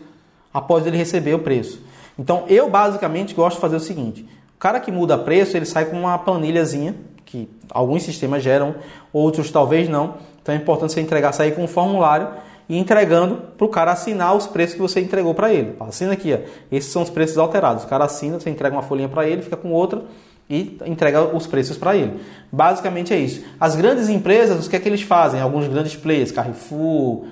após 0.53 0.85
ele 0.85 0.97
receber 0.97 1.33
o 1.33 1.39
preço. 1.39 1.81
Então 2.19 2.43
eu 2.49 2.69
basicamente 2.69 3.33
gosto 3.33 3.55
de 3.55 3.61
fazer 3.61 3.77
o 3.77 3.79
seguinte: 3.79 4.27
o 4.53 4.59
cara 4.59 4.81
que 4.81 4.91
muda 4.91 5.17
preço 5.17 5.55
ele 5.55 5.65
sai 5.65 5.85
com 5.85 5.97
uma 5.97 6.17
planilhazinha 6.17 6.93
que 7.25 7.47
alguns 7.71 8.03
sistemas 8.03 8.43
geram, 8.43 8.75
outros 9.13 9.49
talvez 9.49 9.87
não. 9.87 10.15
Então 10.41 10.53
é 10.53 10.57
importante 10.57 10.91
você 10.91 10.99
entregar 10.99 11.31
sair 11.31 11.55
com 11.55 11.63
um 11.63 11.67
formulário 11.67 12.27
e 12.67 12.77
entregando 12.77 13.37
para 13.57 13.65
o 13.65 13.69
cara 13.69 13.93
assinar 13.93 14.35
os 14.35 14.45
preços 14.45 14.75
que 14.75 14.81
você 14.81 14.99
entregou 14.99 15.33
para 15.33 15.53
ele. 15.53 15.75
Assina 15.79 16.11
aqui, 16.11 16.33
ó. 16.33 16.39
esses 16.69 16.91
são 16.91 17.01
os 17.01 17.09
preços 17.09 17.37
alterados. 17.37 17.85
O 17.85 17.87
cara 17.87 18.03
assina, 18.03 18.39
você 18.39 18.49
entrega 18.49 18.75
uma 18.75 18.81
folhinha 18.81 19.07
para 19.07 19.25
ele, 19.25 19.41
fica 19.41 19.55
com 19.55 19.71
outra 19.71 20.03
e 20.49 20.79
entrega 20.85 21.23
os 21.23 21.45
preços 21.45 21.77
para 21.77 21.95
ele. 21.95 22.19
Basicamente 22.51 23.13
é 23.13 23.19
isso. 23.19 23.45
As 23.59 23.75
grandes 23.75 24.09
empresas, 24.09 24.65
o 24.65 24.69
que 24.69 24.75
é 24.75 24.79
que 24.79 24.89
eles 24.89 25.01
fazem? 25.01 25.39
Alguns 25.39 25.67
grandes 25.67 25.95
players, 25.95 26.31
Carrefour, 26.31 27.25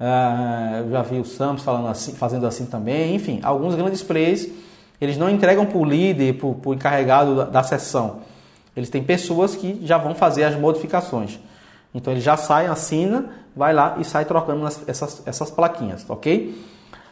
uh, 0.00 0.90
já 0.90 1.02
vi 1.02 1.20
o 1.20 1.24
Samsung 1.24 1.62
falando 1.62 1.88
assim, 1.88 2.12
fazendo 2.14 2.46
assim 2.46 2.66
também, 2.66 3.14
enfim, 3.14 3.38
alguns 3.42 3.76
grandes 3.76 4.02
players, 4.02 4.48
eles 5.00 5.16
não 5.16 5.30
entregam 5.30 5.64
para 5.66 5.78
o 5.78 5.84
líder, 5.84 6.34
para 6.34 6.70
o 6.70 6.74
encarregado 6.74 7.36
da, 7.36 7.44
da 7.44 7.62
sessão. 7.62 8.20
Eles 8.76 8.90
têm 8.90 9.04
pessoas 9.04 9.54
que 9.54 9.80
já 9.84 9.96
vão 9.96 10.14
fazer 10.14 10.42
as 10.42 10.58
modificações. 10.58 11.38
Então 11.94 12.12
ele 12.12 12.20
já 12.20 12.36
sai, 12.36 12.66
assina, 12.66 13.26
vai 13.54 13.72
lá 13.72 13.96
e 14.00 14.04
sai 14.04 14.24
trocando 14.24 14.66
essas, 14.88 15.22
essas 15.24 15.50
plaquinhas, 15.50 16.04
ok? 16.08 16.60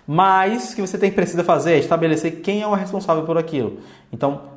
Mas 0.04 0.72
o 0.72 0.76
que 0.76 0.80
você 0.80 0.98
tem 0.98 1.12
precisa 1.12 1.44
fazer 1.44 1.74
é 1.74 1.78
estabelecer 1.78 2.40
quem 2.40 2.62
é 2.62 2.66
o 2.66 2.74
responsável 2.74 3.22
por 3.22 3.38
aquilo. 3.38 3.78
Então, 4.12 4.51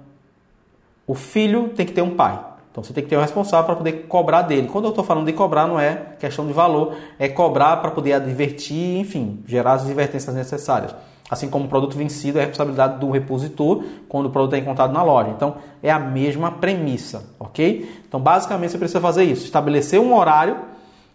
o 1.07 1.13
filho 1.13 1.69
tem 1.69 1.85
que 1.85 1.93
ter 1.93 2.01
um 2.01 2.15
pai. 2.15 2.39
Então 2.71 2.83
você 2.83 2.91
tem 2.91 3.03
que 3.03 3.09
ter 3.09 3.17
um 3.17 3.21
responsável 3.21 3.65
para 3.65 3.75
poder 3.75 4.05
cobrar 4.07 4.41
dele. 4.41 4.67
Quando 4.67 4.85
eu 4.85 4.89
estou 4.89 5.03
falando 5.03 5.25
de 5.25 5.33
cobrar, 5.33 5.65
não 5.65 5.79
é 5.79 5.95
questão 6.19 6.45
de 6.45 6.51
valor, 6.51 6.93
é 7.17 7.29
cobrar 7.29 7.77
para 7.77 7.89
poder 7.89 8.13
advertir, 8.13 8.97
enfim, 8.97 9.41
gerar 9.47 9.73
as 9.73 9.83
advertências 9.83 10.35
necessárias. 10.35 10.93
Assim 11.29 11.49
como 11.49 11.65
o 11.65 11.67
produto 11.67 11.97
vencido 11.97 12.37
é 12.37 12.41
responsabilidade 12.41 12.99
do 12.99 13.09
repositor 13.09 13.83
quando 14.09 14.25
o 14.25 14.29
produto 14.29 14.55
é 14.55 14.57
encontrado 14.57 14.91
na 14.91 15.01
loja. 15.01 15.29
Então 15.29 15.55
é 15.81 15.89
a 15.89 15.97
mesma 15.97 16.51
premissa, 16.51 17.23
ok? 17.39 17.89
Então 18.07 18.19
basicamente 18.19 18.71
você 18.71 18.77
precisa 18.77 18.99
fazer 18.99 19.23
isso: 19.23 19.45
estabelecer 19.45 19.99
um 19.99 20.13
horário 20.13 20.57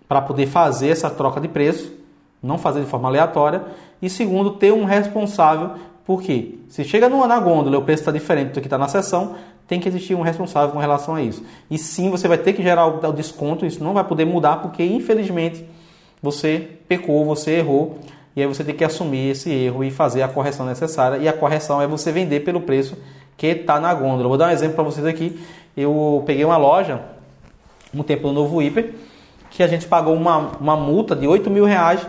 para 0.08 0.22
poder 0.22 0.46
fazer 0.46 0.88
essa 0.88 1.10
troca 1.10 1.40
de 1.40 1.46
preço, 1.46 1.92
não 2.42 2.58
fazer 2.58 2.80
de 2.80 2.86
forma 2.86 3.08
aleatória. 3.08 3.62
E 4.00 4.08
segundo, 4.08 4.52
ter 4.52 4.72
um 4.72 4.84
responsável 4.84 5.72
porque 6.10 6.58
se 6.68 6.82
chega 6.82 7.08
no, 7.08 7.24
na 7.24 7.38
gôndola 7.38 7.76
e 7.76 7.78
o 7.78 7.82
preço 7.82 8.02
está 8.02 8.10
diferente 8.10 8.52
do 8.52 8.60
que 8.60 8.66
está 8.66 8.76
na 8.76 8.88
sessão, 8.88 9.36
tem 9.70 9.78
que 9.78 9.88
existir 9.88 10.16
um 10.16 10.20
responsável 10.20 10.72
com 10.72 10.80
relação 10.80 11.14
a 11.14 11.22
isso. 11.22 11.44
E 11.70 11.78
sim, 11.78 12.10
você 12.10 12.26
vai 12.26 12.36
ter 12.36 12.54
que 12.54 12.60
gerar 12.60 12.88
o, 12.88 13.12
desconto, 13.12 13.64
isso 13.64 13.84
não 13.84 13.94
vai 13.94 14.02
poder 14.02 14.24
mudar 14.24 14.56
porque 14.56 14.84
infelizmente 14.84 15.64
você 16.20 16.68
pecou, 16.88 17.24
você 17.24 17.52
errou 17.52 18.00
e 18.34 18.42
aí 18.42 18.48
você 18.48 18.64
tem 18.64 18.74
que 18.74 18.82
assumir 18.82 19.30
esse 19.30 19.48
erro 19.48 19.84
e 19.84 19.92
fazer 19.92 20.22
a 20.22 20.28
correção 20.28 20.66
necessária. 20.66 21.18
E 21.18 21.28
a 21.28 21.32
correção 21.32 21.80
é 21.80 21.86
você 21.86 22.10
vender 22.10 22.40
pelo 22.40 22.62
preço 22.62 22.98
que 23.36 23.46
está 23.46 23.78
na 23.78 23.94
gôndola. 23.94 24.26
Vou 24.26 24.36
dar 24.36 24.48
um 24.48 24.50
exemplo 24.50 24.74
para 24.74 24.82
vocês 24.82 25.06
aqui. 25.06 25.40
Eu 25.76 26.20
peguei 26.26 26.44
uma 26.44 26.56
loja, 26.56 27.02
um 27.94 28.02
tempo 28.02 28.26
no 28.26 28.32
Novo 28.32 28.60
Hiper, 28.60 28.92
que 29.50 29.62
a 29.62 29.68
gente 29.68 29.86
pagou 29.86 30.14
uma, 30.14 30.50
uma 30.60 30.76
multa 30.76 31.14
de 31.14 31.28
8 31.28 31.48
mil 31.48 31.64
reais 31.64 32.04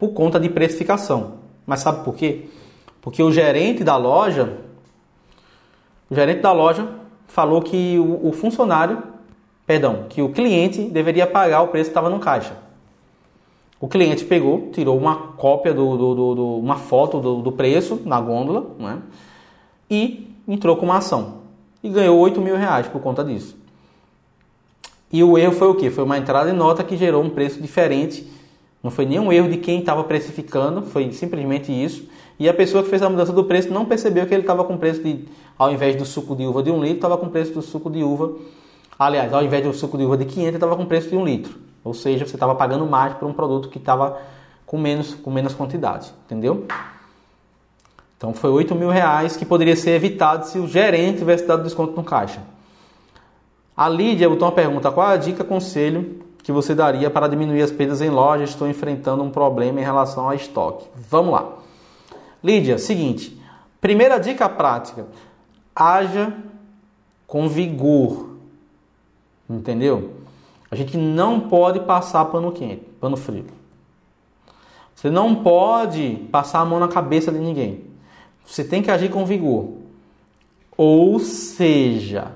por 0.00 0.08
conta 0.08 0.40
de 0.40 0.48
precificação. 0.48 1.34
Mas 1.64 1.78
sabe 1.78 2.04
por 2.04 2.16
quê? 2.16 2.46
Porque 3.00 3.22
o 3.22 3.30
gerente 3.30 3.84
da 3.84 3.96
loja, 3.96 4.66
o 6.10 6.14
gerente 6.14 6.40
da 6.40 6.52
loja 6.52 6.88
falou 7.26 7.60
que 7.60 7.98
o, 7.98 8.28
o 8.28 8.32
funcionário, 8.32 9.02
perdão, 9.66 10.06
que 10.08 10.22
o 10.22 10.30
cliente 10.30 10.82
deveria 10.82 11.26
pagar 11.26 11.62
o 11.62 11.68
preço 11.68 11.90
que 11.90 11.90
estava 11.90 12.08
no 12.08 12.18
caixa. 12.18 12.56
O 13.80 13.86
cliente 13.86 14.24
pegou, 14.24 14.70
tirou 14.72 14.98
uma 14.98 15.14
cópia 15.36 15.72
do, 15.72 15.96
do, 15.96 16.14
do, 16.14 16.34
do 16.34 16.58
uma 16.58 16.76
foto 16.76 17.20
do, 17.20 17.52
preço 17.52 18.00
na 18.04 18.20
gôndola, 18.20 18.66
né? 18.78 18.98
E 19.88 20.34
entrou 20.48 20.76
com 20.76 20.86
uma 20.86 20.96
ação 20.96 21.38
e 21.82 21.88
ganhou 21.88 22.18
8 22.18 22.40
mil 22.40 22.56
reais 22.56 22.88
por 22.88 23.00
conta 23.00 23.22
disso. 23.22 23.56
E 25.12 25.22
o 25.22 25.38
erro 25.38 25.52
foi 25.52 25.68
o 25.68 25.74
que? 25.74 25.90
Foi 25.90 26.04
uma 26.04 26.18
entrada 26.18 26.50
em 26.50 26.52
nota 26.52 26.82
que 26.82 26.96
gerou 26.96 27.22
um 27.22 27.30
preço 27.30 27.62
diferente. 27.62 28.26
Não 28.82 28.90
foi 28.90 29.06
nenhum 29.06 29.32
erro 29.32 29.48
de 29.48 29.56
quem 29.56 29.80
estava 29.80 30.02
precificando, 30.04 30.82
foi 30.82 31.10
simplesmente 31.12 31.72
isso. 31.72 32.08
E 32.38 32.48
a 32.48 32.54
pessoa 32.54 32.82
que 32.82 32.90
fez 32.90 33.02
a 33.02 33.08
mudança 33.08 33.32
do 33.32 33.44
preço 33.44 33.72
não 33.72 33.84
percebeu 33.84 34.26
que 34.26 34.34
ele 34.34 34.42
estava 34.42 34.64
com 34.64 34.76
preço 34.76 35.02
de, 35.02 35.24
ao 35.58 35.72
invés 35.72 35.96
do 35.96 36.04
suco 36.04 36.36
de 36.36 36.46
uva 36.46 36.62
de 36.62 36.70
um 36.70 36.80
litro, 36.80 36.96
estava 36.96 37.18
com 37.18 37.28
preço 37.28 37.52
do 37.52 37.62
suco 37.62 37.90
de 37.90 38.02
uva. 38.02 38.32
Aliás, 38.98 39.32
ao 39.32 39.42
invés 39.42 39.64
do 39.64 39.72
suco 39.72 39.98
de 39.98 40.04
uva 40.04 40.16
de 40.16 40.24
500, 40.24 40.54
estava 40.54 40.76
com 40.76 40.86
preço 40.86 41.08
de 41.08 41.16
um 41.16 41.24
litro. 41.24 41.58
Ou 41.82 41.92
seja, 41.92 42.24
você 42.26 42.36
estava 42.36 42.54
pagando 42.54 42.86
mais 42.86 43.14
por 43.14 43.28
um 43.28 43.32
produto 43.32 43.68
que 43.68 43.78
estava 43.78 44.20
com 44.64 44.78
menos, 44.78 45.14
com 45.14 45.30
menos 45.30 45.54
quantidade, 45.54 46.12
entendeu? 46.26 46.66
Então 48.16 48.34
foi 48.34 48.50
8 48.50 48.74
mil 48.74 48.90
reais 48.90 49.36
que 49.36 49.46
poderia 49.46 49.76
ser 49.76 49.90
evitado 49.92 50.46
se 50.46 50.58
o 50.58 50.66
gerente 50.66 51.18
tivesse 51.18 51.46
dado 51.46 51.62
desconto 51.62 51.94
no 51.94 52.04
caixa. 52.04 52.42
A 53.76 53.88
Lídia 53.88 54.28
botou 54.28 54.48
uma 54.48 54.54
pergunta: 54.54 54.90
qual 54.90 55.10
é 55.10 55.14
a 55.14 55.16
dica, 55.16 55.44
conselho 55.44 56.20
que 56.42 56.50
você 56.50 56.74
daria 56.74 57.08
para 57.08 57.28
diminuir 57.28 57.62
as 57.62 57.70
perdas 57.70 58.00
em 58.00 58.10
loja? 58.10 58.42
Estou 58.42 58.68
enfrentando 58.68 59.22
um 59.22 59.30
problema 59.30 59.80
em 59.80 59.84
relação 59.84 60.24
ao 60.26 60.34
estoque. 60.34 60.86
Vamos 61.08 61.32
lá. 61.32 61.48
Lídia, 62.42 62.76
seguinte. 62.76 63.40
Primeira 63.80 64.18
dica 64.18 64.48
prática: 64.48 65.06
haja 65.78 66.34
com 67.26 67.48
vigor. 67.48 68.30
Entendeu? 69.48 70.14
A 70.70 70.74
gente 70.74 70.96
não 70.96 71.40
pode 71.48 71.80
passar 71.80 72.24
pano 72.26 72.50
quente, 72.50 72.82
pano 73.00 73.16
frio. 73.16 73.46
Você 74.94 75.08
não 75.08 75.36
pode 75.36 76.26
passar 76.32 76.58
a 76.58 76.64
mão 76.64 76.80
na 76.80 76.88
cabeça 76.88 77.30
de 77.30 77.38
ninguém. 77.38 77.84
Você 78.44 78.64
tem 78.64 78.82
que 78.82 78.90
agir 78.90 79.10
com 79.10 79.24
vigor. 79.24 79.74
Ou 80.76 81.20
seja, 81.20 82.32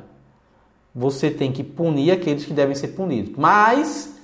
você 0.95 1.31
tem 1.31 1.51
que 1.51 1.65
punir 1.65 2.13
aqueles 2.13 2.45
que 2.45 2.55
devem 2.55 2.75
ser 2.75 2.89
punidos. 2.89 3.35
Mas, 3.37 4.15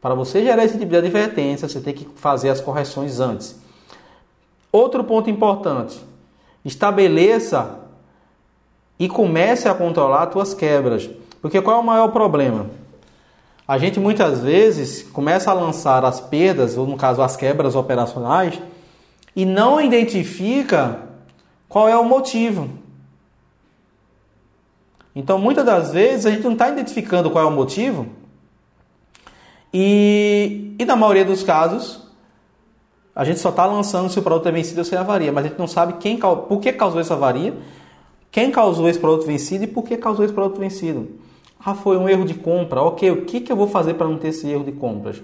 para 0.00 0.14
você 0.14 0.42
gerar 0.42 0.64
esse 0.64 0.78
tipo 0.78 0.90
de 0.90 0.96
advertência, 0.96 1.68
você 1.68 1.80
tem 1.80 1.92
que 1.92 2.08
fazer 2.14 2.50
as 2.50 2.60
correções 2.60 3.18
antes. 3.18 3.58
Outro 4.70 5.02
ponto 5.04 5.28
importante: 5.28 5.98
estabeleça 6.64 7.87
e 8.98 9.08
comece 9.08 9.68
a 9.68 9.74
controlar 9.74 10.24
as 10.24 10.32
suas 10.32 10.54
quebras. 10.54 11.08
Porque 11.40 11.60
qual 11.62 11.76
é 11.76 11.80
o 11.80 11.84
maior 11.84 12.08
problema? 12.08 12.66
A 13.66 13.78
gente 13.78 14.00
muitas 14.00 14.40
vezes 14.40 15.02
começa 15.02 15.50
a 15.50 15.54
lançar 15.54 16.04
as 16.04 16.20
perdas, 16.20 16.76
ou 16.76 16.86
no 16.86 16.96
caso 16.96 17.22
as 17.22 17.36
quebras 17.36 17.74
operacionais, 17.76 18.58
e 19.36 19.44
não 19.44 19.80
identifica 19.80 21.00
qual 21.68 21.88
é 21.88 21.96
o 21.96 22.04
motivo. 22.04 22.70
Então, 25.14 25.38
muitas 25.38 25.64
das 25.64 25.92
vezes, 25.92 26.26
a 26.26 26.30
gente 26.30 26.44
não 26.44 26.52
está 26.52 26.68
identificando 26.70 27.30
qual 27.30 27.44
é 27.44 27.46
o 27.46 27.52
motivo, 27.52 28.06
e, 29.72 30.74
e 30.78 30.84
na 30.84 30.96
maioria 30.96 31.24
dos 31.24 31.42
casos, 31.42 32.08
a 33.14 33.24
gente 33.24 33.38
só 33.40 33.50
está 33.50 33.66
lançando 33.66 34.08
se 34.08 34.18
o 34.18 34.22
produto 34.22 34.48
é 34.48 34.52
vencido 34.52 34.78
ou 34.78 34.84
se 34.84 34.94
é 34.94 34.98
avaria, 34.98 35.32
mas 35.32 35.44
a 35.44 35.48
gente 35.48 35.58
não 35.58 35.66
sabe 35.66 35.94
quem, 35.94 36.16
por 36.16 36.60
que 36.60 36.72
causou 36.72 37.00
essa 37.00 37.14
avaria, 37.14 37.54
quem 38.30 38.50
causou 38.50 38.88
esse 38.88 38.98
produto 38.98 39.26
vencido 39.26 39.64
e 39.64 39.66
por 39.66 39.84
que 39.84 39.96
causou 39.96 40.24
esse 40.24 40.34
produto 40.34 40.58
vencido. 40.58 41.08
Ah, 41.64 41.74
foi 41.74 41.96
um 41.96 42.08
erro 42.08 42.24
de 42.24 42.34
compra. 42.34 42.82
Ok, 42.82 43.10
o 43.10 43.24
que, 43.24 43.40
que 43.40 43.50
eu 43.50 43.56
vou 43.56 43.66
fazer 43.66 43.94
para 43.94 44.06
não 44.06 44.18
ter 44.18 44.28
esse 44.28 44.48
erro 44.48 44.64
de 44.64 44.72
compras? 44.72 45.20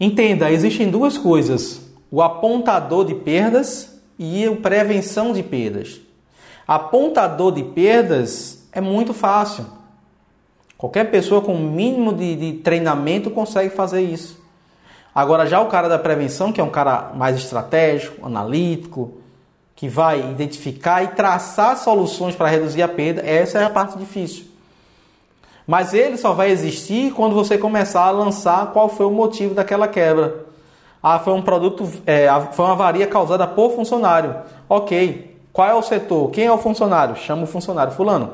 Entenda, 0.00 0.50
existem 0.50 0.90
duas 0.90 1.16
coisas: 1.16 1.80
o 2.10 2.22
apontador 2.22 3.04
de 3.04 3.14
perdas 3.14 4.00
e 4.18 4.44
a 4.44 4.52
prevenção 4.56 5.32
de 5.32 5.42
perdas. 5.42 6.00
Apontador 6.66 7.52
de 7.52 7.62
perdas 7.62 8.68
é 8.72 8.80
muito 8.80 9.14
fácil. 9.14 9.64
Qualquer 10.76 11.10
pessoa 11.10 11.40
com 11.40 11.54
o 11.54 11.58
mínimo 11.58 12.12
de, 12.12 12.36
de, 12.36 12.52
treinamento 12.58 13.30
consegue 13.30 13.74
fazer 13.74 14.02
isso. 14.02 14.38
Agora, 15.14 15.46
já 15.46 15.60
o 15.60 15.66
cara 15.66 15.88
da 15.88 15.98
prevenção, 15.98 16.52
que 16.52 16.60
é 16.60 16.64
um 16.64 16.70
cara 16.70 17.12
mais 17.14 17.36
estratégico, 17.36 18.24
analítico, 18.24 19.14
que 19.78 19.88
vai 19.88 20.18
identificar 20.18 21.04
e 21.04 21.08
traçar 21.08 21.76
soluções 21.76 22.34
para 22.34 22.48
reduzir 22.48 22.82
a 22.82 22.88
perda, 22.88 23.22
essa 23.24 23.60
é 23.60 23.64
a 23.64 23.70
parte 23.70 23.96
difícil. 23.96 24.44
Mas 25.64 25.94
ele 25.94 26.16
só 26.16 26.32
vai 26.32 26.50
existir 26.50 27.12
quando 27.12 27.32
você 27.32 27.56
começar 27.56 28.02
a 28.02 28.10
lançar 28.10 28.72
qual 28.72 28.88
foi 28.88 29.06
o 29.06 29.10
motivo 29.12 29.54
daquela 29.54 29.86
quebra. 29.86 30.46
Ah, 31.00 31.20
foi 31.20 31.32
um 31.32 31.40
produto, 31.40 31.88
é, 32.04 32.26
foi 32.50 32.64
uma 32.64 32.72
avaria 32.72 33.06
causada 33.06 33.46
por 33.46 33.70
funcionário. 33.70 34.34
Ok. 34.68 35.38
Qual 35.52 35.68
é 35.68 35.74
o 35.74 35.82
setor? 35.82 36.32
Quem 36.32 36.46
é 36.46 36.52
o 36.52 36.58
funcionário? 36.58 37.14
Chama 37.14 37.44
o 37.44 37.46
funcionário. 37.46 37.92
Fulano, 37.92 38.32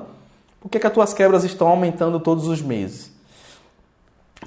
por 0.58 0.70
que, 0.70 0.78
que 0.78 0.86
as 0.86 0.92
tuas 0.94 1.12
quebras 1.12 1.44
estão 1.44 1.68
aumentando 1.68 2.18
todos 2.18 2.48
os 2.48 2.62
meses? 2.62 3.12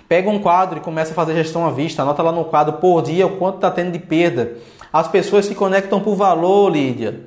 Pega 0.09 0.31
um 0.31 0.39
quadro 0.39 0.79
e 0.79 0.81
começa 0.81 1.11
a 1.11 1.15
fazer 1.15 1.35
gestão 1.35 1.63
à 1.63 1.69
vista. 1.69 2.01
Anota 2.01 2.23
lá 2.23 2.31
no 2.31 2.45
quadro 2.45 2.77
por 2.77 3.03
dia 3.03 3.27
o 3.27 3.37
quanto 3.37 3.57
está 3.57 3.69
tendo 3.69 3.91
de 3.91 3.99
perda. 3.99 4.57
As 4.97 5.07
pessoas 5.07 5.45
se 5.45 5.53
conectam 5.53 5.99
por 5.99 6.15
valor, 6.15 6.71
Lídia. 6.71 7.21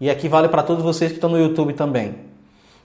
E 0.00 0.08
aqui 0.08 0.26
vale 0.26 0.48
para 0.48 0.62
todos 0.62 0.82
vocês 0.82 1.10
que 1.10 1.18
estão 1.18 1.28
no 1.28 1.38
YouTube 1.38 1.74
também. 1.74 2.14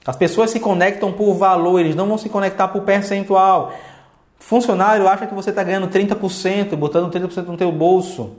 As 0.05 0.17
pessoas 0.17 0.49
se 0.49 0.59
conectam 0.59 1.13
por 1.13 1.33
valor, 1.35 1.79
eles 1.79 1.95
não 1.95 2.05
vão 2.05 2.17
se 2.17 2.27
conectar 2.27 2.67
por 2.67 2.81
percentual. 2.81 3.73
Funcionário 4.37 5.07
acha 5.07 5.25
que 5.25 5.33
você 5.33 5.51
está 5.51 5.63
ganhando 5.63 5.87
30%, 5.87 6.75
botando 6.75 7.09
30% 7.09 7.45
no 7.45 7.55
teu 7.55 7.71
bolso, 7.71 8.35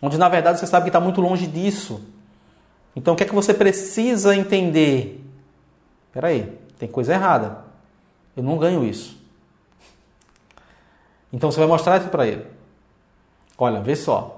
onde 0.00 0.16
na 0.16 0.30
verdade 0.30 0.58
você 0.58 0.66
sabe 0.66 0.84
que 0.84 0.88
está 0.88 0.98
muito 0.98 1.20
longe 1.20 1.46
disso. 1.46 2.00
Então 2.96 3.12
o 3.12 3.16
que 3.18 3.24
é 3.24 3.26
que 3.26 3.34
você 3.34 3.52
precisa 3.52 4.34
entender? 4.34 5.22
Espera 6.06 6.28
aí, 6.28 6.58
tem 6.78 6.88
coisa 6.88 7.12
errada. 7.12 7.58
Eu 8.34 8.42
não 8.42 8.56
ganho 8.56 8.82
isso. 8.82 9.14
Então 11.30 11.50
você 11.50 11.58
vai 11.58 11.68
mostrar 11.68 11.98
isso 11.98 12.08
para 12.08 12.26
ele. 12.26 12.46
Olha, 13.58 13.82
vê 13.82 13.94
só. 13.94 14.35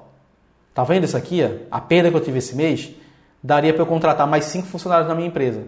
Tá 0.79 0.85
vendo 0.85 1.03
isso 1.03 1.17
aqui? 1.17 1.41
A 1.73 1.81
perda 1.81 2.09
que 2.09 2.17
eu 2.17 2.21
tive 2.21 2.39
esse 2.39 2.55
mês 2.55 2.91
daria 3.43 3.75
para 3.75 3.83
eu 3.83 3.87
contratar 3.87 4.29
mais 4.29 4.45
cinco 4.45 4.69
funcionários 4.69 5.09
na 5.09 5.15
minha 5.17 5.27
empresa. 5.27 5.65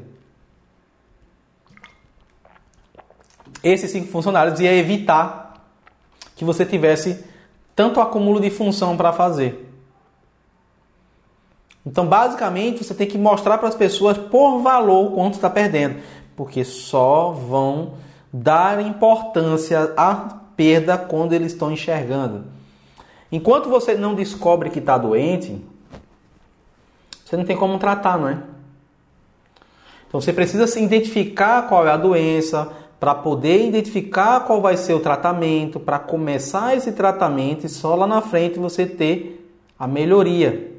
esses 3.60 3.90
cinco 3.90 4.06
funcionários 4.06 4.60
ia 4.60 4.72
evitar 4.72 5.66
que 6.36 6.44
você 6.44 6.64
tivesse 6.64 7.24
tanto 7.74 8.00
acúmulo 8.00 8.38
de 8.40 8.50
função 8.50 8.96
para 8.96 9.12
fazer. 9.12 9.68
Então, 11.84 12.06
basicamente, 12.06 12.84
você 12.84 12.94
tem 12.94 13.08
que 13.08 13.18
mostrar 13.18 13.58
para 13.58 13.66
as 13.66 13.74
pessoas 13.74 14.16
por 14.16 14.60
valor 14.60 15.10
quanto 15.10 15.34
está 15.34 15.50
perdendo, 15.50 15.96
porque 16.36 16.62
só 16.62 17.32
vão 17.32 17.94
dar 18.32 18.80
importância 18.80 19.92
à 19.96 20.14
perda 20.54 20.96
quando 20.96 21.32
eles 21.32 21.50
estão 21.50 21.72
enxergando. 21.72 22.59
Enquanto 23.32 23.68
você 23.68 23.94
não 23.94 24.14
descobre 24.14 24.70
que 24.70 24.80
está 24.80 24.98
doente, 24.98 25.62
você 27.24 27.36
não 27.36 27.44
tem 27.44 27.56
como 27.56 27.78
tratar, 27.78 28.18
não 28.18 28.28
é? 28.28 28.42
Então 30.08 30.20
você 30.20 30.32
precisa 30.32 30.66
se 30.66 30.82
identificar 30.82 31.68
qual 31.68 31.86
é 31.86 31.90
a 31.90 31.96
doença, 31.96 32.72
para 32.98 33.14
poder 33.14 33.66
identificar 33.66 34.40
qual 34.40 34.60
vai 34.60 34.76
ser 34.76 34.92
o 34.92 35.00
tratamento, 35.00 35.80
para 35.80 35.98
começar 35.98 36.76
esse 36.76 36.92
tratamento 36.92 37.64
e 37.64 37.68
só 37.68 37.94
lá 37.94 38.06
na 38.06 38.20
frente 38.20 38.58
você 38.58 38.84
ter 38.84 39.50
a 39.78 39.86
melhoria. 39.86 40.70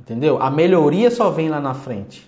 Entendeu? 0.00 0.40
A 0.40 0.50
melhoria 0.50 1.10
só 1.10 1.30
vem 1.30 1.50
lá 1.50 1.60
na 1.60 1.74
frente. 1.74 2.26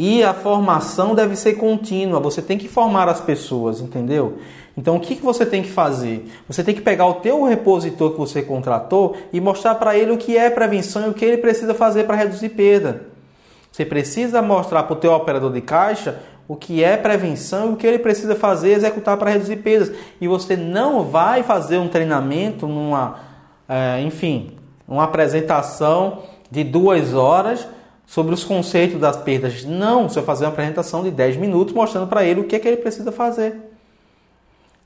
E 0.00 0.22
a 0.22 0.32
formação 0.32 1.12
deve 1.12 1.34
ser 1.34 1.54
contínua. 1.54 2.20
Você 2.20 2.40
tem 2.40 2.56
que 2.56 2.68
formar 2.68 3.08
as 3.08 3.20
pessoas, 3.20 3.80
entendeu? 3.80 4.38
Então 4.76 4.94
o 4.94 5.00
que, 5.00 5.16
que 5.16 5.24
você 5.24 5.44
tem 5.44 5.60
que 5.60 5.70
fazer? 5.72 6.24
Você 6.46 6.62
tem 6.62 6.72
que 6.72 6.80
pegar 6.80 7.06
o 7.06 7.14
teu 7.14 7.42
repositor 7.42 8.12
que 8.12 8.16
você 8.16 8.40
contratou 8.40 9.16
e 9.32 9.40
mostrar 9.40 9.74
para 9.74 9.98
ele 9.98 10.12
o 10.12 10.16
que 10.16 10.36
é 10.36 10.48
prevenção 10.50 11.06
e 11.06 11.08
o 11.08 11.14
que 11.14 11.24
ele 11.24 11.38
precisa 11.38 11.74
fazer 11.74 12.04
para 12.04 12.14
reduzir 12.14 12.50
perda. 12.50 13.06
Você 13.72 13.84
precisa 13.84 14.40
mostrar 14.40 14.84
para 14.84 14.92
o 14.92 15.00
teu 15.00 15.12
operador 15.12 15.52
de 15.52 15.60
caixa 15.62 16.20
o 16.46 16.54
que 16.54 16.84
é 16.84 16.96
prevenção 16.96 17.70
e 17.70 17.72
o 17.72 17.76
que 17.76 17.84
ele 17.84 17.98
precisa 17.98 18.36
fazer 18.36 18.74
executar 18.74 19.16
para 19.16 19.32
reduzir 19.32 19.56
perdas. 19.56 19.90
E 20.20 20.28
você 20.28 20.56
não 20.56 21.02
vai 21.02 21.42
fazer 21.42 21.78
um 21.78 21.88
treinamento 21.88 22.68
numa, 22.68 23.16
é, 23.68 24.00
enfim, 24.02 24.52
uma 24.86 25.02
apresentação 25.02 26.22
de 26.48 26.62
duas 26.62 27.14
horas 27.14 27.66
sobre 28.08 28.32
os 28.32 28.42
conceitos 28.42 28.98
das 28.98 29.18
perdas. 29.18 29.64
Não, 29.64 30.08
você 30.08 30.14
vai 30.14 30.24
fazer 30.24 30.46
uma 30.46 30.50
apresentação 30.50 31.02
de 31.02 31.10
10 31.10 31.36
minutos 31.36 31.74
mostrando 31.74 32.06
para 32.06 32.24
ele 32.24 32.40
o 32.40 32.44
que 32.44 32.56
é 32.56 32.58
que 32.58 32.66
ele 32.66 32.78
precisa 32.78 33.12
fazer. 33.12 33.54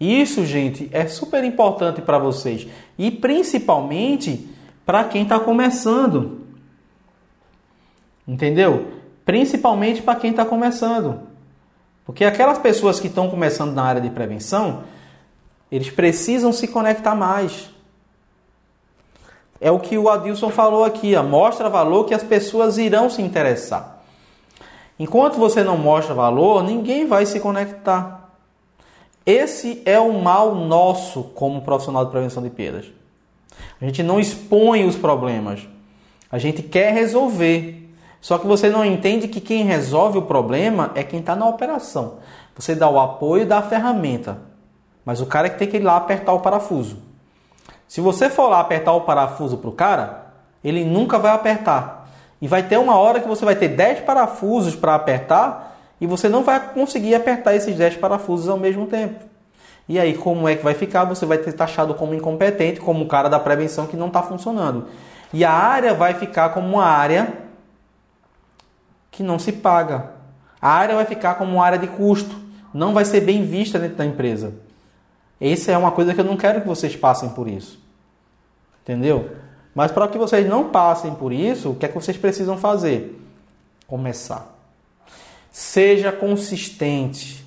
Isso, 0.00 0.44
gente, 0.44 0.90
é 0.92 1.06
super 1.06 1.44
importante 1.44 2.02
para 2.02 2.18
vocês 2.18 2.66
e 2.98 3.12
principalmente 3.12 4.50
para 4.84 5.04
quem 5.04 5.22
está 5.22 5.38
começando. 5.38 6.40
Entendeu? 8.26 8.88
Principalmente 9.24 10.02
para 10.02 10.18
quem 10.18 10.32
está 10.32 10.44
começando. 10.44 11.20
Porque 12.04 12.24
aquelas 12.24 12.58
pessoas 12.58 12.98
que 12.98 13.06
estão 13.06 13.30
começando 13.30 13.72
na 13.72 13.84
área 13.84 14.00
de 14.00 14.10
prevenção, 14.10 14.82
eles 15.70 15.90
precisam 15.90 16.52
se 16.52 16.66
conectar 16.66 17.14
mais. 17.14 17.71
É 19.64 19.70
o 19.70 19.78
que 19.78 19.96
o 19.96 20.10
Adilson 20.10 20.50
falou 20.50 20.82
aqui, 20.82 21.14
ó, 21.14 21.22
mostra 21.22 21.70
valor 21.70 22.04
que 22.04 22.12
as 22.12 22.24
pessoas 22.24 22.78
irão 22.78 23.08
se 23.08 23.22
interessar. 23.22 24.02
Enquanto 24.98 25.36
você 25.36 25.62
não 25.62 25.78
mostra 25.78 26.12
valor, 26.12 26.64
ninguém 26.64 27.06
vai 27.06 27.24
se 27.24 27.38
conectar. 27.38 28.28
Esse 29.24 29.80
é 29.86 30.00
o 30.00 30.20
mal 30.20 30.56
nosso 30.56 31.22
como 31.22 31.62
profissional 31.62 32.04
de 32.04 32.10
prevenção 32.10 32.42
de 32.42 32.50
perdas. 32.50 32.86
A 33.80 33.84
gente 33.84 34.02
não 34.02 34.18
expõe 34.18 34.84
os 34.84 34.96
problemas. 34.96 35.60
A 36.28 36.38
gente 36.38 36.60
quer 36.60 36.92
resolver. 36.92 37.88
Só 38.20 38.38
que 38.38 38.48
você 38.48 38.68
não 38.68 38.84
entende 38.84 39.28
que 39.28 39.40
quem 39.40 39.62
resolve 39.62 40.18
o 40.18 40.22
problema 40.22 40.90
é 40.96 41.04
quem 41.04 41.20
está 41.20 41.36
na 41.36 41.46
operação. 41.48 42.14
Você 42.56 42.74
dá 42.74 42.90
o 42.90 42.98
apoio 42.98 43.46
da 43.46 43.62
ferramenta, 43.62 44.38
mas 45.04 45.20
o 45.20 45.26
cara 45.26 45.46
é 45.46 45.50
que 45.50 45.58
tem 45.58 45.68
que 45.68 45.76
ir 45.76 45.84
lá 45.84 45.96
apertar 45.96 46.32
o 46.32 46.40
parafuso. 46.40 47.11
Se 47.92 48.00
você 48.00 48.30
for 48.30 48.48
lá 48.48 48.60
apertar 48.60 48.94
o 48.94 49.02
parafuso 49.02 49.58
para 49.58 49.68
o 49.68 49.72
cara, 49.74 50.28
ele 50.64 50.82
nunca 50.82 51.18
vai 51.18 51.30
apertar. 51.30 52.08
E 52.40 52.48
vai 52.48 52.62
ter 52.62 52.78
uma 52.78 52.96
hora 52.96 53.20
que 53.20 53.28
você 53.28 53.44
vai 53.44 53.54
ter 53.54 53.68
10 53.68 54.00
parafusos 54.00 54.74
para 54.74 54.94
apertar 54.94 55.78
e 56.00 56.06
você 56.06 56.26
não 56.26 56.42
vai 56.42 56.72
conseguir 56.72 57.14
apertar 57.14 57.54
esses 57.54 57.76
10 57.76 57.98
parafusos 57.98 58.48
ao 58.48 58.56
mesmo 58.56 58.86
tempo. 58.86 59.22
E 59.86 60.00
aí, 60.00 60.16
como 60.16 60.48
é 60.48 60.56
que 60.56 60.64
vai 60.64 60.72
ficar? 60.72 61.04
Você 61.04 61.26
vai 61.26 61.36
ter 61.36 61.52
taxado 61.52 61.92
como 61.92 62.14
incompetente, 62.14 62.80
como 62.80 63.04
o 63.04 63.06
cara 63.06 63.28
da 63.28 63.38
prevenção 63.38 63.86
que 63.86 63.94
não 63.94 64.06
está 64.06 64.22
funcionando. 64.22 64.86
E 65.30 65.44
a 65.44 65.52
área 65.52 65.92
vai 65.92 66.14
ficar 66.14 66.48
como 66.54 66.66
uma 66.66 66.86
área 66.86 67.30
que 69.10 69.22
não 69.22 69.38
se 69.38 69.52
paga. 69.52 70.12
A 70.62 70.70
área 70.70 70.94
vai 70.94 71.04
ficar 71.04 71.34
como 71.34 71.56
uma 71.56 71.64
área 71.66 71.78
de 71.78 71.88
custo. 71.88 72.34
Não 72.72 72.94
vai 72.94 73.04
ser 73.04 73.20
bem 73.20 73.44
vista 73.44 73.78
dentro 73.78 73.96
da 73.96 74.06
empresa. 74.06 74.54
Essa 75.38 75.72
é 75.72 75.76
uma 75.76 75.90
coisa 75.90 76.14
que 76.14 76.20
eu 76.22 76.24
não 76.24 76.38
quero 76.38 76.62
que 76.62 76.66
vocês 76.66 76.96
passem 76.96 77.28
por 77.28 77.46
isso. 77.46 77.81
Entendeu? 78.82 79.30
Mas 79.74 79.90
para 79.90 80.08
que 80.08 80.18
vocês 80.18 80.46
não 80.46 80.68
passem 80.68 81.14
por 81.14 81.32
isso, 81.32 81.70
o 81.70 81.74
que 81.74 81.86
é 81.86 81.88
que 81.88 81.94
vocês 81.94 82.16
precisam 82.16 82.58
fazer? 82.58 83.18
Começar. 83.86 84.54
Seja 85.50 86.12
consistente. 86.12 87.44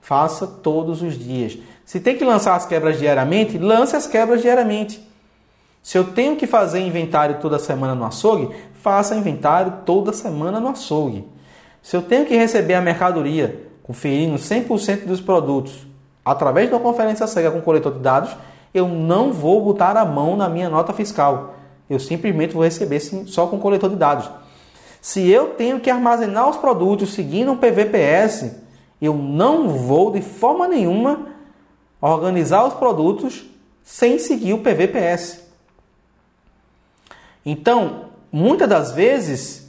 Faça 0.00 0.46
todos 0.46 1.00
os 1.00 1.18
dias. 1.18 1.58
Se 1.84 2.00
tem 2.00 2.16
que 2.16 2.24
lançar 2.24 2.56
as 2.56 2.66
quebras 2.66 2.98
diariamente, 2.98 3.58
lance 3.58 3.94
as 3.94 4.06
quebras 4.06 4.42
diariamente. 4.42 5.02
Se 5.82 5.98
eu 5.98 6.04
tenho 6.04 6.36
que 6.36 6.46
fazer 6.46 6.80
inventário 6.80 7.40
toda 7.40 7.58
semana 7.58 7.94
no 7.94 8.04
açougue, 8.04 8.54
faça 8.74 9.16
inventário 9.16 9.80
toda 9.84 10.12
semana 10.12 10.60
no 10.60 10.68
açougue. 10.68 11.24
Se 11.82 11.96
eu 11.96 12.02
tenho 12.02 12.24
que 12.24 12.36
receber 12.36 12.74
a 12.74 12.80
mercadoria 12.80 13.68
conferindo 13.82 14.36
100% 14.36 15.04
dos 15.06 15.20
produtos 15.20 15.86
através 16.24 16.68
de 16.68 16.74
uma 16.74 16.80
conferência 16.80 17.26
cega 17.26 17.50
com 17.50 17.60
coletor 17.60 17.92
de 17.94 17.98
dados, 17.98 18.30
eu 18.74 18.88
não 18.88 19.32
vou 19.32 19.62
botar 19.62 19.96
a 19.96 20.04
mão 20.04 20.36
na 20.36 20.48
minha 20.48 20.68
nota 20.68 20.92
fiscal. 20.92 21.54
Eu 21.88 21.98
simplesmente 21.98 22.54
vou 22.54 22.62
receber 22.62 23.00
só 23.00 23.46
com 23.46 23.58
coletor 23.58 23.90
de 23.90 23.96
dados. 23.96 24.30
Se 25.00 25.28
eu 25.28 25.48
tenho 25.54 25.80
que 25.80 25.90
armazenar 25.90 26.48
os 26.48 26.56
produtos 26.56 27.12
seguindo 27.12 27.52
um 27.52 27.56
PVPS, 27.56 28.56
eu 29.00 29.14
não 29.14 29.68
vou 29.68 30.12
de 30.12 30.22
forma 30.22 30.68
nenhuma 30.68 31.26
organizar 32.00 32.64
os 32.64 32.74
produtos 32.74 33.44
sem 33.82 34.18
seguir 34.18 34.54
o 34.54 34.58
PVPS. 34.58 35.42
Então, 37.44 38.06
muitas 38.30 38.68
das 38.68 38.92
vezes, 38.92 39.68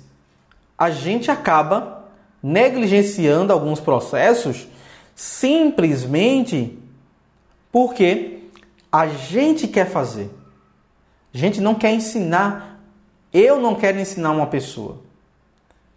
a 0.77 0.91
gente 0.91 1.31
acaba 1.31 2.05
negligenciando 2.41 3.51
alguns 3.51 3.79
processos 3.79 4.67
simplesmente 5.15 6.77
porque 7.71 8.42
a 8.93 9.07
gente 9.07 9.67
quer 9.67 9.89
fazer. 9.89 10.29
A 11.33 11.37
gente 11.37 11.59
não 11.59 11.73
quer 11.73 11.91
ensinar. 11.91 12.79
Eu 13.33 13.59
não 13.59 13.73
quero 13.73 13.99
ensinar 13.99 14.29
uma 14.29 14.45
pessoa. 14.45 14.99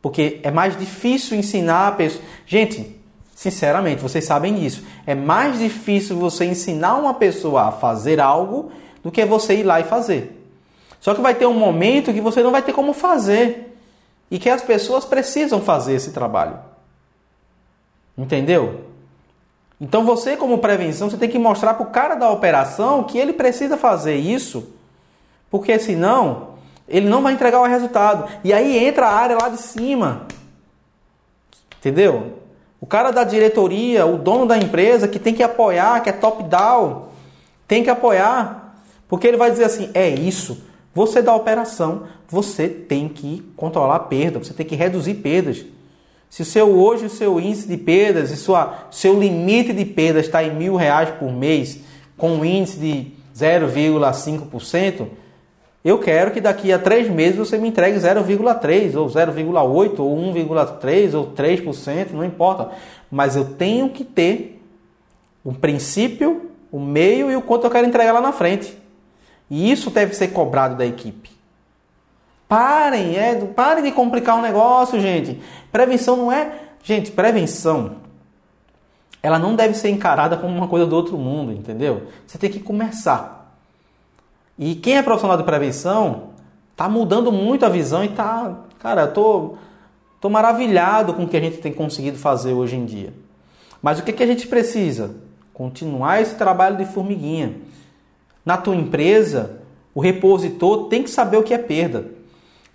Porque 0.00 0.40
é 0.42 0.50
mais 0.50 0.78
difícil 0.78 1.36
ensinar 1.36 1.88
a 1.88 1.92
pessoa. 1.92 2.24
Gente, 2.46 2.98
sinceramente, 3.34 4.00
vocês 4.00 4.24
sabem 4.24 4.54
disso. 4.54 4.82
É 5.06 5.14
mais 5.14 5.58
difícil 5.58 6.16
você 6.16 6.46
ensinar 6.46 6.96
uma 6.96 7.12
pessoa 7.12 7.64
a 7.64 7.72
fazer 7.72 8.18
algo 8.18 8.72
do 9.02 9.12
que 9.12 9.26
você 9.26 9.56
ir 9.56 9.64
lá 9.64 9.78
e 9.78 9.84
fazer. 9.84 10.32
Só 10.98 11.14
que 11.14 11.20
vai 11.20 11.34
ter 11.34 11.44
um 11.44 11.52
momento 11.52 12.14
que 12.14 12.20
você 12.22 12.42
não 12.42 12.50
vai 12.50 12.62
ter 12.62 12.72
como 12.72 12.94
fazer 12.94 13.76
e 14.30 14.38
que 14.38 14.48
as 14.48 14.62
pessoas 14.62 15.04
precisam 15.04 15.60
fazer 15.60 15.92
esse 15.92 16.12
trabalho. 16.12 16.58
Entendeu? 18.16 18.95
Então 19.80 20.04
você, 20.04 20.36
como 20.36 20.58
prevenção, 20.58 21.10
você 21.10 21.16
tem 21.16 21.28
que 21.28 21.38
mostrar 21.38 21.74
para 21.74 21.86
o 21.86 21.90
cara 21.90 22.14
da 22.14 22.30
operação 22.30 23.04
que 23.04 23.18
ele 23.18 23.32
precisa 23.32 23.76
fazer 23.76 24.16
isso, 24.16 24.72
porque 25.50 25.78
senão 25.78 26.56
ele 26.88 27.08
não 27.08 27.22
vai 27.22 27.34
entregar 27.34 27.60
o 27.60 27.66
resultado. 27.66 28.28
E 28.42 28.52
aí 28.52 28.78
entra 28.78 29.06
a 29.06 29.14
área 29.14 29.36
lá 29.40 29.48
de 29.48 29.58
cima. 29.58 30.26
Entendeu? 31.78 32.38
O 32.80 32.86
cara 32.86 33.10
da 33.10 33.24
diretoria, 33.24 34.06
o 34.06 34.16
dono 34.16 34.46
da 34.46 34.56
empresa 34.56 35.08
que 35.08 35.18
tem 35.18 35.34
que 35.34 35.42
apoiar, 35.42 36.02
que 36.02 36.08
é 36.08 36.12
top-down, 36.12 37.08
tem 37.66 37.82
que 37.82 37.90
apoiar. 37.90 38.76
Porque 39.08 39.26
ele 39.26 39.36
vai 39.36 39.50
dizer 39.50 39.64
assim: 39.64 39.90
é 39.92 40.08
isso. 40.08 40.64
Você 40.94 41.20
da 41.20 41.34
operação, 41.34 42.04
você 42.28 42.68
tem 42.68 43.08
que 43.08 43.42
controlar 43.56 43.96
a 43.96 44.00
perda, 44.00 44.38
você 44.38 44.54
tem 44.54 44.64
que 44.64 44.74
reduzir 44.74 45.14
perdas. 45.14 45.64
Se 46.36 46.42
o 46.42 46.44
seu 46.44 46.68
hoje 46.78 47.06
o 47.06 47.08
seu 47.08 47.40
índice 47.40 47.66
de 47.66 47.78
perdas 47.78 48.30
e 48.30 48.36
sua 48.36 48.88
seu 48.90 49.18
limite 49.18 49.72
de 49.72 49.86
perdas 49.86 50.26
está 50.26 50.44
em 50.44 50.54
mil 50.54 50.76
reais 50.76 51.08
por 51.18 51.32
mês, 51.32 51.80
com 52.14 52.32
um 52.32 52.44
índice 52.44 52.78
de 52.78 53.12
0,5%, 53.34 55.06
eu 55.82 55.98
quero 55.98 56.32
que 56.32 56.40
daqui 56.42 56.70
a 56.70 56.78
três 56.78 57.08
meses 57.08 57.38
você 57.38 57.56
me 57.56 57.68
entregue 57.68 57.96
0,3 57.98 58.94
ou 58.96 59.06
0,8 59.06 59.98
ou 59.98 60.14
1,3 60.14 61.14
ou 61.14 61.32
3%, 61.32 62.10
não 62.10 62.22
importa. 62.22 62.68
Mas 63.10 63.34
eu 63.34 63.54
tenho 63.54 63.88
que 63.88 64.04
ter 64.04 64.62
o 65.42 65.54
princípio, 65.54 66.50
o 66.70 66.78
meio 66.78 67.30
e 67.30 67.36
o 67.36 67.40
quanto 67.40 67.64
eu 67.64 67.70
quero 67.70 67.86
entregar 67.86 68.12
lá 68.12 68.20
na 68.20 68.32
frente. 68.32 68.76
E 69.48 69.72
isso 69.72 69.88
deve 69.88 70.12
ser 70.12 70.28
cobrado 70.28 70.76
da 70.76 70.84
equipe. 70.84 71.30
Parem, 72.48 73.16
é, 73.16 73.34
parem 73.56 73.82
de 73.82 73.90
complicar 73.90 74.38
o 74.38 74.42
negócio, 74.42 75.00
gente. 75.00 75.40
Prevenção 75.76 76.16
não 76.16 76.32
é. 76.32 76.52
Gente, 76.82 77.10
prevenção. 77.10 77.96
Ela 79.22 79.38
não 79.38 79.54
deve 79.54 79.74
ser 79.74 79.90
encarada 79.90 80.34
como 80.34 80.56
uma 80.56 80.68
coisa 80.68 80.86
do 80.86 80.96
outro 80.96 81.18
mundo, 81.18 81.52
entendeu? 81.52 82.06
Você 82.26 82.38
tem 82.38 82.50
que 82.50 82.60
começar. 82.60 83.54
E 84.58 84.74
quem 84.74 84.96
é 84.96 85.02
profissional 85.02 85.36
de 85.36 85.42
prevenção 85.42 86.30
tá 86.74 86.88
mudando 86.88 87.30
muito 87.30 87.66
a 87.66 87.68
visão 87.68 88.02
e 88.02 88.08
tá. 88.08 88.60
Cara, 88.78 89.02
eu 89.02 89.12
tô, 89.12 89.56
tô 90.18 90.30
maravilhado 90.30 91.12
com 91.12 91.24
o 91.24 91.28
que 91.28 91.36
a 91.36 91.40
gente 91.40 91.58
tem 91.58 91.74
conseguido 91.74 92.16
fazer 92.16 92.54
hoje 92.54 92.74
em 92.74 92.86
dia. 92.86 93.12
Mas 93.82 93.98
o 93.98 94.02
que, 94.02 94.14
que 94.14 94.22
a 94.22 94.26
gente 94.26 94.46
precisa? 94.46 95.14
Continuar 95.52 96.22
esse 96.22 96.36
trabalho 96.36 96.78
de 96.78 96.86
formiguinha 96.86 97.56
na 98.46 98.56
tua 98.56 98.74
empresa, 98.74 99.60
o 99.94 100.00
repositor 100.00 100.88
tem 100.88 101.02
que 101.02 101.10
saber 101.10 101.36
o 101.36 101.42
que 101.42 101.52
é 101.52 101.58
perda. 101.58 102.15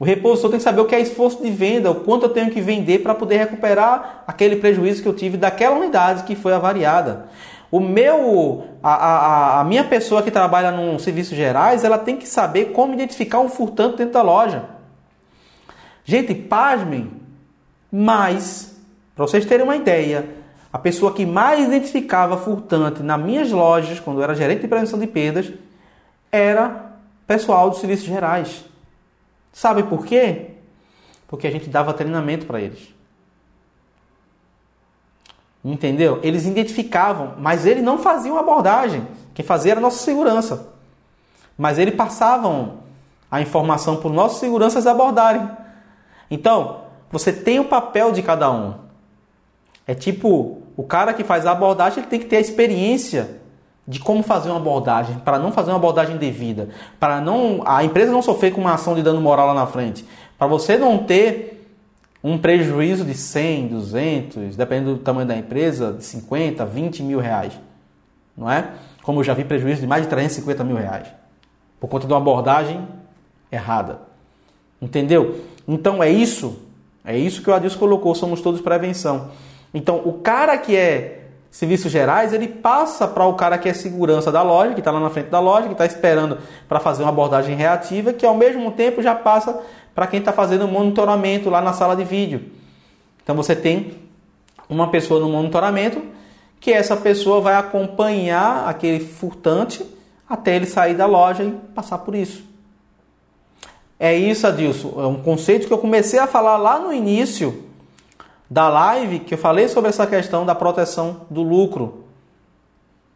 O 0.02 0.04
repositor 0.04 0.49
tem 0.49 0.58
que 0.58 0.64
saber 0.64 0.82
o 0.82 0.86
que 0.86 0.95
é 0.95 0.99
esforço 0.99 1.43
de 1.43 1.52
venda, 1.52 1.91
o 1.91 1.93
quanto 1.93 2.24
eu 2.24 2.30
tenho 2.30 2.49
que 2.49 2.60
vender 2.60 3.04
para 3.04 3.14
poder 3.14 3.38
recuperar 3.38 4.24
aquele 4.26 4.56
prejuízo 4.56 5.04
que 5.04 5.08
eu 5.08 5.14
tive 5.14 5.38
daquela 5.38 5.76
unidade 5.76 6.24
que 6.24 6.36
foi 6.36 6.54
avariada. 6.54 7.28
O 7.70 7.80
meu, 7.80 8.66
a, 8.82 8.95
a, 8.95 9.62
a 9.62 9.64
minha 9.64 9.84
pessoa 9.84 10.24
que 10.24 10.32
trabalha 10.32 10.72
num 10.72 10.97
serviços 10.97 11.38
gerais, 11.38 11.84
ela 11.84 11.99
tem 11.99 12.18
que 12.18 12.28
saber 12.28 12.72
como 12.72 12.95
identificar 12.95 13.41
um 13.41 13.47
furtante 13.47 13.97
dentro 13.97 14.14
da 14.14 14.24
loja. 14.24 14.64
Gente, 16.04 16.34
pasmem, 16.34 17.12
mas, 17.91 18.76
para 19.16 19.28
vocês 19.28 19.45
terem 19.45 19.64
uma 19.64 19.76
ideia, 19.76 20.28
a 20.74 20.80
pessoa 20.80 21.14
que 21.14 21.28
mais 21.28 21.64
identificava 21.64 22.38
furtante 22.38 23.04
nas 23.04 23.22
minhas 23.22 23.52
lojas, 23.52 23.99
quando 23.99 24.18
eu 24.18 24.24
era 24.24 24.34
gerente 24.34 24.62
de 24.62 24.68
prevenção 24.68 24.97
de 24.97 25.06
perdas, 25.06 25.54
era 26.32 26.88
pessoal 27.28 27.70
dos 27.70 27.80
serviços 27.80 28.08
gerais. 28.08 28.70
Sabe 29.52 29.84
por 29.84 30.06
quê? 30.06 30.52
Porque 31.28 31.47
a 31.47 31.52
gente 31.52 31.70
dava 31.70 31.93
treinamento 31.93 32.45
para 32.45 32.60
eles. 32.60 32.93
Entendeu? 35.64 36.20
Eles 36.24 36.45
identificavam, 36.45 37.36
mas 37.38 37.66
ele 37.66 37.82
não 37.82 37.97
fazia 37.97 38.32
uma 38.32 38.41
abordagem. 38.41 39.08
Quem 39.34 39.45
fazia 39.45 39.74
era 39.74 39.80
a 39.80 39.82
nossa 39.82 40.04
segurança. 40.04 40.74
Mas 41.58 41.78
eles 41.78 41.95
passavam 41.95 42.80
a 43.30 43.41
informação 43.41 43.97
para 43.97 44.08
os 44.08 44.14
nossos 44.14 44.39
seguranças 44.39 44.88
abordarem. 44.88 45.49
Então, 46.30 46.82
você 47.12 47.32
tem 47.32 47.60
o 47.60 47.66
papel 47.66 48.12
de 48.12 48.24
cada 48.24 48.52
um. 48.52 48.76
É 49.86 49.93
tipo 49.93 50.62
o 50.76 50.84
cara 50.84 51.14
que 51.14 51.24
faz 51.24 51.45
a 51.45 51.52
abordagem 51.52 51.99
ele 51.99 52.08
tem 52.08 52.20
que 52.20 52.26
ter 52.26 52.38
a 52.38 52.41
experiência 52.41 53.41
de 53.92 54.00
como 54.00 54.24
fazer 54.24 54.50
uma 54.50 54.58
abordagem, 54.58 55.18
para 55.18 55.38
não 55.38 55.52
fazer 55.52 55.70
uma 55.70 55.76
abordagem 55.76 56.16
devida, 56.16 56.70
para 56.98 57.20
não 57.20 57.62
a 57.66 57.84
empresa 57.84 58.10
não 58.10 58.22
sofrer 58.22 58.54
com 58.54 58.62
uma 58.62 58.74
ação 58.74 58.96
de 58.96 59.04
dano 59.04 59.20
moral 59.20 59.48
lá 59.48 59.54
na 59.54 59.68
frente, 59.68 60.06
para 60.38 60.48
você 60.48 60.78
não 60.78 61.00
ter 61.00 61.68
um 62.24 62.38
prejuízo 62.38 63.04
de 63.04 63.14
100, 63.14 63.68
200, 63.68 64.56
dependendo 64.56 64.96
do 64.96 65.02
tamanho 65.02 65.28
da 65.28 65.36
empresa, 65.36 65.92
de 65.92 66.06
50, 66.06 66.66
20 66.66 67.04
mil 67.04 67.20
reais. 67.20 67.60
Não 68.38 68.50
é? 68.50 68.70
Como 69.04 69.20
eu 69.20 69.24
já 69.26 69.34
vi 69.34 69.44
prejuízo 69.44 69.82
de 69.82 69.88
mais 69.88 70.04
de 70.04 70.10
350 70.10 70.64
mil 70.64 70.78
reais. 70.78 71.08
Por 71.78 71.89
conta 71.89 72.08
de 72.08 72.14
uma 72.14 72.20
abordagem 72.20 72.88
errada. 73.52 74.00
Entendeu? 74.82 75.42
Então 75.68 76.02
é 76.02 76.10
isso. 76.10 76.62
É 77.04 77.18
isso 77.18 77.42
que 77.42 77.50
o 77.50 77.54
Adilson 77.54 77.78
colocou. 77.78 78.16
Somos 78.16 78.39
todos 78.39 78.62
prevenção. 78.62 79.32
Então 79.74 80.02
o 80.06 80.14
cara 80.14 80.58
que 80.58 80.78
é 80.78 81.20
serviços 81.52 81.91
gerais, 81.91 82.32
ele 82.32 82.47
passa 82.47 83.06
para 83.06 83.26
o 83.26 83.34
cara 83.34 83.58
que 83.58 83.68
é 83.68 83.74
segurança 83.74 84.32
da 84.32 84.41
loja, 84.41 84.74
que 84.74 84.80
está 84.80 84.89
lá 84.89 85.02
na 85.02 85.10
frente 85.10 85.28
da 85.28 85.39
loja, 85.41 85.68
que 85.68 85.74
está 85.74 85.86
esperando 85.86 86.38
para 86.68 86.80
fazer 86.80 87.04
uma 87.04 87.10
abordagem 87.10 87.56
reativa, 87.56 88.14
que 88.14 88.26
ao 88.26 88.36
mesmo 88.36 88.72
tempo 88.72 89.02
já 89.02 89.14
passa 89.14 89.60
para 89.93 90.08
quem 90.08 90.20
está 90.20 90.32
fazendo 90.32 90.66
monitoramento 90.66 91.49
lá 91.49 91.62
na 91.62 91.74
sala 91.74 91.93
de 91.93 92.06
vídeo. 92.06 92.49
Então 93.22 93.36
você 93.36 93.54
tem 93.54 93.97
uma 94.70 94.89
pessoa 94.89 95.20
no 95.20 95.30
monitoramento 95.30 96.02
que 96.58 96.72
essa 96.72 96.95
pessoa 96.95 97.41
vai 97.41 97.56
acompanhar 97.56 98.70
aquele 98.70 99.02
furtante 99.02 99.86
até 100.30 100.56
ele 100.56 100.66
sair 100.66 100.93
da 100.93 101.06
loja 101.06 101.43
e 101.43 101.52
passar 101.52 101.97
por 101.97 102.16
isso. 102.16 102.43
É 103.99 104.16
isso, 104.16 104.47
Adilson. 104.47 104.93
É 104.97 105.06
um 105.06 105.22
conceito 105.22 105.68
que 105.68 105.74
eu 105.74 105.78
comecei 105.78 106.18
a 106.18 106.26
falar 106.26 106.56
lá 106.56 106.80
no 106.80 106.93
início 106.93 107.66
da 108.52 108.68
live, 108.68 109.20
que 109.20 109.34
eu 109.34 109.38
falei 109.38 109.70
sobre 109.70 109.89
essa 109.89 110.06
questão 110.06 110.45
da 110.45 110.54
proteção 110.54 111.22
do 111.30 111.41
lucro. 111.41 112.04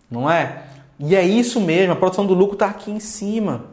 Não 0.10 0.32
é? 0.32 0.64
E 0.98 1.14
é 1.14 1.26
isso 1.26 1.60
mesmo, 1.60 1.92
a 1.92 1.96
proteção 1.98 2.26
do 2.26 2.34
lucro 2.34 2.54
está 2.54 2.68
aqui 2.68 2.90
em 2.90 3.02
cima. 3.02 3.66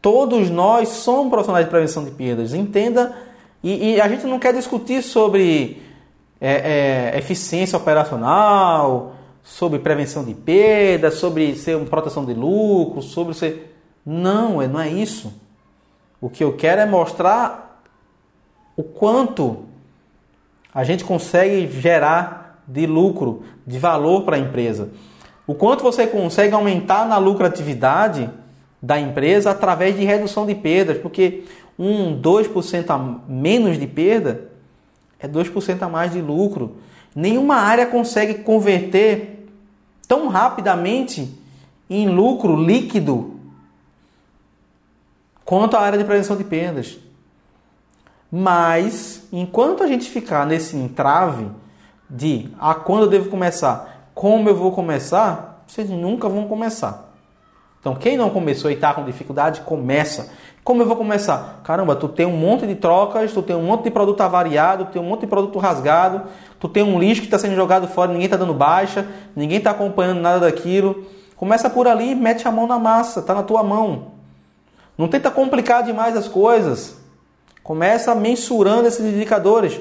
Todos 0.00 0.48
nós 0.48 0.88
somos 0.88 1.28
profissionais 1.28 1.66
de 1.66 1.70
prevenção 1.70 2.02
de 2.02 2.10
perdas. 2.12 2.54
Entenda, 2.54 3.14
e, 3.62 3.90
e 3.90 4.00
a 4.00 4.08
gente 4.08 4.26
não 4.26 4.38
quer 4.38 4.54
discutir 4.54 5.02
sobre 5.02 5.82
é, 6.40 7.12
é, 7.12 7.18
eficiência 7.18 7.76
operacional, 7.76 9.16
sobre 9.42 9.80
prevenção 9.80 10.24
de 10.24 10.32
perdas, 10.32 11.16
sobre 11.16 11.56
ser 11.56 11.76
uma 11.76 11.84
proteção 11.84 12.24
de 12.24 12.32
lucro, 12.32 13.02
sobre 13.02 13.34
ser. 13.34 13.76
Não, 14.06 14.62
é, 14.62 14.66
não 14.66 14.80
é 14.80 14.88
isso. 14.88 15.30
O 16.18 16.30
que 16.30 16.42
eu 16.42 16.56
quero 16.56 16.80
é 16.80 16.86
mostrar 16.86 17.82
o 18.78 18.82
quanto 18.82 19.68
a 20.74 20.84
gente 20.84 21.04
consegue 21.04 21.68
gerar 21.80 22.62
de 22.66 22.86
lucro, 22.86 23.42
de 23.66 23.78
valor 23.78 24.22
para 24.22 24.36
a 24.36 24.38
empresa. 24.38 24.90
O 25.46 25.54
quanto 25.54 25.82
você 25.82 26.06
consegue 26.06 26.54
aumentar 26.54 27.06
na 27.06 27.18
lucratividade 27.18 28.30
da 28.80 28.98
empresa 28.98 29.50
através 29.50 29.96
de 29.96 30.04
redução 30.04 30.46
de 30.46 30.54
perdas, 30.54 30.98
porque 30.98 31.44
1, 31.78 32.20
2% 32.20 32.90
a 32.90 32.98
menos 33.28 33.78
de 33.78 33.86
perda 33.86 34.48
é 35.18 35.26
2% 35.26 35.82
a 35.82 35.88
mais 35.88 36.12
de 36.12 36.20
lucro. 36.20 36.76
Nenhuma 37.14 37.56
área 37.56 37.86
consegue 37.86 38.34
converter 38.34 39.46
tão 40.06 40.28
rapidamente 40.28 41.36
em 41.88 42.08
lucro 42.08 42.56
líquido 42.56 43.38
quanto 45.44 45.76
a 45.76 45.80
área 45.80 45.98
de 45.98 46.04
prevenção 46.04 46.36
de 46.36 46.44
perdas. 46.44 46.96
Mas, 48.30 49.26
enquanto 49.32 49.82
a 49.82 49.86
gente 49.86 50.08
ficar 50.08 50.46
nesse 50.46 50.76
entrave 50.76 51.48
de 52.08 52.48
a 52.58 52.70
ah, 52.70 52.74
quando 52.74 53.04
eu 53.04 53.08
devo 53.08 53.28
começar, 53.28 54.10
como 54.14 54.48
eu 54.48 54.54
vou 54.54 54.72
começar, 54.72 55.64
vocês 55.66 55.88
nunca 55.90 56.28
vão 56.28 56.46
começar. 56.46 57.10
Então, 57.80 57.94
quem 57.94 58.16
não 58.16 58.28
começou 58.28 58.70
e 58.70 58.74
está 58.74 58.92
com 58.92 59.04
dificuldade, 59.04 59.62
começa. 59.62 60.30
Como 60.62 60.82
eu 60.82 60.86
vou 60.86 60.96
começar? 60.96 61.60
Caramba, 61.64 61.96
tu 61.96 62.06
tem 62.08 62.26
um 62.26 62.36
monte 62.36 62.66
de 62.66 62.74
trocas, 62.74 63.32
tu 63.32 63.40
tem 63.40 63.56
um 63.56 63.62
monte 63.62 63.84
de 63.84 63.90
produto 63.90 64.20
avariado, 64.20 64.84
tu 64.84 64.92
tem 64.92 65.02
um 65.02 65.06
monte 65.06 65.22
de 65.22 65.26
produto 65.26 65.58
rasgado, 65.58 66.22
tu 66.58 66.68
tem 66.68 66.82
um 66.82 66.98
lixo 66.98 67.22
que 67.22 67.26
está 67.26 67.38
sendo 67.38 67.54
jogado 67.54 67.88
fora, 67.88 68.12
ninguém 68.12 68.26
está 68.26 68.36
dando 68.36 68.52
baixa, 68.52 69.06
ninguém 69.34 69.58
está 69.58 69.70
acompanhando 69.70 70.20
nada 70.20 70.40
daquilo. 70.40 71.06
Começa 71.36 71.70
por 71.70 71.88
ali, 71.88 72.14
mete 72.14 72.46
a 72.46 72.52
mão 72.52 72.66
na 72.66 72.78
massa, 72.78 73.20
está 73.20 73.34
na 73.34 73.42
tua 73.42 73.62
mão. 73.62 74.08
Não 74.98 75.08
tenta 75.08 75.30
complicar 75.30 75.82
demais 75.82 76.14
as 76.14 76.28
coisas. 76.28 76.99
Começa 77.62 78.14
mensurando 78.14 78.88
esses 78.88 79.04
indicadores. 79.04 79.80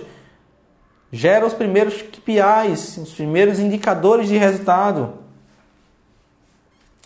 Gera 1.12 1.46
os 1.46 1.54
primeiros 1.54 2.02
KPIs, 2.02 2.98
os 2.98 3.14
primeiros 3.14 3.60
indicadores 3.60 4.28
de 4.28 4.38
resultado. 4.38 5.14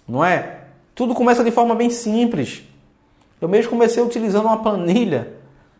Não 0.08 0.24
é? 0.24 0.62
Tudo 0.94 1.14
começa 1.14 1.44
de 1.44 1.52
forma 1.52 1.74
bem 1.74 1.90
simples. 1.90 2.64
Eu 3.40 3.48
mesmo 3.48 3.72
comecei 3.72 4.02
utilizando 4.02 4.46
uma 4.46 4.62
planilha 4.62 5.34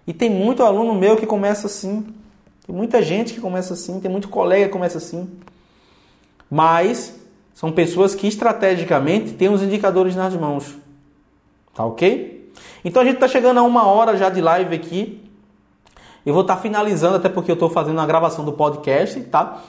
e 0.06 0.14
tem 0.14 0.30
muito 0.30 0.64
aluno 0.64 0.94
meu 0.94 1.16
que 1.16 1.26
começa 1.26 1.68
assim. 1.68 2.06
Tem 2.66 2.76
muita 2.76 3.02
gente 3.02 3.34
que 3.34 3.42
começa 3.42 3.74
assim, 3.74 4.00
tem 4.00 4.10
muito 4.10 4.30
colega 4.30 4.66
que 4.66 4.72
começa 4.72 4.98
assim. 4.98 5.30
Mas 6.50 7.20
são 7.54 7.72
pessoas 7.72 8.16
que 8.16 8.28
estrategicamente 8.28 9.34
têm 9.34 9.50
os 9.50 9.62
indicadores 9.62 10.16
nas 10.16 10.36
mãos. 10.36 10.76
Tá 11.74 11.86
ok? 11.86 12.43
Então 12.84 13.02
a 13.02 13.06
gente 13.06 13.16
está 13.16 13.28
chegando 13.28 13.60
a 13.60 13.64
uma 13.64 13.86
hora 13.88 14.18
já 14.18 14.30
de 14.30 14.42
live 14.42 14.76
aqui. 14.76 15.24
Eu 16.26 16.34
vou 16.34 16.42
estar 16.42 16.56
tá 16.56 16.62
finalizando, 16.62 17.16
até 17.16 17.30
porque 17.30 17.52
eu 17.52 17.56
estou 17.56 17.70
fazendo 17.70 18.00
a 18.00 18.06
gravação 18.06 18.46
do 18.46 18.54
podcast, 18.54 19.20
tá? 19.22 19.62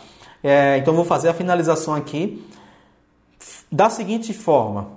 É, 0.43 0.77
então 0.79 0.95
vou 0.95 1.05
fazer 1.05 1.29
a 1.29 1.35
finalização 1.35 1.95
aqui 1.95 2.45
da 3.71 3.91
seguinte 3.91 4.33
forma. 4.33 4.89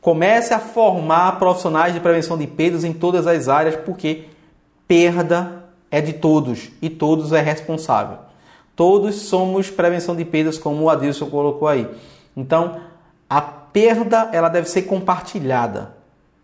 Comece 0.00 0.54
a 0.54 0.58
formar 0.58 1.38
profissionais 1.38 1.92
de 1.92 2.00
prevenção 2.00 2.38
de 2.38 2.46
perdas 2.46 2.84
em 2.84 2.92
todas 2.92 3.26
as 3.26 3.48
áreas, 3.48 3.76
porque 3.76 4.26
perda 4.86 5.64
é 5.90 6.00
de 6.00 6.12
todos 6.12 6.70
e 6.80 6.88
todos 6.88 7.32
é 7.32 7.40
responsável. 7.40 8.18
Todos 8.74 9.14
somos 9.22 9.70
prevenção 9.70 10.14
de 10.14 10.24
perdas, 10.24 10.58
como 10.58 10.84
o 10.84 10.90
Adilson 10.90 11.30
colocou 11.30 11.66
aí. 11.66 11.88
Então, 12.36 12.80
a 13.28 13.40
perda 13.40 14.30
ela 14.32 14.48
deve 14.48 14.68
ser 14.68 14.82
compartilhada, 14.82 15.95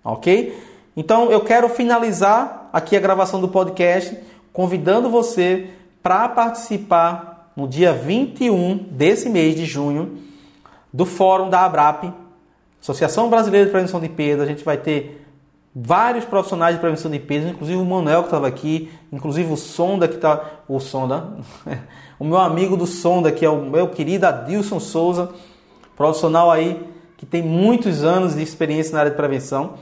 ok? 0.05 0.57
Então, 0.96 1.30
eu 1.30 1.40
quero 1.40 1.68
finalizar 1.68 2.68
aqui 2.72 2.96
a 2.96 3.00
gravação 3.00 3.40
do 3.40 3.48
podcast 3.48 4.16
convidando 4.53 5.09
você 5.09 5.70
para 6.03 6.28
participar 6.28 7.53
no 7.57 7.66
dia 7.66 7.92
21 7.92 8.76
desse 8.90 9.28
mês 9.28 9.55
de 9.55 9.64
junho 9.64 10.18
do 10.92 11.07
Fórum 11.07 11.48
da 11.48 11.64
Abrap 11.64 12.12
Associação 12.80 13.30
Brasileira 13.30 13.66
de 13.66 13.70
Prevenção 13.70 14.00
de 14.00 14.09
Perdas, 14.09 14.44
a 14.44 14.50
gente 14.50 14.64
vai 14.64 14.76
ter 14.76 15.24
vários 15.74 16.24
profissionais 16.24 16.74
de 16.74 16.80
prevenção 16.80 17.11
de 17.11 17.18
perdas, 17.18 17.50
inclusive 17.50 17.78
o 17.78 17.84
Manuel 17.84 18.22
que 18.22 18.26
estava 18.26 18.46
aqui, 18.46 18.90
inclusive 19.12 19.53
o 19.53 19.57
Sonda 19.57 20.07
que 20.07 20.16
está, 20.16 20.44
o 20.68 20.78
Sonda, 20.78 21.28
o 22.18 22.24
meu 22.24 22.38
amigo 22.38 22.76
do 22.76 22.86
Sonda 22.86 23.32
que 23.32 23.44
é 23.44 23.48
o 23.48 23.62
meu 23.62 23.88
querido 23.88 24.26
Adilson 24.26 24.80
Souza, 24.80 25.30
profissional 25.96 26.50
aí 26.50 26.84
que 27.16 27.24
tem 27.24 27.40
muitos 27.40 28.03
anos 28.03 28.34
de 28.34 28.42
experiência 28.42 28.92
na 28.92 28.98
área 28.98 29.11
de 29.11 29.16
prevenção. 29.16 29.74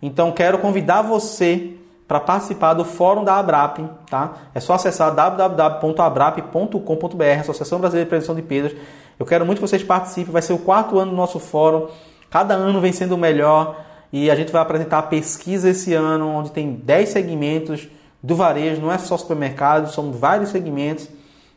Então 0.00 0.32
quero 0.32 0.58
convidar 0.58 1.02
você 1.02 1.76
para 2.06 2.20
participar 2.20 2.74
do 2.74 2.84
fórum 2.84 3.24
da 3.24 3.36
Abrap, 3.36 3.78
tá? 4.08 4.34
É 4.54 4.60
só 4.60 4.74
acessar 4.74 5.12
www.abrap.com.br, 5.14 7.40
Associação 7.40 7.80
Brasileira 7.80 8.04
de 8.04 8.08
Prevenção 8.08 8.34
de 8.34 8.42
Perdas. 8.42 8.76
Eu 9.18 9.26
quero 9.26 9.44
muito 9.44 9.58
que 9.58 9.66
vocês 9.66 9.82
participem, 9.82 10.32
vai 10.32 10.42
ser 10.42 10.52
o 10.52 10.58
quarto 10.58 10.96
ano 10.98 11.10
do 11.10 11.16
nosso 11.16 11.40
fórum. 11.40 11.88
Cada 12.30 12.54
ano 12.54 12.80
vem 12.80 12.92
sendo 12.92 13.18
melhor 13.18 13.84
e 14.12 14.30
a 14.30 14.36
gente 14.36 14.52
vai 14.52 14.62
apresentar 14.62 14.98
a 14.98 15.02
pesquisa 15.02 15.70
esse 15.70 15.92
ano, 15.94 16.28
onde 16.28 16.52
tem 16.52 16.74
10 16.74 17.08
segmentos 17.08 17.88
do 18.22 18.36
varejo, 18.36 18.80
não 18.80 18.92
é 18.92 18.98
só 18.98 19.16
supermercado, 19.16 19.90
são 19.90 20.12
vários 20.12 20.50
segmentos. 20.50 21.08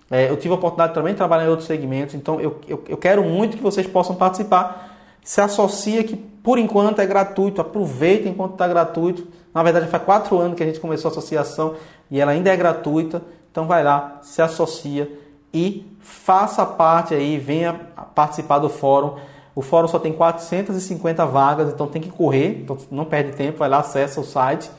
É, 0.09 0.29
eu 0.29 0.37
tive 0.37 0.53
a 0.53 0.57
oportunidade 0.57 0.93
também 0.93 1.13
de 1.13 1.17
trabalhar 1.17 1.45
em 1.45 1.49
outros 1.49 1.67
segmentos, 1.67 2.15
então 2.15 2.41
eu, 2.41 2.59
eu, 2.67 2.83
eu 2.87 2.97
quero 2.97 3.23
muito 3.23 3.57
que 3.57 3.63
vocês 3.63 3.85
possam 3.85 4.15
participar. 4.15 4.97
Se 5.23 5.39
associa 5.41 6.03
que 6.03 6.15
por 6.43 6.57
enquanto 6.57 6.99
é 6.99 7.05
gratuito, 7.05 7.61
aproveita 7.61 8.27
enquanto 8.27 8.53
está 8.53 8.67
gratuito. 8.67 9.27
Na 9.53 9.63
verdade, 9.63 9.87
faz 9.87 10.03
quatro 10.03 10.37
anos 10.37 10.55
que 10.55 10.63
a 10.63 10.65
gente 10.65 10.79
começou 10.79 11.09
a 11.09 11.11
associação 11.11 11.75
e 12.09 12.19
ela 12.19 12.31
ainda 12.31 12.49
é 12.49 12.55
gratuita. 12.55 13.21
Então 13.51 13.67
vai 13.67 13.83
lá, 13.83 14.19
se 14.21 14.41
associa 14.41 15.11
e 15.53 15.85
faça 15.99 16.65
parte 16.65 17.13
aí, 17.13 17.37
venha 17.37 17.73
participar 18.13 18.59
do 18.59 18.69
fórum. 18.69 19.15
O 19.55 19.61
fórum 19.61 19.87
só 19.87 19.99
tem 19.99 20.13
450 20.13 21.25
vagas, 21.25 21.73
então 21.73 21.87
tem 21.87 22.01
que 22.01 22.09
correr, 22.09 22.61
então 22.61 22.77
não 22.89 23.03
perde 23.03 23.35
tempo, 23.35 23.57
vai 23.57 23.67
lá, 23.67 23.79
acessa 23.79 24.21
o 24.21 24.23
site 24.23 24.69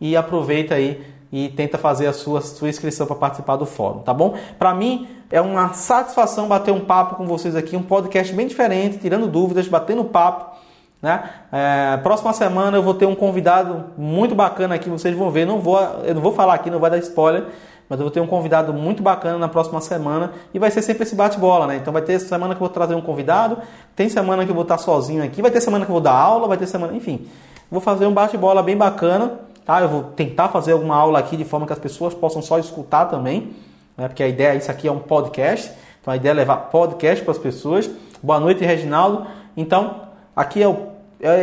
e 0.00 0.16
aproveita 0.16 0.74
aí 0.74 1.04
e 1.32 1.48
tenta 1.48 1.76
fazer 1.78 2.06
a 2.06 2.12
sua, 2.12 2.40
sua 2.40 2.68
inscrição 2.68 3.06
para 3.06 3.16
participar 3.16 3.56
do 3.56 3.66
fórum, 3.66 4.00
tá 4.00 4.14
bom? 4.14 4.36
Para 4.56 4.72
mim 4.72 5.08
é 5.30 5.40
uma 5.40 5.72
satisfação 5.72 6.46
bater 6.46 6.70
um 6.70 6.80
papo 6.80 7.16
com 7.16 7.26
vocês 7.26 7.56
aqui, 7.56 7.76
um 7.76 7.82
podcast 7.82 8.32
bem 8.32 8.46
diferente, 8.46 8.98
tirando 8.98 9.26
dúvidas, 9.26 9.66
batendo 9.66 10.04
papo. 10.04 10.56
Né? 11.04 11.22
É, 11.52 11.98
próxima 11.98 12.32
semana 12.32 12.78
eu 12.78 12.82
vou 12.82 12.94
ter 12.94 13.04
um 13.04 13.14
convidado 13.14 13.90
muito 13.98 14.34
bacana 14.34 14.74
aqui, 14.76 14.88
vocês 14.88 15.14
vão 15.14 15.30
ver. 15.30 15.44
Não 15.44 15.60
vou, 15.60 15.78
eu 16.02 16.14
não 16.14 16.22
vou 16.22 16.32
falar 16.32 16.54
aqui, 16.54 16.70
não 16.70 16.78
vai 16.78 16.90
dar 16.90 16.96
spoiler, 16.96 17.44
mas 17.90 18.00
eu 18.00 18.06
vou 18.06 18.10
ter 18.10 18.20
um 18.20 18.26
convidado 18.26 18.72
muito 18.72 19.02
bacana 19.02 19.36
na 19.36 19.46
próxima 19.46 19.82
semana 19.82 20.32
e 20.54 20.58
vai 20.58 20.70
ser 20.70 20.80
sempre 20.80 21.02
esse 21.02 21.14
bate-bola, 21.14 21.66
né? 21.66 21.76
Então 21.76 21.92
vai 21.92 22.00
ter 22.00 22.18
semana 22.18 22.54
que 22.54 22.62
eu 22.62 22.66
vou 22.66 22.70
trazer 22.70 22.94
um 22.94 23.02
convidado, 23.02 23.58
tem 23.94 24.08
semana 24.08 24.46
que 24.46 24.50
eu 24.50 24.54
vou 24.54 24.62
estar 24.62 24.78
sozinho 24.78 25.22
aqui, 25.22 25.42
vai 25.42 25.50
ter 25.50 25.60
semana 25.60 25.84
que 25.84 25.90
eu 25.90 25.94
vou 25.94 26.00
dar 26.00 26.14
aula, 26.14 26.48
vai 26.48 26.56
ter 26.56 26.66
semana, 26.66 26.96
enfim. 26.96 27.26
Vou 27.70 27.82
fazer 27.82 28.06
um 28.06 28.12
bate-bola 28.14 28.62
bem 28.62 28.74
bacana 28.74 29.40
tá? 29.64 29.80
Eu 29.80 29.88
vou 29.88 30.02
tentar 30.02 30.48
fazer 30.48 30.72
alguma 30.72 30.96
aula 30.96 31.18
aqui 31.18 31.36
de 31.36 31.44
forma 31.44 31.66
que 31.66 31.72
as 31.72 31.78
pessoas 31.78 32.14
possam 32.14 32.42
só 32.42 32.58
escutar 32.58 33.06
também, 33.06 33.54
né? 33.96 34.08
Porque 34.08 34.22
a 34.22 34.28
ideia, 34.28 34.54
isso 34.54 34.70
aqui 34.70 34.86
é 34.88 34.92
um 34.92 34.98
podcast, 34.98 35.70
então 36.00 36.12
a 36.12 36.16
ideia 36.16 36.32
é 36.32 36.34
levar 36.34 36.56
podcast 36.56 37.24
para 37.24 37.32
as 37.32 37.38
pessoas. 37.38 37.90
Boa 38.22 38.40
noite, 38.40 38.64
Reginaldo. 38.64 39.26
Então, 39.56 40.02
aqui 40.34 40.62
é 40.62 40.68
o, 40.68 40.93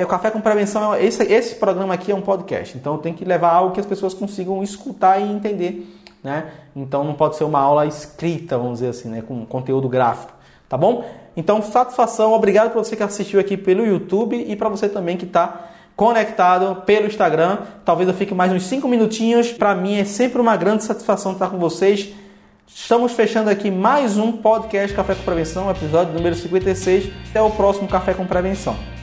o 0.04 0.08
Café 0.08 0.30
com 0.30 0.40
Prevenção, 0.40 0.96
esse, 0.96 1.24
esse 1.24 1.56
programa 1.56 1.94
aqui 1.94 2.12
é 2.12 2.16
um 2.16 2.22
podcast, 2.22 2.78
então 2.78 2.98
tenho 2.98 3.16
que 3.16 3.26
levar 3.26 3.52
algo 3.52 3.74
que 3.74 3.80
as 3.80 3.86
pessoas 3.86 4.14
consigam 4.14 4.62
escutar 4.62 5.20
e 5.20 5.24
entender, 5.24 5.88
né? 6.24 6.52
Então 6.76 7.04
não 7.04 7.14
pode 7.14 7.36
ser 7.36 7.44
uma 7.44 7.60
aula 7.60 7.86
escrita, 7.86 8.58
vamos 8.58 8.74
dizer 8.80 8.90
assim, 8.90 9.10
né? 9.10 9.24
Com 9.28 9.46
conteúdo 9.46 9.90
gráfico, 9.90 10.34
tá 10.70 10.78
bom? 10.78 11.04
Então, 11.36 11.62
satisfação, 11.62 12.34
obrigado 12.34 12.72
para 12.72 12.84
você 12.84 12.96
que 12.96 13.04
assistiu 13.04 13.40
aqui 13.40 13.56
pelo 13.56 13.86
YouTube 13.86 14.36
e 14.36 14.56
para 14.56 14.70
você 14.70 14.90
também 14.90 15.18
que 15.18 15.26
está 15.26 15.70
conectado 15.96 16.82
pelo 16.82 17.08
Instagram. 17.08 17.60
Talvez 17.86 18.10
eu 18.10 18.16
fique 18.16 18.34
mais 18.34 18.52
uns 18.52 18.64
5 18.64 18.88
minutinhos. 18.88 19.52
Para 19.52 19.74
mim 19.74 19.98
é 19.98 20.06
sempre 20.06 20.42
uma 20.42 20.58
grande 20.58 20.84
satisfação 20.84 21.34
estar 21.34 21.50
com 21.50 21.58
vocês. 21.58 22.10
Estamos 22.68 23.12
fechando 23.12 23.50
aqui 23.50 23.70
mais 23.70 24.18
um 24.18 24.32
podcast 24.32 24.96
Café 24.96 25.16
com 25.16 25.24
Prevenção, 25.24 25.70
episódio 25.70 26.14
número 26.14 26.36
56. 26.36 27.12
Até 27.30 27.42
o 27.42 27.50
próximo 27.52 27.88
Café 27.88 28.14
com 28.14 28.26
Prevenção. 28.26 29.01